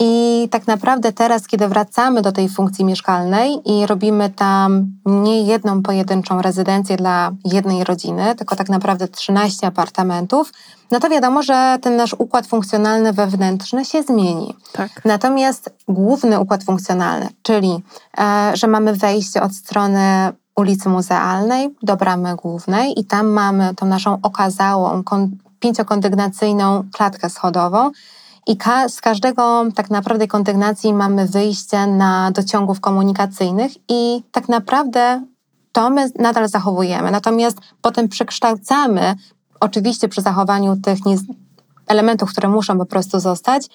I 0.00 0.48
tak 0.50 0.66
naprawdę 0.66 1.12
teraz, 1.12 1.46
kiedy 1.46 1.68
wracamy 1.68 2.22
do 2.22 2.32
tej 2.32 2.48
funkcji 2.48 2.84
mieszkalnej 2.84 3.58
i 3.64 3.86
robimy 3.86 4.30
tam 4.30 4.86
nie 5.06 5.42
jedną 5.42 5.82
pojedynczą 5.82 6.42
rezydencję 6.42 6.96
dla 6.96 7.32
jednej 7.44 7.84
rodziny, 7.84 8.34
tylko 8.34 8.56
tak 8.56 8.68
naprawdę 8.68 9.08
13 9.08 9.66
apartamentów, 9.66 10.52
no 10.90 11.00
to 11.00 11.08
wiadomo, 11.08 11.42
że 11.42 11.78
ten 11.82 11.96
nasz 11.96 12.14
układ 12.18 12.46
funkcjonalny 12.46 13.12
wewnętrzny 13.12 13.84
się 13.84 14.02
zmieni. 14.02 14.54
Tak. 14.72 14.90
Natomiast 15.04 15.70
główny 15.88 16.40
układ 16.40 16.64
funkcjonalny, 16.64 17.28
czyli 17.42 17.82
e, 18.18 18.50
że 18.54 18.66
mamy 18.66 18.92
wejście 18.92 19.42
od 19.42 19.54
strony 19.54 20.32
ulicy 20.56 20.88
Muzealnej 20.88 21.74
do 21.82 21.96
bramy 21.96 22.36
głównej 22.36 23.00
i 23.00 23.04
tam 23.04 23.26
mamy 23.26 23.74
tą 23.74 23.86
naszą 23.86 24.18
okazałą, 24.22 25.02
kon, 25.02 25.30
pięciokondygnacyjną 25.60 26.84
klatkę 26.92 27.30
schodową 27.30 27.90
i 28.46 28.56
ka- 28.56 28.88
z 28.88 29.00
każdego 29.00 29.64
tak 29.74 29.90
naprawdę 29.90 30.26
kondygnacji 30.26 30.94
mamy 30.94 31.26
wyjście 31.26 31.86
na 31.86 32.30
dociągów 32.30 32.80
komunikacyjnych 32.80 33.72
i 33.88 34.22
tak 34.32 34.48
naprawdę 34.48 35.22
to 35.72 35.90
my 35.90 36.10
nadal 36.18 36.48
zachowujemy. 36.48 37.10
Natomiast 37.10 37.58
potem 37.82 38.08
przekształcamy, 38.08 39.14
oczywiście 39.60 40.08
przy 40.08 40.22
zachowaniu 40.22 40.76
tych 40.76 40.98
elementów, 41.86 42.30
które 42.30 42.48
muszą 42.48 42.78
po 42.78 42.86
prostu 42.86 43.20
zostać, 43.20 43.66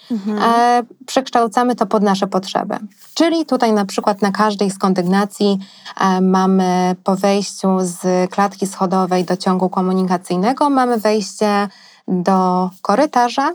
e, 0.41 0.83
przekształcamy 1.05 1.75
to 1.75 1.85
pod 1.85 2.03
nasze 2.03 2.27
potrzeby. 2.27 2.75
Czyli 3.13 3.45
tutaj 3.45 3.73
na 3.73 3.85
przykład 3.85 4.21
na 4.21 4.31
każdej 4.31 4.71
z 4.71 4.77
kondygnacji 4.77 5.59
e, 5.99 6.21
mamy 6.21 6.95
po 7.03 7.15
wejściu 7.15 7.77
z 7.81 8.31
klatki 8.31 8.67
schodowej 8.67 9.25
do 9.25 9.37
ciągu 9.37 9.69
komunikacyjnego, 9.69 10.69
mamy 10.69 10.97
wejście 10.97 11.67
do 12.07 12.69
korytarza, 12.81 13.53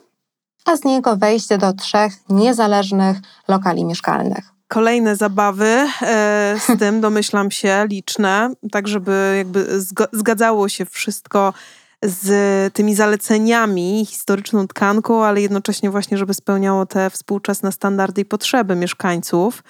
a 0.67 0.77
z 0.77 0.85
niego 0.85 1.17
wejście 1.17 1.59
do 1.59 1.73
trzech 1.73 2.13
niezależnych 2.29 3.17
lokali 3.49 3.85
mieszkalnych. 3.85 4.45
kolejne 4.69 5.17
zabawy 5.17 5.87
e, 6.03 6.57
z 6.61 6.67
tym, 6.81 7.01
domyślam 7.01 7.51
się, 7.51 7.87
liczne, 7.91 8.51
tak 8.73 8.89
żeby 8.89 9.35
jakby 9.37 9.81
zgadzało 10.13 10.69
się 10.69 10.87
wszystko 10.87 11.53
z 12.03 12.75
tymi 12.75 12.95
zaleceniami, 12.95 14.07
historyczną 14.07 14.69
tkanką, 14.69 15.25
ale 15.25 15.41
jednocześnie 15.41 15.91
właśnie, 15.91 16.19
żeby 16.19 16.35
spełniało 16.35 16.87
te 16.87 17.11
współczesne 17.11 17.73
standardy 17.73 18.21
i 18.21 18.25
potrzeby 18.25 18.77
mieszkańców. 18.77 19.63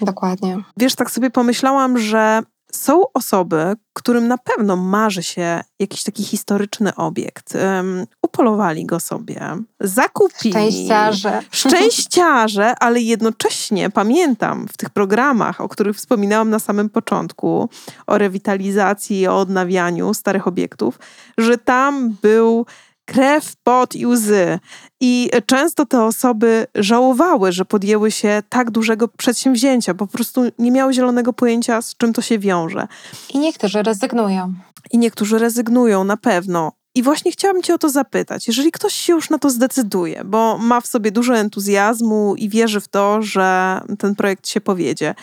Dokładnie. 0.00 0.56
Wiesz, 0.76 0.94
tak 0.94 1.10
sobie 1.10 1.30
pomyślałam, 1.30 1.98
że 1.98 2.42
są 2.72 3.12
osoby, 3.12 3.76
którym 3.92 4.28
na 4.28 4.38
pewno 4.38 4.76
marzy 4.76 5.22
się 5.22 5.60
jakiś 5.78 6.02
taki 6.02 6.24
historyczny 6.24 6.94
obiekt. 6.94 7.54
Um, 7.54 8.06
upolowali 8.22 8.86
go 8.86 9.00
sobie, 9.00 9.40
zakupili. 9.80 10.52
Szczęściarze. 10.52 11.42
Szczęściarze, 11.50 12.74
ale 12.78 13.00
jednocześnie 13.00 13.90
pamiętam 13.90 14.68
w 14.72 14.76
tych 14.76 14.90
programach, 14.90 15.60
o 15.60 15.68
których 15.68 15.96
wspominałam 15.96 16.50
na 16.50 16.58
samym 16.58 16.90
początku, 16.90 17.68
o 18.06 18.18
rewitalizacji, 18.18 19.26
o 19.26 19.38
odnawianiu 19.38 20.14
starych 20.14 20.46
obiektów, 20.46 20.98
że 21.38 21.58
tam 21.58 22.16
był 22.22 22.66
krew, 23.08 23.56
pot 23.64 23.94
i 23.94 24.06
łzy. 24.06 24.58
I 25.00 25.30
często 25.46 25.86
te 25.86 26.04
osoby 26.04 26.66
żałowały, 26.74 27.52
że 27.52 27.64
podjęły 27.64 28.10
się 28.10 28.42
tak 28.48 28.70
dużego 28.70 29.08
przedsięwzięcia, 29.08 29.94
po 29.94 30.06
prostu 30.06 30.42
nie 30.58 30.70
miały 30.70 30.94
zielonego 30.94 31.32
pojęcia, 31.32 31.82
z 31.82 31.96
czym 31.96 32.12
to 32.12 32.22
się 32.22 32.38
wiąże. 32.38 32.88
I 33.34 33.38
niektórzy 33.38 33.82
rezygnują. 33.82 34.54
I 34.90 34.98
niektórzy 34.98 35.38
rezygnują, 35.38 36.04
na 36.04 36.16
pewno. 36.16 36.72
I 36.94 37.02
właśnie 37.02 37.32
chciałabym 37.32 37.62
Cię 37.62 37.74
o 37.74 37.78
to 37.78 37.88
zapytać. 37.88 38.46
Jeżeli 38.46 38.72
ktoś 38.72 38.92
się 38.92 39.12
już 39.12 39.30
na 39.30 39.38
to 39.38 39.50
zdecyduje, 39.50 40.24
bo 40.24 40.58
ma 40.58 40.80
w 40.80 40.86
sobie 40.86 41.10
dużo 41.10 41.36
entuzjazmu 41.36 42.34
i 42.36 42.48
wierzy 42.48 42.80
w 42.80 42.88
to, 42.88 43.22
że 43.22 43.80
ten 43.98 44.14
projekt 44.14 44.48
się 44.48 44.60
powiedzie, 44.60 45.14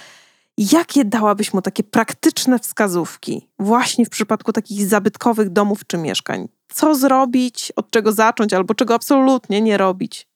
jakie 0.58 1.06
dałabyś 1.06 1.54
mu 1.54 1.62
takie 1.62 1.84
praktyczne 1.84 2.60
wskazówki 2.60 3.50
właśnie 3.60 4.06
w 4.06 4.10
przypadku 4.10 4.54
takich 4.54 4.88
zabytkowych 4.88 5.50
domów 5.50 5.88
czy 5.88 5.98
mieszkań? 5.98 6.48
co 6.76 6.96
zrobić, 6.96 7.74
od 7.76 7.92
czego 7.92 8.12
zacząć, 8.12 8.54
albo 8.54 8.76
czego 8.76 8.96
absolutnie 8.96 9.62
nie 9.62 9.78
robić? 9.78 10.28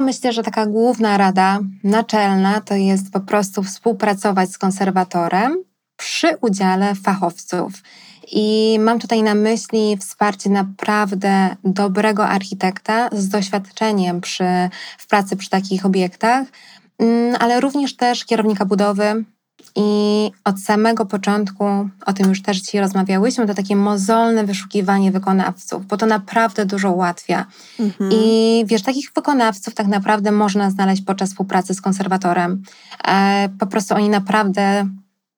Myślę, 0.00 0.32
że 0.32 0.42
taka 0.42 0.66
główna 0.66 1.16
rada 1.16 1.60
naczelna 1.84 2.60
to 2.60 2.74
jest 2.74 3.12
po 3.12 3.20
prostu 3.20 3.62
współpracować 3.62 4.50
z 4.50 4.58
konserwatorem 4.58 5.64
przy 5.96 6.36
udziale 6.40 6.94
fachowców. 6.94 7.72
I 8.32 8.78
mam 8.80 8.98
tutaj 8.98 9.22
na 9.22 9.34
myśli 9.34 9.96
wsparcie 9.96 10.50
naprawdę 10.50 11.56
dobrego 11.64 12.28
architekta 12.28 13.08
z 13.12 13.28
doświadczeniem 13.28 14.20
przy, 14.20 14.44
w 14.98 15.06
pracy 15.06 15.36
przy 15.36 15.50
takich 15.50 15.86
obiektach, 15.86 16.46
mm, 16.98 17.36
ale 17.40 17.60
również 17.60 17.96
też 17.96 18.24
kierownika 18.24 18.64
budowy, 18.64 19.24
i 19.76 20.30
od 20.44 20.60
samego 20.60 21.06
początku, 21.06 21.64
o 22.06 22.12
tym 22.12 22.28
już 22.28 22.42
też 22.42 22.56
dzisiaj 22.56 22.80
rozmawiałyśmy, 22.80 23.46
to 23.46 23.54
takie 23.54 23.76
mozolne 23.76 24.44
wyszukiwanie 24.44 25.12
wykonawców, 25.12 25.86
bo 25.86 25.96
to 25.96 26.06
naprawdę 26.06 26.66
dużo 26.66 26.92
ułatwia. 26.92 27.46
Mhm. 27.80 28.10
I 28.12 28.64
wiesz, 28.66 28.82
takich 28.82 29.12
wykonawców 29.14 29.74
tak 29.74 29.86
naprawdę 29.86 30.32
można 30.32 30.70
znaleźć 30.70 31.02
podczas 31.02 31.30
współpracy 31.30 31.74
z 31.74 31.80
konserwatorem. 31.80 32.62
E, 33.08 33.48
po 33.58 33.66
prostu 33.66 33.94
oni 33.94 34.08
naprawdę, 34.08 34.88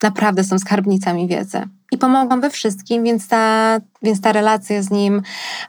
naprawdę 0.03 0.45
są 0.45 0.59
skarbnicami 0.59 1.29
wiedzy 1.29 1.63
i 1.93 1.99
pomogą 1.99 2.41
we 2.41 2.51
wszystkim, 2.51 3.05
więc 3.05 3.29
ta, 3.29 3.79
więc 4.03 4.21
ta 4.21 4.33
relacja 4.33 4.83
z 4.83 4.91
nim, 4.91 5.23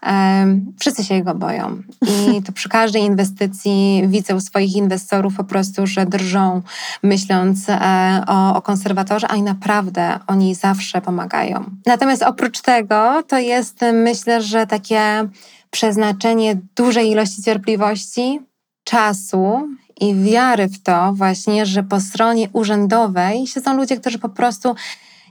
um, 0.04 0.74
wszyscy 0.80 1.04
się 1.04 1.16
jego 1.16 1.36
boją. 1.36 1.82
I 2.02 2.42
to 2.46 2.52
przy 2.52 2.70
każdej 2.70 3.02
inwestycji 3.02 4.04
widzę 4.08 4.36
u 4.36 4.40
swoich 4.40 4.76
inwestorów 4.76 5.36
po 5.36 5.44
prostu, 5.44 5.88
że 5.88 6.06
drżą, 6.06 6.62
myśląc 7.04 7.70
e, 7.70 8.24
o, 8.28 8.56
o 8.56 8.62
konserwatorze, 8.62 9.28
a 9.32 9.36
i 9.36 9.42
naprawdę 9.42 10.20
oni 10.28 10.56
zawsze 10.56 11.02
pomagają. 11.02 11.66
Natomiast 11.86 12.24
oprócz 12.24 12.62
tego, 12.62 13.24
to 13.28 13.40
jest 13.40 13.80
myślę, 13.94 14.42
że 14.42 14.68
takie 14.68 15.30
przeznaczenie 15.72 16.58
dużej 16.76 17.10
ilości 17.10 17.44
cierpliwości, 17.44 18.40
czasu 18.84 19.68
i 20.00 20.16
wiary 20.16 20.68
w 20.68 20.84
to 20.84 21.14
właśnie, 21.14 21.66
że 21.66 21.84
po 21.84 22.00
stronie 22.00 22.50
urzędowej 22.54 23.48
siedzą 23.48 23.78
ludzie, 23.78 23.98
którzy 23.98 24.20
po 24.20 24.30
prostu 24.30 24.76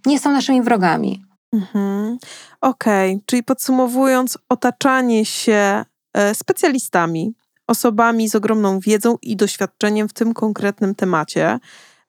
nie 0.07 0.19
są 0.19 0.33
naszymi 0.33 0.62
wrogami. 0.62 1.25
Mhm. 1.53 2.19
Okej, 2.61 3.14
okay. 3.14 3.25
czyli 3.27 3.43
podsumowując, 3.43 4.39
otaczanie 4.49 5.25
się 5.25 5.85
e, 6.14 6.35
specjalistami, 6.35 7.35
osobami 7.66 8.29
z 8.29 8.35
ogromną 8.35 8.81
wiedzą 8.81 9.16
i 9.23 9.37
doświadczeniem 9.37 10.09
w 10.09 10.12
tym 10.12 10.35
konkretnym 10.35 10.95
temacie. 10.95 11.59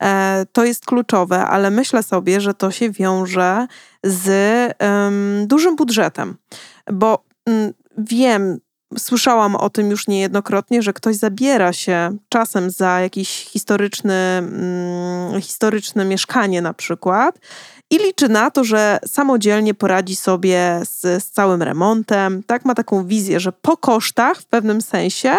E, 0.03 0.45
to 0.51 0.65
jest 0.65 0.85
kluczowe, 0.85 1.45
ale 1.45 1.71
myślę 1.71 2.03
sobie, 2.03 2.41
że 2.41 2.53
to 2.53 2.71
się 2.71 2.91
wiąże 2.91 3.67
z 4.03 4.29
um, 4.81 5.47
dużym 5.47 5.75
budżetem, 5.75 6.37
bo 6.91 7.23
um, 7.47 7.73
wiem, 7.97 8.59
słyszałam 8.97 9.55
o 9.55 9.69
tym 9.69 9.89
już 9.89 10.07
niejednokrotnie, 10.07 10.81
że 10.81 10.93
ktoś 10.93 11.15
zabiera 11.15 11.73
się 11.73 12.17
czasem 12.29 12.69
za 12.69 12.99
jakieś 12.99 13.29
historyczne, 13.29 14.41
um, 15.31 15.41
historyczne 15.41 16.05
mieszkanie 16.05 16.61
na 16.61 16.73
przykład 16.73 17.39
i 17.89 17.97
liczy 17.97 18.29
na 18.29 18.51
to, 18.51 18.63
że 18.63 18.99
samodzielnie 19.05 19.73
poradzi 19.73 20.15
sobie 20.15 20.81
z, 20.83 21.23
z 21.23 21.31
całym 21.31 21.63
remontem. 21.63 22.43
Tak, 22.43 22.65
ma 22.65 22.75
taką 22.75 23.05
wizję, 23.05 23.39
że 23.39 23.51
po 23.51 23.77
kosztach 23.77 24.37
w 24.37 24.45
pewnym 24.45 24.81
sensie 24.81 25.37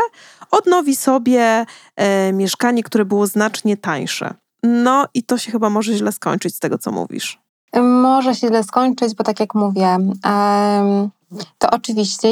odnowi 0.51 0.97
sobie 0.97 1.67
e, 1.97 2.33
mieszkanie, 2.33 2.83
które 2.83 3.05
było 3.05 3.27
znacznie 3.27 3.77
tańsze. 3.77 4.35
No 4.63 5.07
i 5.15 5.23
to 5.23 5.39
się 5.39 5.53
chyba 5.53 5.71
może 5.71 5.95
źle 5.95 6.13
skończyć 6.13 6.57
z 6.57 6.59
tego, 6.59 6.79
co 6.79 6.93
mówisz. 6.93 7.39
Może 7.83 8.35
się 8.35 8.49
źle 8.49 8.65
skończyć, 8.65 9.15
bo 9.15 9.25
tak 9.25 9.41
jak 9.41 9.55
mówię, 9.55 9.99
to 11.59 11.71
oczywiście 11.71 12.29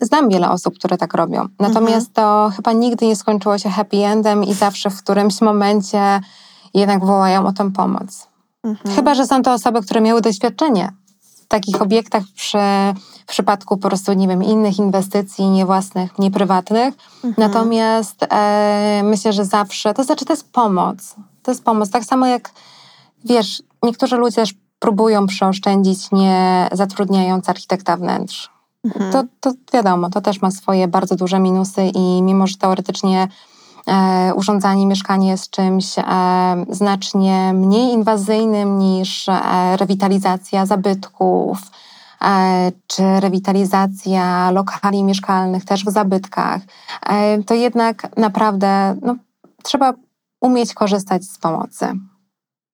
znam 0.00 0.28
wiele 0.28 0.50
osób, 0.50 0.74
które 0.74 0.98
tak 0.98 1.14
robią. 1.14 1.48
Natomiast 1.60 2.08
mhm. 2.08 2.14
to 2.14 2.50
chyba 2.56 2.72
nigdy 2.72 3.06
nie 3.06 3.16
skończyło 3.16 3.58
się 3.58 3.70
happy 3.70 3.96
endem 3.96 4.44
i 4.44 4.54
zawsze 4.54 4.90
w 4.90 5.02
którymś 5.02 5.40
momencie 5.40 6.20
jednak 6.74 7.04
wołają 7.04 7.46
o 7.46 7.52
tą 7.52 7.72
pomoc. 7.72 8.26
Mhm. 8.64 8.96
Chyba, 8.96 9.14
że 9.14 9.26
są 9.26 9.42
to 9.42 9.52
osoby, 9.52 9.82
które 9.82 10.00
miały 10.00 10.20
doświadczenie 10.20 10.92
w 11.20 11.46
takich 11.46 11.82
obiektach 11.82 12.22
przy, 12.34 12.58
w 13.26 13.30
przypadku 13.30 13.76
po 13.76 13.88
prostu, 13.88 14.12
nie 14.12 14.28
wiem, 14.28 14.42
innych 14.42 14.78
inwestycji, 14.78 15.48
nie 15.50 15.66
własnych, 15.66 16.18
nie 16.18 16.30
prywatnych. 16.30 16.94
Mhm. 17.24 17.34
Natomiast 17.48 18.26
e, 18.30 19.00
myślę, 19.04 19.32
że 19.32 19.44
zawsze, 19.44 19.94
to 19.94 20.04
znaczy 20.04 20.24
to 20.24 20.32
jest 20.32 20.52
pomoc. 20.52 21.14
To 21.42 21.50
jest 21.50 21.64
pomoc. 21.64 21.90
Tak 21.90 22.04
samo 22.04 22.26
jak, 22.26 22.50
wiesz, 23.24 23.62
niektórzy 23.82 24.16
ludzie 24.16 24.36
też 24.36 24.54
próbują 24.78 25.26
przeoszczędzić, 25.26 26.12
nie 26.12 26.68
zatrudniając 26.72 27.48
architekta 27.48 27.96
wnętrz. 27.96 28.53
Mhm. 28.84 29.12
To, 29.12 29.24
to 29.40 29.52
wiadomo, 29.72 30.10
to 30.10 30.20
też 30.20 30.42
ma 30.42 30.50
swoje 30.50 30.88
bardzo 30.88 31.16
duże 31.16 31.38
minusy 31.38 31.82
i 31.94 32.22
mimo, 32.22 32.46
że 32.46 32.56
teoretycznie 32.56 33.28
e, 33.86 34.32
urządzanie 34.34 34.86
mieszkania 34.86 35.30
jest 35.30 35.50
czymś 35.50 35.98
e, 35.98 36.02
znacznie 36.70 37.52
mniej 37.54 37.92
inwazyjnym 37.92 38.78
niż 38.78 39.28
e, 39.28 39.76
rewitalizacja 39.76 40.66
zabytków, 40.66 41.58
e, 42.22 42.72
czy 42.86 43.02
rewitalizacja 43.20 44.50
lokali 44.50 45.04
mieszkalnych 45.04 45.64
też 45.64 45.84
w 45.84 45.90
zabytkach, 45.90 46.60
e, 47.06 47.42
to 47.42 47.54
jednak 47.54 48.16
naprawdę 48.16 48.96
no, 49.02 49.16
trzeba 49.62 49.94
umieć 50.40 50.74
korzystać 50.74 51.24
z 51.24 51.38
pomocy. 51.38 51.86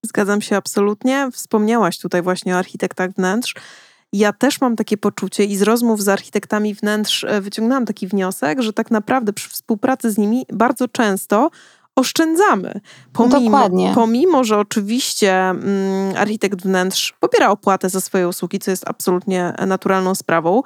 Zgadzam 0.03 0.41
się 0.41 0.57
absolutnie. 0.57 1.29
Wspomniałaś 1.33 1.99
tutaj 1.99 2.21
właśnie 2.21 2.55
o 2.55 2.57
architektach 2.57 3.11
wnętrz. 3.11 3.55
Ja 4.13 4.33
też 4.33 4.61
mam 4.61 4.75
takie 4.75 4.97
poczucie 4.97 5.43
i 5.43 5.57
z 5.57 5.61
rozmów 5.61 6.03
z 6.03 6.09
architektami 6.09 6.73
wnętrz 6.73 7.23
e, 7.23 7.41
wyciągnęłam 7.41 7.85
taki 7.85 8.07
wniosek, 8.07 8.61
że 8.61 8.73
tak 8.73 8.91
naprawdę 8.91 9.33
przy 9.33 9.49
współpracy 9.49 10.11
z 10.11 10.17
nimi 10.17 10.45
bardzo 10.53 10.87
często 10.87 11.49
oszczędzamy. 11.95 12.79
Pomimo, 13.13 13.39
Dokładnie. 13.39 13.91
pomimo 13.95 14.43
że 14.43 14.57
oczywiście 14.57 15.33
mm, 15.33 16.17
architekt 16.17 16.61
wnętrz 16.61 17.13
pobiera 17.19 17.49
opłatę 17.49 17.89
za 17.89 18.01
swoje 18.01 18.27
usługi, 18.27 18.59
co 18.59 18.71
jest 18.71 18.89
absolutnie 18.89 19.53
naturalną 19.67 20.15
sprawą, 20.15 20.61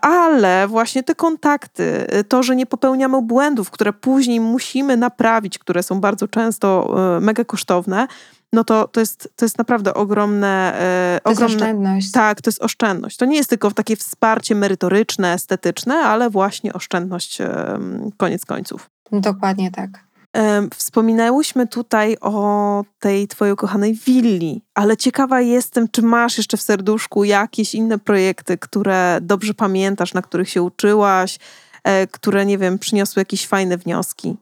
ale 0.00 0.68
właśnie 0.68 1.02
te 1.02 1.14
kontakty, 1.14 2.06
to, 2.28 2.42
że 2.42 2.56
nie 2.56 2.66
popełniamy 2.66 3.22
błędów, 3.22 3.70
które 3.70 3.92
później 3.92 4.40
musimy 4.40 4.96
naprawić, 4.96 5.58
które 5.58 5.82
są 5.82 6.00
bardzo 6.00 6.28
często 6.28 6.94
e, 7.16 7.20
mega 7.20 7.44
kosztowne, 7.44 8.06
no 8.52 8.64
to, 8.64 8.88
to, 8.88 9.00
jest, 9.00 9.32
to 9.36 9.44
jest 9.44 9.58
naprawdę 9.58 9.94
ogromne. 9.94 10.74
E, 10.74 11.20
to 11.24 11.30
ogromne, 11.30 11.52
jest 11.52 11.62
oszczędność. 11.62 12.10
Tak, 12.10 12.42
to 12.42 12.48
jest 12.48 12.62
oszczędność. 12.62 13.16
To 13.16 13.24
nie 13.24 13.36
jest 13.36 13.50
tylko 13.50 13.70
takie 13.70 13.96
wsparcie 13.96 14.54
merytoryczne, 14.54 15.32
estetyczne, 15.32 15.94
ale 15.94 16.30
właśnie 16.30 16.72
oszczędność 16.72 17.40
e, 17.40 17.78
koniec 18.16 18.46
końców. 18.46 18.90
Dokładnie 19.12 19.70
tak. 19.70 19.90
E, 20.36 20.68
wspominałyśmy 20.76 21.66
tutaj 21.66 22.16
o 22.20 22.84
tej 22.98 23.28
twojej 23.28 23.52
ukochanej 23.52 23.94
willi, 23.94 24.62
ale 24.74 24.96
ciekawa 24.96 25.40
jestem, 25.40 25.88
czy 25.88 26.02
masz 26.02 26.38
jeszcze 26.38 26.56
w 26.56 26.62
serduszku 26.62 27.24
jakieś 27.24 27.74
inne 27.74 27.98
projekty, 27.98 28.58
które 28.58 29.18
dobrze 29.22 29.54
pamiętasz, 29.54 30.14
na 30.14 30.22
których 30.22 30.48
się 30.48 30.62
uczyłaś, 30.62 31.38
e, 31.84 32.06
które, 32.06 32.46
nie 32.46 32.58
wiem, 32.58 32.78
przyniosły 32.78 33.20
jakieś 33.20 33.46
fajne 33.46 33.78
wnioski. 33.78 34.36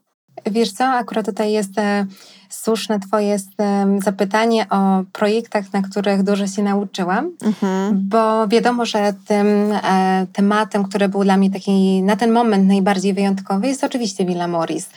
Wiesz 0.47 0.73
co, 0.73 0.85
akurat 0.85 1.27
tutaj 1.27 1.53
jest 1.53 1.79
e, 1.79 2.07
słuszne 2.49 3.01
Twoje 3.01 3.35
e, 3.35 3.99
zapytanie 4.05 4.69
o 4.69 5.03
projektach, 5.13 5.73
na 5.73 5.83
których 5.83 6.23
dużo 6.23 6.47
się 6.47 6.63
nauczyłam, 6.63 7.31
mhm. 7.43 8.09
bo 8.09 8.49
wiadomo, 8.49 8.87
że 8.87 9.15
tym 9.27 9.73
e, 9.73 10.27
tematem, 10.33 10.85
który 10.85 11.09
był 11.09 11.25
dla 11.25 11.37
mnie 11.37 11.51
taki 11.51 12.03
na 12.03 12.17
ten 12.17 12.33
moment 12.33 12.69
najbardziej 12.69 13.15
wyjątkowy, 13.15 13.67
jest 13.67 13.85
oczywiście 13.85 14.25
Villa 14.25 14.49
Morris. 14.49 14.91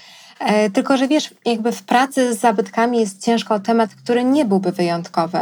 Tylko, 0.74 0.98
że 0.98 1.08
wiesz, 1.08 1.34
jakby 1.46 1.72
w 1.72 1.84
pracy 1.84 2.34
z 2.34 2.40
zabytkami 2.40 3.00
jest 3.00 3.24
ciężko 3.24 3.56
o 3.56 3.60
temat, 3.60 3.96
który 3.96 4.24
nie 4.24 4.46
byłby 4.46 4.72
wyjątkowy, 4.72 5.40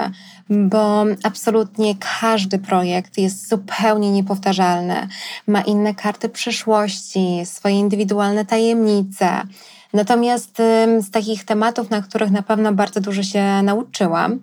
bo 0.50 1.06
absolutnie 1.24 1.96
każdy 2.22 2.60
projekt 2.60 3.18
jest 3.18 3.50
zupełnie 3.50 4.12
niepowtarzalny. 4.12 5.08
Ma 5.48 5.62
inne 5.62 5.96
karty 5.96 6.30
przyszłości, 6.30 7.42
swoje 7.46 7.80
indywidualne 7.80 8.46
tajemnice. 8.46 9.42
Natomiast 9.94 10.58
z 11.00 11.12
takich 11.12 11.46
tematów, 11.46 11.90
na 11.90 12.02
których 12.02 12.32
na 12.32 12.42
pewno 12.42 12.74
bardzo 12.74 13.02
dużo 13.02 13.24
się 13.24 13.44
nauczyłam, 13.64 14.40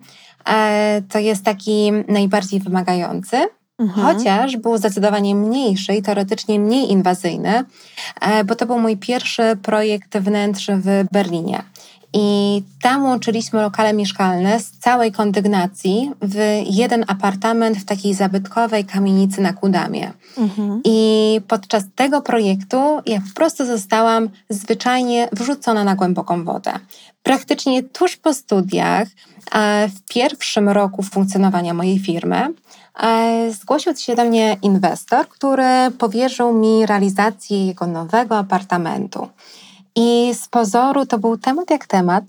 e, 0.49 1.01
to 1.09 1.19
jest 1.19 1.43
taki 1.43 1.91
najbardziej 2.07 2.59
wymagający 2.59 3.49
Mhm. 3.79 4.07
Chociaż 4.07 4.57
był 4.57 4.77
zdecydowanie 4.77 5.35
mniejszy 5.35 5.93
i 5.93 6.01
teoretycznie 6.01 6.59
mniej 6.59 6.91
inwazyjny, 6.91 7.63
e, 8.21 8.43
bo 8.43 8.55
to 8.55 8.65
był 8.65 8.79
mój 8.79 8.97
pierwszy 8.97 9.57
projekt 9.61 10.17
wnętrz 10.17 10.67
w 10.69 11.05
Berlinie. 11.11 11.63
I 12.13 12.63
tam 12.81 13.05
łączyliśmy 13.05 13.61
lokale 13.61 13.93
mieszkalne 13.93 14.59
z 14.59 14.71
całej 14.71 15.11
kondygnacji 15.11 16.11
w 16.21 16.63
jeden 16.65 17.05
apartament 17.07 17.77
w 17.77 17.85
takiej 17.85 18.13
zabytkowej 18.13 18.85
kamienicy 18.85 19.41
na 19.41 19.53
Kudamie. 19.53 20.11
Mhm. 20.37 20.81
I 20.85 21.41
podczas 21.47 21.83
tego 21.95 22.21
projektu 22.21 22.77
ja 23.05 23.21
po 23.29 23.35
prostu 23.35 23.65
zostałam 23.65 24.29
zwyczajnie 24.49 25.29
wrzucona 25.31 25.83
na 25.83 25.95
głęboką 25.95 26.43
wodę. 26.43 26.71
Praktycznie 27.23 27.83
tuż 27.83 28.17
po 28.17 28.33
studiach, 28.33 29.07
w 29.89 30.13
pierwszym 30.13 30.69
roku 30.69 31.03
funkcjonowania 31.03 31.73
mojej 31.73 31.99
firmy, 31.99 32.53
E, 33.03 33.51
zgłosił 33.53 33.95
się 33.95 34.15
do 34.15 34.23
mnie 34.23 34.57
inwestor, 34.61 35.27
który 35.27 35.91
powierzył 35.97 36.53
mi 36.53 36.85
realizację 36.85 37.67
jego 37.67 37.87
nowego 37.87 38.37
apartamentu. 38.37 39.27
I 39.99 40.33
z 40.33 40.47
pozoru 40.47 41.05
to 41.05 41.19
był 41.19 41.37
temat 41.37 41.69
jak 41.69 41.87
temat, 41.87 42.23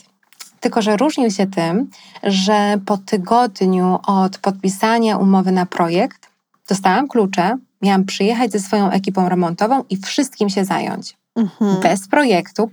tylko 0.60 0.82
że 0.82 0.96
różnił 0.96 1.30
się 1.30 1.46
tym, 1.46 1.90
że 2.22 2.80
po 2.86 2.98
tygodniu 2.98 3.98
od 4.06 4.38
podpisania 4.38 5.16
umowy 5.16 5.52
na 5.52 5.66
projekt 5.66 6.28
dostałam 6.68 7.08
klucze, 7.08 7.56
miałam 7.82 8.04
przyjechać 8.04 8.52
ze 8.52 8.60
swoją 8.60 8.90
ekipą 8.90 9.28
remontową 9.28 9.84
i 9.90 9.96
wszystkim 9.96 10.48
się 10.48 10.64
zająć. 10.64 11.16
Mhm. 11.36 11.80
Bez 11.80 12.08
projektu, 12.08 12.70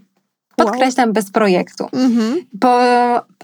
Podkreślam 0.56 1.08
wow. 1.08 1.14
bez 1.14 1.32
projektu, 1.32 1.84
mm-hmm. 1.84 2.36
po 2.60 2.80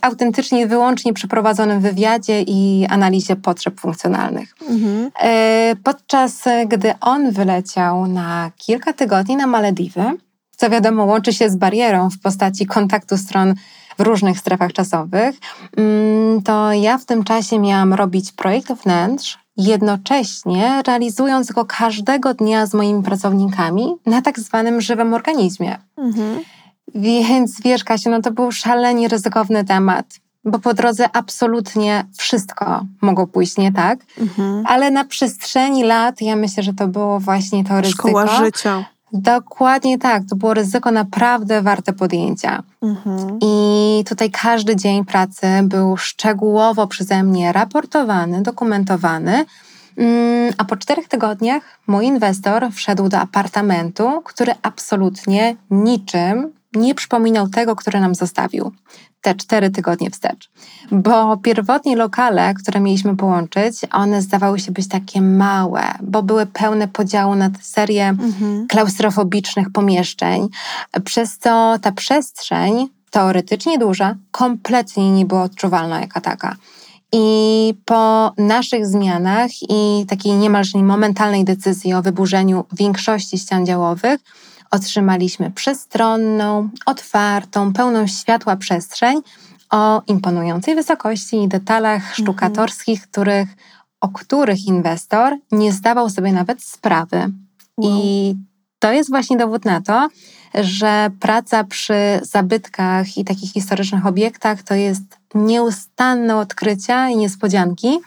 autentycznie 0.01 0.67
wyłącznie 0.67 1.13
przeprowadzonym 1.13 1.81
wywiadzie 1.81 2.41
i 2.41 2.87
analizie 2.89 3.35
potrzeb 3.35 3.79
funkcjonalnych. 3.79 4.55
Mm-hmm. 4.55 5.11
Podczas 5.83 6.43
gdy 6.67 6.93
on 7.01 7.31
wyleciał 7.31 8.07
na 8.07 8.51
kilka 8.57 8.93
tygodni 8.93 9.35
na 9.35 9.47
Malediwy, 9.47 10.17
co 10.57 10.69
wiadomo 10.69 11.05
łączy 11.05 11.33
się 11.33 11.49
z 11.49 11.55
barierą 11.55 12.09
w 12.09 12.19
postaci 12.19 12.65
kontaktu 12.65 13.17
stron 13.17 13.53
w 13.97 14.01
różnych 14.01 14.39
strefach 14.39 14.73
czasowych, 14.73 15.35
mm, 15.77 16.41
to 16.41 16.73
ja 16.73 16.97
w 16.97 17.05
tym 17.05 17.23
czasie 17.23 17.59
miałam 17.59 17.93
robić 17.93 18.31
projekt 18.31 18.71
wnętrz, 18.71 19.37
jednocześnie 19.57 20.81
realizując 20.87 21.51
go 21.51 21.65
każdego 21.65 22.33
dnia 22.33 22.65
z 22.65 22.73
moimi 22.73 23.03
pracownikami 23.03 23.95
na 24.05 24.21
tak 24.21 24.39
zwanym 24.39 24.81
żywym 24.81 25.13
organizmie. 25.13 25.77
Mhm. 25.97 26.39
Więc 26.95 27.61
wiesz, 27.61 27.83
Kasiu, 27.83 28.09
no 28.09 28.21
to 28.21 28.31
był 28.31 28.51
szalenie 28.51 29.07
ryzykowny 29.07 29.65
temat, 29.65 30.05
bo 30.45 30.59
po 30.59 30.73
drodze 30.73 31.09
absolutnie 31.13 32.05
wszystko 32.17 32.85
mogło 33.01 33.27
pójść 33.27 33.57
nie 33.57 33.71
tak, 33.71 33.99
mhm. 34.19 34.63
ale 34.67 34.91
na 34.91 35.05
przestrzeni 35.05 35.83
lat 35.83 36.21
ja 36.21 36.35
myślę, 36.35 36.63
że 36.63 36.73
to 36.73 36.87
było 36.87 37.19
właśnie 37.19 37.63
to 37.63 37.81
ryzyko. 37.81 38.07
Szkoła 38.07 38.27
życia. 38.27 38.85
Dokładnie 39.13 39.97
tak, 39.97 40.23
to 40.29 40.35
było 40.35 40.53
ryzyko 40.53 40.91
naprawdę 40.91 41.61
warte 41.61 41.93
podjęcia. 41.93 42.63
Mhm. 42.81 43.39
I 43.41 44.03
tutaj 44.07 44.31
każdy 44.31 44.75
dzień 44.75 45.05
pracy 45.05 45.47
był 45.63 45.97
szczegółowo 45.97 46.87
przeze 46.87 47.23
mnie 47.23 47.51
raportowany, 47.51 48.41
dokumentowany. 48.41 49.45
Mm, 49.97 50.53
a 50.57 50.65
po 50.65 50.77
czterech 50.77 51.07
tygodniach 51.07 51.63
mój 51.87 52.05
inwestor 52.05 52.71
wszedł 52.71 53.09
do 53.09 53.19
apartamentu, 53.19 54.21
który 54.21 54.53
absolutnie 54.61 55.55
niczym 55.69 56.53
nie 56.75 56.95
przypominał 56.95 57.47
tego, 57.47 57.75
który 57.75 57.99
nam 57.99 58.15
zostawił 58.15 58.71
te 59.23 59.35
cztery 59.35 59.69
tygodnie 59.69 60.09
wstecz. 60.09 60.49
Bo 60.91 61.37
pierwotnie 61.37 61.95
lokale, 61.95 62.53
które 62.53 62.79
mieliśmy 62.79 63.17
połączyć, 63.17 63.75
one 63.91 64.21
zdawały 64.21 64.59
się 64.59 64.71
być 64.71 64.87
takie 64.87 65.21
małe, 65.21 65.83
bo 66.01 66.23
były 66.23 66.45
pełne 66.45 66.87
podziału 66.87 67.35
na 67.35 67.49
serię 67.61 68.07
mhm. 68.07 68.67
klaustrofobicznych 68.67 69.71
pomieszczeń, 69.71 70.47
przez 71.03 71.37
co 71.37 71.79
ta 71.81 71.91
przestrzeń, 71.91 72.87
teoretycznie 73.11 73.77
duża, 73.77 74.15
kompletnie 74.31 75.11
nie 75.11 75.25
była 75.25 75.43
odczuwalna 75.43 76.01
jako 76.01 76.21
taka. 76.21 76.55
I 77.11 77.73
po 77.85 78.31
naszych 78.37 78.85
zmianach 78.87 79.51
i 79.69 80.05
takiej 80.07 80.31
niemalże 80.31 80.79
momentalnej 80.79 81.45
decyzji 81.45 81.93
o 81.93 82.01
wyburzeniu 82.01 82.65
większości 82.73 83.37
ścian 83.37 83.65
działowych, 83.65 84.19
otrzymaliśmy 84.73 85.51
przestronną, 85.51 86.69
otwartą, 86.85 87.73
pełną 87.73 88.07
światła 88.07 88.55
przestrzeń 88.55 89.21
o 89.71 90.01
imponującej 90.07 90.75
wysokości 90.75 91.43
i 91.43 91.47
detalach 91.47 92.01
mhm. 92.01 92.15
sztukatorskich, 92.15 93.01
których, 93.01 93.49
o 94.01 94.09
których 94.09 94.65
inwestor 94.65 95.37
nie 95.51 95.71
zdawał 95.71 96.09
sobie 96.09 96.31
nawet 96.31 96.63
sprawy. 96.63 97.17
Wow. 97.77 98.01
I 98.03 98.35
to 98.79 98.91
jest 98.91 99.09
właśnie 99.09 99.37
dowód 99.37 99.65
na 99.65 99.81
to, 99.81 100.07
że 100.53 101.09
praca 101.19 101.63
przy 101.63 102.19
zabytkach 102.21 103.17
i 103.17 103.25
takich 103.25 103.51
historycznych 103.51 104.05
obiektach 104.05 104.63
to 104.63 104.73
jest 104.73 105.03
nieustanne 105.35 106.37
odkrycia 106.37 107.09
i 107.09 107.17
niespodzianki, 107.17 107.99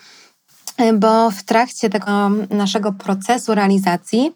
bo 0.95 1.31
w 1.31 1.43
trakcie 1.43 1.91
tego 1.91 2.31
naszego 2.51 2.93
procesu 2.93 3.55
realizacji 3.55 4.33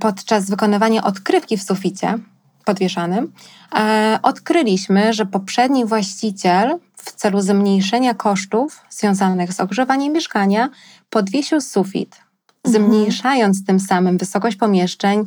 podczas 0.00 0.50
wykonywania 0.50 1.04
odkrywki 1.04 1.56
w 1.56 1.62
suficie 1.62 2.18
podwieszanym, 2.64 3.32
e, 3.74 4.18
odkryliśmy, 4.22 5.12
że 5.12 5.26
poprzedni 5.26 5.84
właściciel 5.84 6.78
w 6.96 7.12
celu 7.12 7.40
zmniejszenia 7.40 8.14
kosztów 8.14 8.80
związanych 8.90 9.52
z 9.52 9.60
ogrzewaniem 9.60 10.12
mieszkania 10.12 10.68
podwiesił 11.10 11.60
sufit, 11.60 12.16
mhm. 12.64 12.84
zmniejszając 12.84 13.64
tym 13.66 13.80
samym 13.80 14.18
wysokość 14.18 14.56
pomieszczeń 14.56 15.24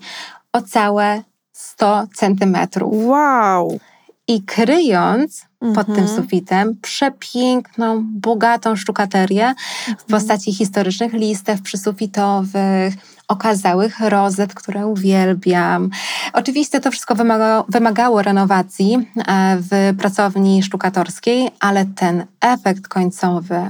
o 0.54 0.62
całe 0.62 1.24
100 1.54 2.08
centymetrów. 2.16 2.94
Wow! 2.96 3.80
I 4.28 4.44
kryjąc 4.44 5.46
pod 5.76 5.88
tym 5.88 6.00
mhm. 6.00 6.18
sufitem 6.18 6.78
przepiękną, 6.82 8.04
bogatą 8.06 8.76
sztukaterię 8.76 9.54
w 9.58 9.90
mhm. 9.90 10.08
postaci 10.10 10.54
historycznych 10.54 11.14
listew 11.14 11.62
przysufitowych, 11.62 12.94
okazałych 13.28 14.00
rozet, 14.00 14.54
które 14.54 14.88
uwielbiam. 14.88 15.90
Oczywiście 16.34 16.80
to 16.80 16.92
wszystko 16.92 17.16
wymagało, 17.16 17.66
wymagało 17.70 18.22
renowacji 18.22 18.98
e, 19.28 19.58
w 19.60 19.98
pracowni 20.00 20.64
sztukatorskiej, 20.64 21.50
ale 21.60 21.86
ten 21.86 22.26
efekt 22.42 22.88
końcowy, 22.88 23.68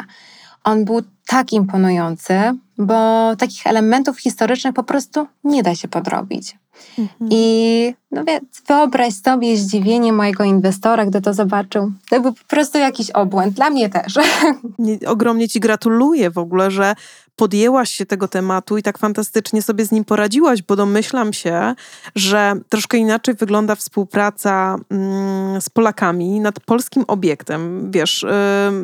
on 0.63 0.85
był 0.85 1.01
tak 1.27 1.53
imponujący, 1.53 2.33
bo 2.77 3.35
takich 3.35 3.67
elementów 3.67 4.19
historycznych 4.19 4.73
po 4.73 4.83
prostu 4.83 5.27
nie 5.43 5.63
da 5.63 5.75
się 5.75 5.87
podrobić. 5.87 6.55
Mhm. 6.99 7.29
I 7.31 7.95
no 8.11 8.23
więc 8.23 8.43
wyobraź 8.67 9.13
sobie 9.13 9.57
zdziwienie 9.57 10.13
mojego 10.13 10.43
inwestora, 10.43 11.05
gdy 11.05 11.21
to 11.21 11.33
zobaczył. 11.33 11.91
To 12.09 12.21
był 12.21 12.33
po 12.33 12.43
prostu 12.47 12.77
jakiś 12.77 13.11
obłęd, 13.11 13.55
dla 13.55 13.69
mnie 13.69 13.89
też. 13.89 14.13
Nie, 14.79 14.97
ogromnie 15.07 15.49
Ci 15.49 15.59
gratuluję 15.59 16.29
w 16.29 16.37
ogóle, 16.37 16.71
że 16.71 16.95
podjęłaś 17.35 17.89
się 17.89 18.05
tego 18.05 18.27
tematu 18.27 18.77
i 18.77 18.83
tak 18.83 18.97
fantastycznie 18.97 19.61
sobie 19.61 19.85
z 19.85 19.91
nim 19.91 20.05
poradziłaś, 20.05 20.61
bo 20.61 20.75
domyślam 20.75 21.33
się, 21.33 21.75
że 22.15 22.53
troszkę 22.69 22.97
inaczej 22.97 23.35
wygląda 23.35 23.75
współpraca 23.75 24.75
mm, 24.89 25.61
z 25.61 25.69
Polakami 25.69 26.39
nad 26.39 26.59
polskim 26.59 27.03
obiektem. 27.07 27.91
Wiesz, 27.91 28.25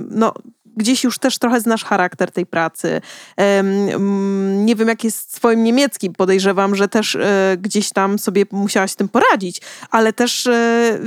no 0.10 0.34
gdzieś 0.80 1.04
już 1.04 1.20
też 1.20 1.38
trochę 1.38 1.62
znasz 1.62 1.84
charakter 1.84 2.32
tej 2.32 2.46
pracy. 2.46 3.02
Mm, 3.36 4.66
nie 4.66 4.76
wiem, 4.76 4.88
jak 4.88 5.04
jest 5.04 5.18
z 5.18 5.28
twoim 5.28 5.64
niemieckim. 5.64 6.14
Podejrzewam, 6.14 6.76
że 6.76 6.88
też 6.88 7.16
e, 7.16 7.58
gdzieś 7.62 7.90
tam 7.90 8.20
sobie 8.20 8.46
musiałaś 8.52 8.92
z 8.92 8.96
tym 8.96 9.10
poradzić, 9.10 9.62
ale 9.92 10.14
też 10.14 10.48
e, 10.48 11.00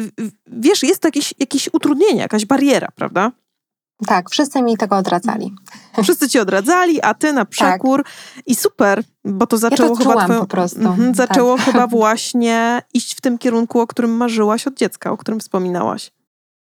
wiesz, 0.46 0.82
jest 0.82 1.00
to 1.02 1.08
jakieś, 1.08 1.34
jakieś 1.38 1.68
utrudnienie, 1.72 2.20
jakaś 2.20 2.44
bariera, 2.46 2.88
prawda? 2.94 3.32
Tak, 4.06 4.30
wszyscy 4.30 4.62
mi 4.62 4.76
tego 4.76 4.96
odradzali. 4.96 5.54
Wszyscy 6.02 6.28
ci 6.28 6.38
odradzali, 6.38 7.02
a 7.02 7.14
ty 7.14 7.32
na 7.32 7.44
przekór. 7.44 8.04
I 8.46 8.54
super, 8.54 9.02
bo 9.24 9.46
to 9.46 9.58
zaczęło 9.58 9.96
Tak. 9.96 9.98
to 10.04 10.10
chyba 10.10 10.24
twoją... 10.24 10.40
po 10.40 10.46
prostu, 10.46 10.80
Mhm, 10.80 11.14
tak. 11.14 11.16
zaczęło 11.16 11.56
chyba 11.66 11.86
właśnie 11.86 12.82
iść 12.94 13.14
w 13.16 13.20
tym 13.20 13.38
kierunku, 13.38 13.80
o 13.80 13.86
którym 13.86 14.10
marzyłaś 14.16 14.66
od 14.66 14.74
dziecka, 14.74 15.10
o 15.12 15.16
którym 15.16 15.40
wspominałaś. 15.40 16.12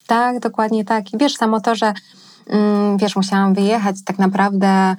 Tak, 0.08 0.40
dokładnie 0.40 0.86
tak. 0.86 1.14
I 1.14 1.18
wiesz, 1.18 1.36
samo 1.36 1.62
to, 1.62 1.76
że 1.76 1.94
wiesz, 2.98 3.16
musiałam 3.16 3.54
wyjechać 3.54 4.04
tak 4.06 4.20
naprawdę 4.20 4.96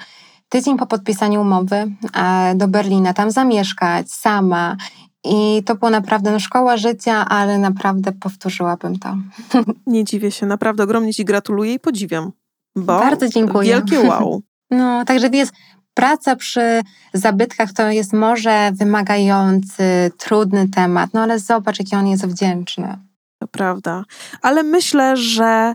tydzień 0.48 0.78
po 0.78 0.86
podpisaniu 0.86 1.40
umowy 1.40 1.92
e, 2.16 2.54
do 2.54 2.68
Berlina, 2.68 3.14
tam 3.14 3.30
zamieszkać 3.30 4.12
sama. 4.12 4.76
I 5.24 5.62
to 5.66 5.74
było 5.74 5.90
naprawdę 5.90 6.32
no, 6.32 6.40
szkoła 6.40 6.76
życia, 6.76 7.28
ale 7.28 7.58
naprawdę 7.58 8.12
powtórzyłabym 8.12 8.98
to. 8.98 9.16
Nie 9.86 10.04
dziwię 10.04 10.30
się, 10.30 10.46
naprawdę 10.46 10.82
ogromnie 10.82 11.14
ci 11.14 11.24
gratuluję 11.24 11.74
i 11.74 11.80
podziwiam. 11.80 12.32
Bo 12.76 12.98
Bardzo 12.98 13.28
dziękuję. 13.28 13.74
Wielkie 13.74 14.00
wow. 14.00 14.42
No, 14.70 15.04
także 15.04 15.30
wiesz, 15.30 15.48
praca 15.94 16.36
przy 16.36 16.80
zabytkach 17.14 17.72
to 17.72 17.90
jest 17.90 18.12
może 18.12 18.70
wymagający, 18.74 20.12
trudny 20.18 20.68
temat, 20.68 21.10
no 21.14 21.20
ale 21.20 21.38
zobacz, 21.38 21.78
jaki 21.78 21.96
on 21.96 22.06
jest 22.06 22.26
wdzięczny. 22.26 22.98
To 23.38 23.46
prawda. 23.48 24.04
Ale 24.42 24.62
myślę, 24.62 25.16
że 25.16 25.74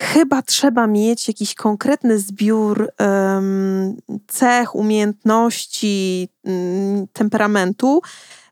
chyba 0.00 0.42
trzeba 0.42 0.86
mieć 0.86 1.28
jakiś 1.28 1.54
konkretny 1.54 2.18
zbiór 2.18 2.90
em, 2.98 3.96
cech, 4.26 4.74
umiejętności, 4.74 6.28
mm, 6.44 7.06
temperamentu, 7.12 8.02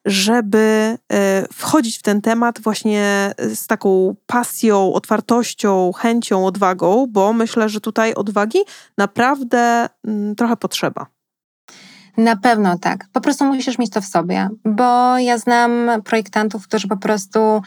żeby 0.05 0.99
e, 1.13 1.47
wchodzić 1.53 1.99
w 1.99 2.03
ten 2.03 2.21
temat 2.21 2.61
właśnie 2.61 3.35
z 3.55 3.67
taką 3.67 4.17
pasją, 4.27 4.93
otwartością, 4.93 5.93
chęcią, 5.93 6.47
odwagą, 6.47 7.07
bo 7.11 7.33
myślę, 7.33 7.69
że 7.69 7.81
tutaj 7.81 8.15
odwagi 8.15 8.59
naprawdę 8.99 9.89
mm, 10.07 10.35
trochę 10.35 10.57
potrzeba. 10.57 11.07
Na 12.17 12.37
pewno 12.37 12.79
tak. 12.79 13.07
Po 13.13 13.21
prostu 13.21 13.45
musisz 13.45 13.79
mieć 13.79 13.91
to 13.91 14.01
w 14.01 14.05
sobie, 14.05 14.49
bo 14.65 15.19
ja 15.19 15.39
znam 15.39 15.89
projektantów, 16.05 16.69
którzy 16.69 16.89
po 16.89 16.97
prostu 16.97 17.63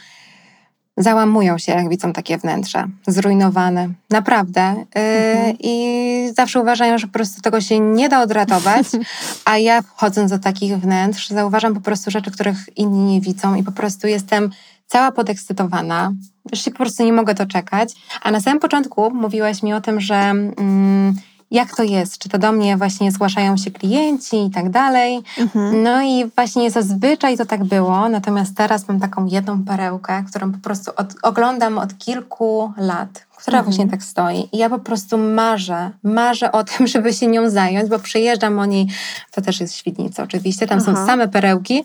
załamują 0.98 1.58
się, 1.58 1.72
jak 1.72 1.88
widzą 1.88 2.12
takie 2.12 2.38
wnętrza, 2.38 2.88
zrujnowane. 3.06 3.88
Naprawdę. 4.10 4.74
Yy, 4.94 5.28
Mhm. 5.38 5.56
I 5.60 6.32
zawsze 6.36 6.60
uważają, 6.60 6.98
że 6.98 7.06
po 7.06 7.12
prostu 7.12 7.40
tego 7.40 7.60
się 7.60 7.80
nie 7.80 8.08
da 8.08 8.22
odratować, 8.22 8.86
a 9.44 9.58
ja 9.58 9.82
wchodząc 9.82 10.30
do 10.30 10.38
takich 10.38 10.78
wnętrz, 10.78 11.28
zauważam 11.28 11.74
po 11.74 11.80
prostu 11.80 12.10
rzeczy, 12.10 12.30
których 12.30 12.56
inni 12.76 13.14
nie 13.14 13.20
widzą 13.20 13.54
i 13.54 13.62
po 13.62 13.72
prostu 13.72 14.06
jestem 14.06 14.50
cała 14.86 15.12
podekscytowana. 15.12 16.12
Już 16.52 16.60
się 16.60 16.70
po 16.70 16.76
prostu 16.76 17.04
nie 17.04 17.12
mogę 17.12 17.34
doczekać. 17.34 17.94
A 18.22 18.30
na 18.30 18.40
samym 18.40 18.60
początku 18.60 19.10
mówiłaś 19.10 19.62
mi 19.62 19.74
o 19.74 19.80
tym, 19.80 20.00
że 20.00 20.16
mm, 20.16 21.14
jak 21.50 21.76
to 21.76 21.82
jest, 21.82 22.18
czy 22.18 22.28
to 22.28 22.38
do 22.38 22.52
mnie 22.52 22.76
właśnie 22.76 23.12
zgłaszają 23.12 23.56
się 23.56 23.70
klienci 23.70 24.36
i 24.46 24.50
tak 24.50 24.70
dalej. 24.70 25.22
Mhm. 25.38 25.82
No 25.82 26.02
i 26.02 26.30
właśnie 26.36 26.70
zazwyczaj 26.70 27.36
to 27.36 27.46
tak 27.46 27.64
było, 27.64 28.08
natomiast 28.08 28.56
teraz 28.56 28.88
mam 28.88 29.00
taką 29.00 29.26
jedną 29.26 29.64
perełkę, 29.64 30.24
którą 30.30 30.52
po 30.52 30.58
prostu 30.58 30.90
od, 30.96 31.14
oglądam 31.22 31.78
od 31.78 31.98
kilku 31.98 32.72
lat, 32.76 33.26
która 33.36 33.58
Mhm. 33.58 33.64
właśnie 33.64 33.90
tak 33.90 34.02
stoi. 34.02 34.48
I 34.52 34.58
ja 34.58 34.70
po 34.70 34.78
prostu 34.78 35.18
marzę, 35.18 35.90
marzę 36.02 36.52
o 36.52 36.64
tym, 36.64 36.86
żeby 36.92 37.12
się 37.12 37.26
nią 37.26 37.50
zająć, 37.50 37.90
bo 37.90 37.98
przejeżdżam 37.98 38.58
o 38.58 38.66
niej, 38.66 38.86
to 39.30 39.40
też 39.42 39.60
jest 39.60 39.74
Świdnica 39.74 40.22
oczywiście, 40.22 40.66
tam 40.66 40.78
Aha. 40.82 40.94
są 40.94 41.06
same 41.06 41.28
perełki. 41.28 41.84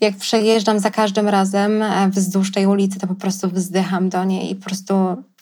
Jak 0.00 0.16
przejeżdżam 0.16 0.78
za 0.78 0.90
każdym 0.90 1.28
razem 1.28 1.82
e, 1.82 2.08
wzdłuż 2.08 2.52
tej 2.52 2.66
ulicy, 2.66 3.00
to 3.00 3.06
po 3.06 3.14
prostu 3.14 3.48
wzdycham 3.48 4.08
do 4.08 4.24
niej 4.24 4.50
i 4.52 4.56
po 4.56 4.64
prostu 4.64 4.94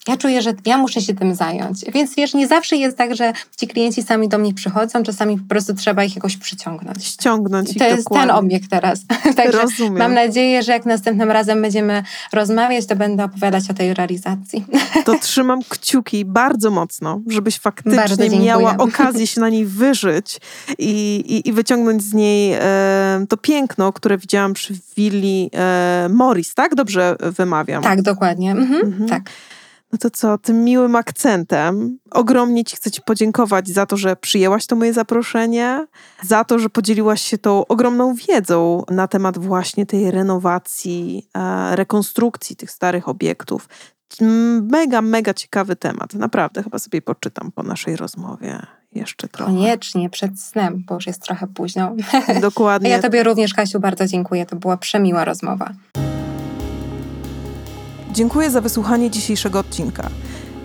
ja 0.09 0.17
czuję, 0.17 0.43
że 0.43 0.53
ja 0.67 0.79
muszę 0.79 1.01
się 1.01 1.15
tym 1.15 1.35
zająć. 1.35 1.85
Więc 1.95 2.15
wiesz, 2.15 2.35
nie 2.35 2.47
zawsze 2.47 2.77
jest 2.77 2.97
tak, 2.99 3.17
że 3.17 3.33
ci 3.57 3.67
klienci 3.69 4.03
sami 4.03 4.29
do 4.29 4.39
mnie 4.39 4.55
przychodzą, 4.55 5.03
czasami 5.03 5.39
po 5.39 5.49
prostu 5.49 5.75
trzeba 5.75 6.05
ich 6.05 6.15
jakoś 6.17 6.37
przyciągnąć. 6.37 7.05
Ściągnąć 7.05 7.71
I 7.71 7.75
to 7.79 7.85
jest 7.85 8.05
dokładnie. 8.05 8.27
ten 8.27 8.37
obiekt 8.37 8.71
teraz. 8.71 9.01
Także 9.37 9.59
Rozumiem. 9.63 9.99
mam 9.99 10.15
nadzieję, 10.15 10.63
że 10.63 10.73
jak 10.73 10.87
następnym 10.87 11.31
razem 11.31 11.63
będziemy 11.63 12.03
rozmawiać, 12.33 12.87
to 12.87 12.97
będę 12.97 13.25
opowiadać 13.25 13.71
o 13.71 13.75
tej 13.75 13.95
realizacji. 13.95 14.65
to 15.07 15.19
trzymam 15.19 15.61
kciuki 15.69 16.25
bardzo 16.25 16.71
mocno, 16.71 17.21
żebyś 17.27 17.59
faktycznie 17.59 18.41
miała 18.41 18.77
okazję 18.77 19.27
się 19.27 19.41
na 19.41 19.49
niej 19.49 19.67
wyżyć 19.67 20.41
i, 20.79 20.91
i, 21.29 21.49
i 21.49 21.53
wyciągnąć 21.53 22.03
z 22.03 22.15
niej 22.15 22.53
e, 22.55 23.27
to 23.29 23.37
piękno, 23.37 23.93
które 23.93 24.19
widziałam 24.19 24.55
przy 24.55 24.75
willi 24.97 25.51
e, 25.55 26.09
Morris, 26.11 26.55
tak? 26.55 26.75
Dobrze 26.75 27.17
wymawiam. 27.21 27.83
Tak, 27.83 28.03
dokładnie. 28.03 28.51
Mhm, 28.51 28.81
Mhm. 28.81 29.09
Tak. 29.09 29.23
No 29.93 29.99
to 29.99 30.11
co, 30.11 30.39
tym 30.39 30.65
miłym 30.65 30.97
akcentem 30.97 31.99
ogromnie 32.11 32.65
Ci 32.65 32.77
chcę 32.77 32.91
Ci 32.91 33.03
podziękować 33.03 33.69
za 33.69 33.87
to, 33.87 33.97
że 33.97 34.17
przyjęłaś 34.17 34.67
to 34.67 34.77
moje 34.77 34.93
zaproszenie, 34.93 35.87
za 36.23 36.45
to, 36.45 36.59
że 36.59 36.71
podzieliłaś 36.71 37.23
się 37.23 37.39
tą 37.39 37.67
ogromną 37.67 38.15
wiedzą 38.15 38.83
na 38.91 39.09
temat 39.09 39.39
właśnie 39.39 39.87
tej 39.87 40.11
renowacji, 40.11 41.29
e, 41.35 41.77
rekonstrukcji 41.77 42.57
tych 42.57 42.71
starych 42.71 43.09
obiektów. 43.09 43.69
Mega, 44.63 45.03
mega 45.03 45.35
ciekawy 45.35 45.77
temat. 45.77 46.15
Naprawdę, 46.15 46.63
chyba 46.63 46.79
sobie 46.79 47.03
poczytam 47.03 47.53
po 47.53 47.63
naszej 47.63 47.97
rozmowie 47.97 48.67
jeszcze 48.93 49.29
trochę. 49.29 49.53
Koniecznie, 49.53 50.11
przed 50.11 50.41
snem, 50.41 50.85
bo 50.87 50.95
już 50.95 51.07
jest 51.07 51.23
trochę 51.23 51.47
późno. 51.47 51.95
A 52.29 52.41
Dokładnie. 52.41 52.91
ja 52.91 53.03
Tobie 53.03 53.23
również, 53.23 53.55
Kasiu, 53.55 53.81
bardzo 53.81 54.07
dziękuję. 54.07 54.47
To 54.47 54.57
była 54.57 54.77
przemiła 54.77 55.25
rozmowa. 55.25 55.73
Dziękuję 58.13 58.51
za 58.51 58.61
wysłuchanie 58.61 59.11
dzisiejszego 59.11 59.59
odcinka. 59.59 60.11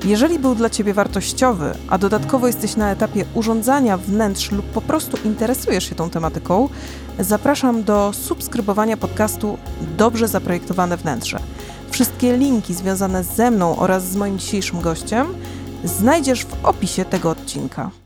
Jeżeli 0.06 0.40
był 0.40 0.56
dla 0.56 0.70
Ciebie 0.70 0.94
wartościowy, 0.94 1.74
a 1.90 1.98
dodatkowo 1.98 2.48
jesteś 2.48 2.76
na 2.76 2.92
etapie 2.92 3.26
urządzania 3.34 3.98
wnętrz 3.98 4.52
lub 4.52 4.66
po 4.66 4.82
prostu 4.82 5.18
interesujesz 5.26 5.90
się 5.90 5.96
tą 5.96 6.10
tematyką, 6.10 6.70
zapraszam 7.20 7.84
do 7.84 8.12
subskrybowania 8.14 8.98
podcastu 8.98 9.58
Dobrze 9.98 10.28
Zaprojektowane 10.28 10.98
Wnętrze. 10.98 11.40
Wszystkie 11.92 12.38
linki 12.38 12.74
związane 12.74 13.24
ze 13.24 13.52
mną 13.52 13.78
oraz 13.78 14.12
z 14.12 14.16
moim 14.16 14.40
dzisiejszym 14.40 14.82
gościem 14.82 15.28
znajdziesz 15.84 16.46
w 16.46 16.66
opisie 16.66 17.06
tego 17.06 17.30
odcinka. 17.30 18.03